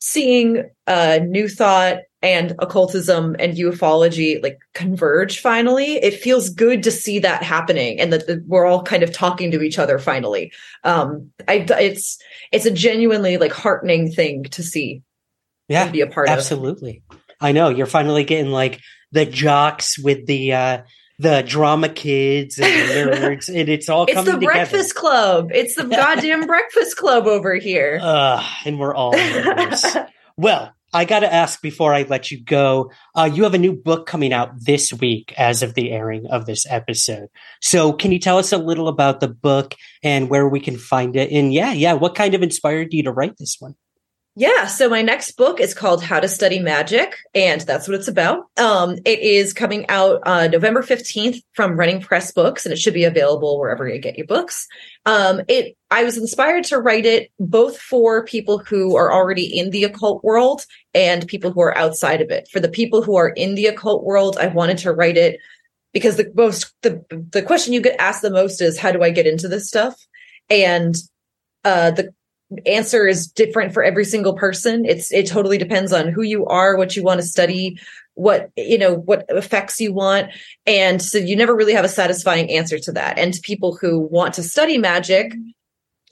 [0.00, 6.90] seeing uh new thought and occultism and ufology like converge finally it feels good to
[6.90, 10.52] see that happening and that, that we're all kind of talking to each other finally
[10.84, 12.18] um i it's
[12.52, 15.02] it's a genuinely like heartening thing to see
[15.68, 17.02] yeah be a part absolutely.
[17.10, 18.80] of absolutely i know you're finally getting like
[19.10, 20.82] the jocks with the uh
[21.22, 24.44] the drama kids and the nerds, and it's all it's the together.
[24.44, 25.50] Breakfast Club.
[25.54, 28.00] It's the goddamn Breakfast Club over here.
[28.02, 29.14] Uh, and we're all
[30.36, 30.74] well.
[30.92, 32.90] I got to ask before I let you go.
[33.14, 36.46] Uh, you have a new book coming out this week as of the airing of
[36.46, 37.28] this episode.
[37.60, 41.16] So, can you tell us a little about the book and where we can find
[41.16, 41.30] it?
[41.30, 43.74] And yeah, yeah, what kind of inspired you to write this one?
[44.34, 48.08] Yeah, so my next book is called How to Study Magic, and that's what it's
[48.08, 48.46] about.
[48.56, 52.94] Um, it is coming out uh, November 15th from Running Press Books, and it should
[52.94, 54.66] be available wherever you get your books.
[55.04, 59.68] Um, it I was inspired to write it both for people who are already in
[59.68, 60.64] the occult world
[60.94, 62.48] and people who are outside of it.
[62.50, 65.40] For the people who are in the occult world, I wanted to write it
[65.92, 69.10] because the most the the question you get asked the most is how do I
[69.10, 69.94] get into this stuff?
[70.48, 70.94] And
[71.64, 72.14] uh, the
[72.66, 74.84] answer is different for every single person.
[74.84, 77.78] It's it totally depends on who you are, what you want to study,
[78.14, 80.30] what you know, what effects you want,
[80.66, 83.18] and so you never really have a satisfying answer to that.
[83.18, 85.34] And to people who want to study magic,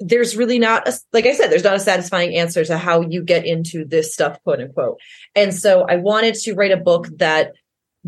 [0.00, 3.22] there's really not a, like I said, there's not a satisfying answer to how you
[3.22, 4.98] get into this stuff, quote unquote.
[5.34, 7.52] And so I wanted to write a book that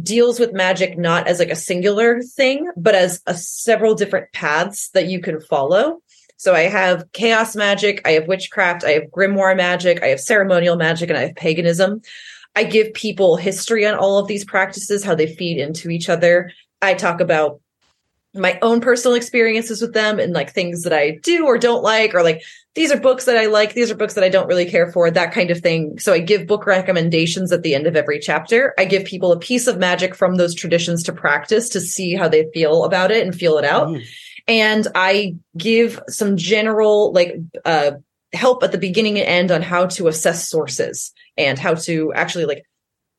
[0.02, 4.88] deals with magic not as like a singular thing, but as a several different paths
[4.90, 6.00] that you can follow
[6.36, 10.76] so I have chaos magic, I have witchcraft, I have grimoire magic, I have ceremonial
[10.76, 12.02] magic, and I have paganism.
[12.56, 16.50] I give people history on all of these practices, how they feed into each other.
[16.82, 17.60] I talk about
[18.34, 22.14] my own personal experiences with them and like things that I do or don't like,
[22.14, 22.42] or like
[22.74, 25.10] these are books that I like, these are books that I don't really care for,
[25.10, 25.98] that kind of thing.
[25.98, 28.74] So I give book recommendations at the end of every chapter.
[28.78, 32.28] I give people a piece of magic from those traditions to practice to see how
[32.28, 33.88] they feel about it and feel it out.
[33.88, 34.02] Mm
[34.48, 37.93] and I give some general like uh,
[38.32, 42.47] help at the beginning and end on how to assess sources and how to actually
[42.47, 42.59] like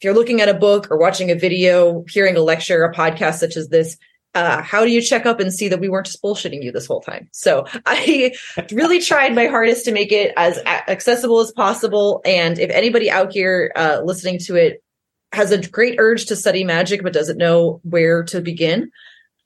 [0.04, 3.36] if you're looking at a book or watching a video, hearing a lecture, a podcast
[3.36, 3.98] such as this,
[4.36, 6.88] uh, how do you check up and see that we weren't just bullshitting you this
[6.88, 7.30] whole time?
[7.32, 8.34] So I
[8.72, 12.22] really tried my hardest to make it as accessible as possible.
[12.26, 14.84] And if anybody out here uh, listening to it
[15.32, 18.92] has a great urge to study magic but doesn't know where to begin,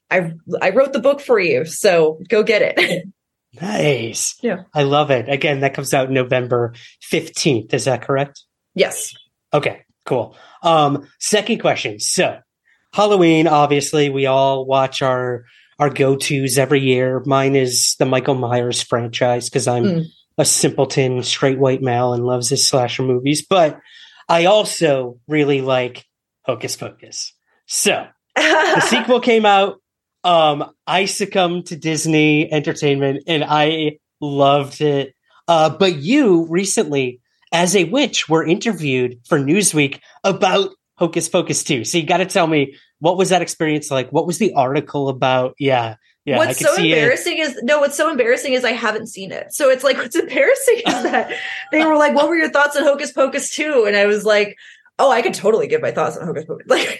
[0.09, 3.07] I I wrote the book for you, so go get it.
[3.61, 4.37] nice.
[4.41, 4.63] Yeah.
[4.73, 5.29] I love it.
[5.29, 6.73] Again, that comes out November
[7.11, 7.73] 15th.
[7.73, 8.43] Is that correct?
[8.73, 9.13] Yes.
[9.53, 10.35] Okay, cool.
[10.63, 11.99] Um, second question.
[11.99, 12.39] So
[12.93, 15.45] Halloween, obviously, we all watch our
[15.79, 17.21] our go-tos every year.
[17.25, 20.05] Mine is the Michael Myers franchise because I'm mm.
[20.37, 23.45] a simpleton straight white male and loves his slasher movies.
[23.47, 23.79] But
[24.27, 26.05] I also really like
[26.45, 27.33] Hocus Pocus.
[27.67, 29.79] So the sequel came out
[30.23, 35.13] um, I succumbed to Disney Entertainment and I loved it.
[35.47, 37.21] Uh, but you recently,
[37.51, 41.83] as a witch, were interviewed for Newsweek about Hocus Pocus 2.
[41.85, 44.09] So you got to tell me, what was that experience like?
[44.11, 45.55] What was the article about?
[45.59, 45.95] Yeah.
[46.25, 47.41] Yeah, what's so embarrassing it.
[47.41, 49.53] is no, what's so embarrassing is I haven't seen it.
[49.53, 51.31] So it's like what's embarrassing is that
[51.71, 53.85] they were like, "What were your thoughts on Hocus Pocus 2?
[53.87, 54.57] And I was like,
[54.99, 56.99] "Oh, I could totally give my thoughts on Hocus Pocus." Like,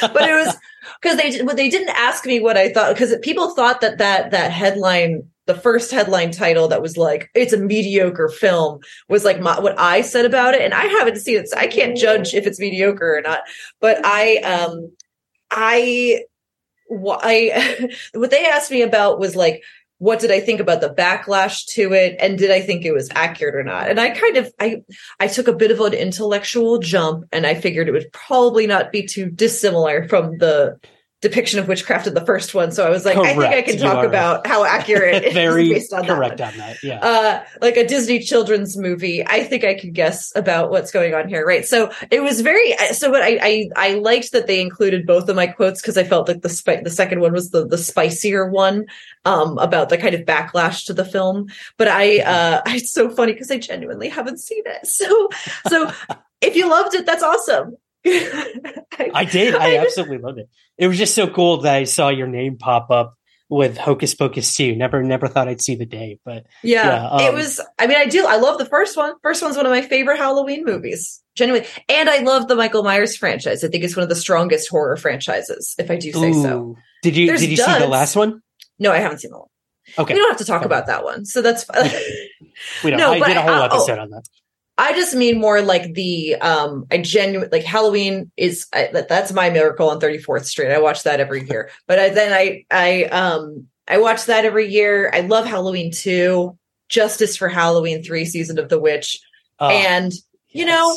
[0.00, 0.56] but it was
[1.00, 4.50] because they they didn't ask me what I thought because people thought that that that
[4.50, 9.58] headline the first headline title that was like it's a mediocre film was like my,
[9.58, 12.46] what I said about it and I haven't seen it so I can't judge if
[12.46, 13.40] it's mediocre or not.
[13.80, 14.92] But I um
[15.50, 16.24] I
[17.00, 19.62] I what they asked me about was like
[20.00, 23.10] what did I think about the backlash to it and did I think it was
[23.14, 23.90] accurate or not?
[23.90, 24.82] And I kind of I
[25.20, 28.92] I took a bit of an intellectual jump and I figured it would probably not
[28.92, 30.80] be too dissimilar from the
[31.20, 32.72] depiction of witchcraft in the first one.
[32.72, 33.38] So I was like, correct.
[33.38, 36.82] I think I can talk about how accurate Very based on correct that on that.
[36.82, 36.98] Yeah.
[37.00, 39.26] Uh, like a Disney children's movie.
[39.26, 41.46] I think I can guess about what's going on here.
[41.46, 41.66] Right.
[41.66, 45.36] So it was very, so what I, I, I liked that they included both of
[45.36, 48.48] my quotes because I felt like the spi- the second one was the, the spicier
[48.48, 48.86] one,
[49.26, 51.48] um, about the kind of backlash to the film.
[51.76, 52.28] But I, mm-hmm.
[52.28, 54.86] uh, it's so funny because I genuinely haven't seen it.
[54.86, 55.28] So,
[55.68, 55.92] so
[56.40, 57.76] if you loved it, that's awesome.
[59.14, 59.54] I, did.
[59.54, 60.48] I, I absolutely loved it.
[60.78, 63.14] It was just so cool that I saw your name pop up
[63.50, 64.76] with Hocus Pocus 2.
[64.76, 67.60] Never, never thought I'd see the day, but yeah, yeah um, it was.
[67.78, 68.24] I mean, I do.
[68.26, 69.14] I love the first one.
[69.22, 71.68] First one's one of my favorite Halloween movies, genuinely.
[71.88, 73.64] And I love the Michael Myers franchise.
[73.64, 76.42] I think it's one of the strongest horror franchises, if I do say Ooh.
[76.42, 76.76] so.
[77.02, 77.72] Did you There's did you duds.
[77.74, 78.40] see the last one?
[78.78, 79.48] No, I haven't seen the one.
[79.98, 80.66] Okay, we don't have to talk okay.
[80.66, 81.66] about that one, so that's.
[82.84, 82.98] we don't.
[82.98, 84.22] No, I did a whole I, episode oh, on that.
[84.80, 89.50] I just mean more like the um I genuine like Halloween is I, that's my
[89.50, 90.72] miracle on 34th Street.
[90.72, 91.70] I watch that every year.
[91.86, 95.10] But I, then I I um I watch that every year.
[95.12, 96.56] I love Halloween 2,
[96.88, 99.20] Justice for Halloween 3 Season of the Witch.
[99.58, 100.12] Oh, and
[100.48, 100.68] you yes.
[100.68, 100.96] know,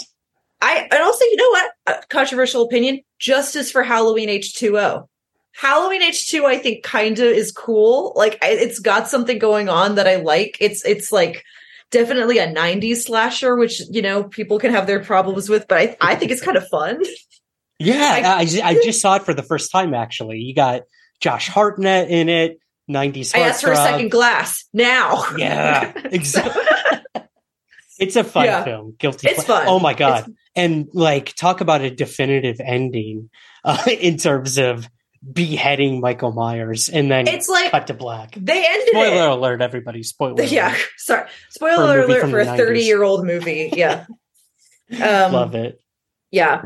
[0.61, 1.72] I and also you know what?
[1.88, 5.10] A controversial opinion, Justice for Halloween H2O.
[5.55, 8.14] Halloween H2 I think kind of is cool.
[8.15, 10.55] Like it's got something going on that I like.
[10.61, 11.43] It's it's like
[11.93, 15.97] definitely a 90s slasher, which, you know, people can have their problems with, but I,
[16.01, 17.01] I think it's kind of fun.
[17.79, 17.95] Yeah,
[18.25, 20.39] I, I, I, just saw it for the first time, actually.
[20.39, 20.81] You got
[21.21, 22.59] Josh Hartnett in it,
[22.89, 23.35] 90s.
[23.35, 25.23] I asked for a second glass now.
[25.37, 26.61] Yeah, exactly.
[27.99, 28.63] It's a fun Yeah.
[28.63, 28.95] film.
[28.97, 29.29] Guilty.
[29.29, 29.65] It's fun.
[29.67, 30.23] Oh my god!
[30.23, 33.29] It's- and like, talk about a definitive ending
[33.63, 34.89] uh, in terms of
[35.31, 38.33] beheading Michael Myers, and then It's like cut to black.
[38.35, 39.37] they ended it Spoiler it.
[39.37, 40.03] alert, everybody!
[40.03, 40.43] Spoiler.
[40.43, 40.81] Yeah, alert.
[40.97, 41.27] sorry.
[41.27, 43.71] For Spoiler movie alert for a 30 year old movie.
[43.75, 44.05] Yeah.
[44.91, 45.79] Um, love it.
[46.29, 46.65] Yeah.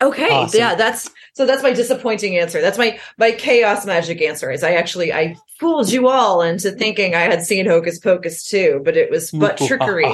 [0.00, 0.28] Okay.
[0.30, 0.58] Awesome.
[0.60, 2.60] Yeah, that's so that's my disappointing answer.
[2.60, 7.16] That's my my chaos magic answer is I actually I fooled you all into thinking
[7.16, 10.04] I had seen Hocus Pocus too, but it was but trickery.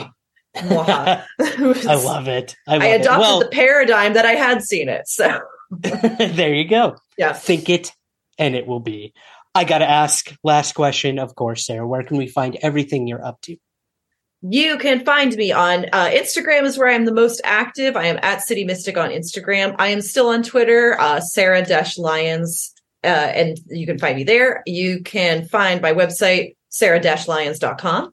[0.56, 1.24] Mwaha.
[1.40, 2.56] It was- I love it.
[2.66, 3.20] I, love I adopted it.
[3.20, 5.06] Well, the paradigm that I had seen it.
[5.06, 5.40] So
[5.70, 6.96] there you go.
[7.18, 7.32] yeah.
[7.32, 7.92] Think it,
[8.38, 9.12] and it will be.
[9.54, 11.86] I got to ask last question, of course, Sarah.
[11.86, 13.56] Where can we find everything you're up to?
[14.42, 17.96] You can find me on uh, Instagram is where I am the most active.
[17.96, 19.74] I am at City Mystic on Instagram.
[19.78, 21.64] I am still on Twitter, uh, Sarah
[21.96, 24.62] Lyons, uh, and you can find me there.
[24.66, 28.12] You can find my website, sarah lyons.com.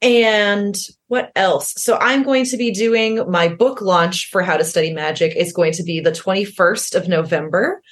[0.00, 0.76] And
[1.08, 1.74] what else?
[1.76, 5.32] So I'm going to be doing my book launch for How to Study Magic.
[5.34, 7.82] It's going to be the 21st of November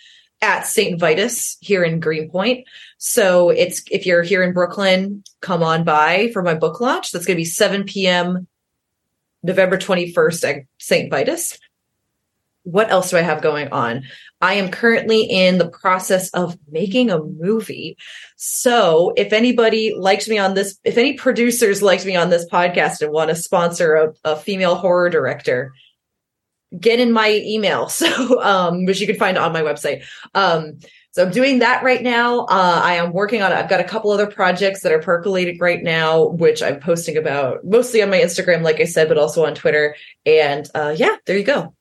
[0.40, 1.00] at St.
[1.00, 2.66] Vitus here in Greenpoint.
[2.98, 7.10] So it's if you're here in Brooklyn, come on by for my book launch.
[7.10, 8.46] That's going to be 7 p.m.
[9.42, 11.10] November 21st at St.
[11.10, 11.58] Vitus.
[12.66, 14.02] What else do I have going on?
[14.40, 17.96] I am currently in the process of making a movie.
[18.34, 23.02] So if anybody liked me on this, if any producers liked me on this podcast
[23.02, 25.72] and want to sponsor a, a female horror director,
[26.78, 27.88] get in my email.
[27.96, 30.02] So, um, which you can find on my website.
[30.34, 30.80] Um,
[31.12, 32.40] so I'm doing that right now.
[32.40, 35.82] Uh, I am working on, I've got a couple other projects that are percolating right
[35.82, 39.54] now, which I'm posting about mostly on my Instagram, like I said, but also on
[39.54, 39.94] Twitter.
[40.26, 41.75] And, uh, yeah, there you go.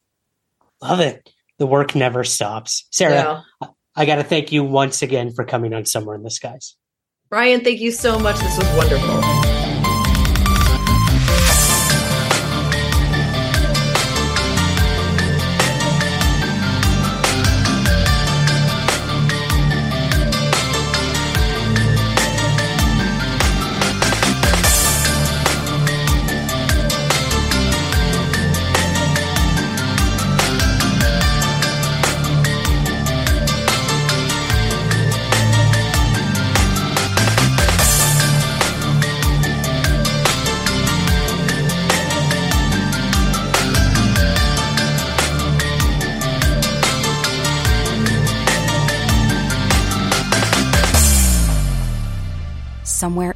[0.82, 1.30] Love it.
[1.58, 2.88] The work never stops.
[2.92, 3.68] Sarah, Yeah.
[3.96, 6.76] I got to thank you once again for coming on Somewhere in the Skies.
[7.32, 8.38] Ryan, thank you so much.
[8.40, 9.55] This was wonderful.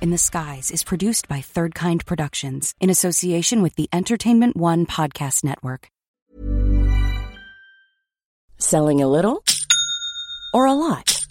[0.02, 4.86] In the Skies is produced by Third Kind Productions in association with the Entertainment One
[4.86, 5.90] Podcast Network.
[8.58, 9.44] Selling a little
[10.54, 11.26] or a lot?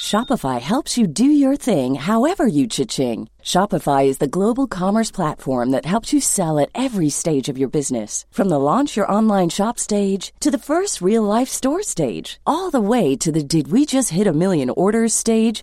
[0.00, 3.28] Shopify helps you do your thing however you cha-ching.
[3.40, 7.68] Shopify is the global commerce platform that helps you sell at every stage of your
[7.68, 8.26] business.
[8.30, 12.70] From the launch your online shop stage to the first real life store stage, all
[12.70, 15.62] the way to the did we just hit a million orders stage.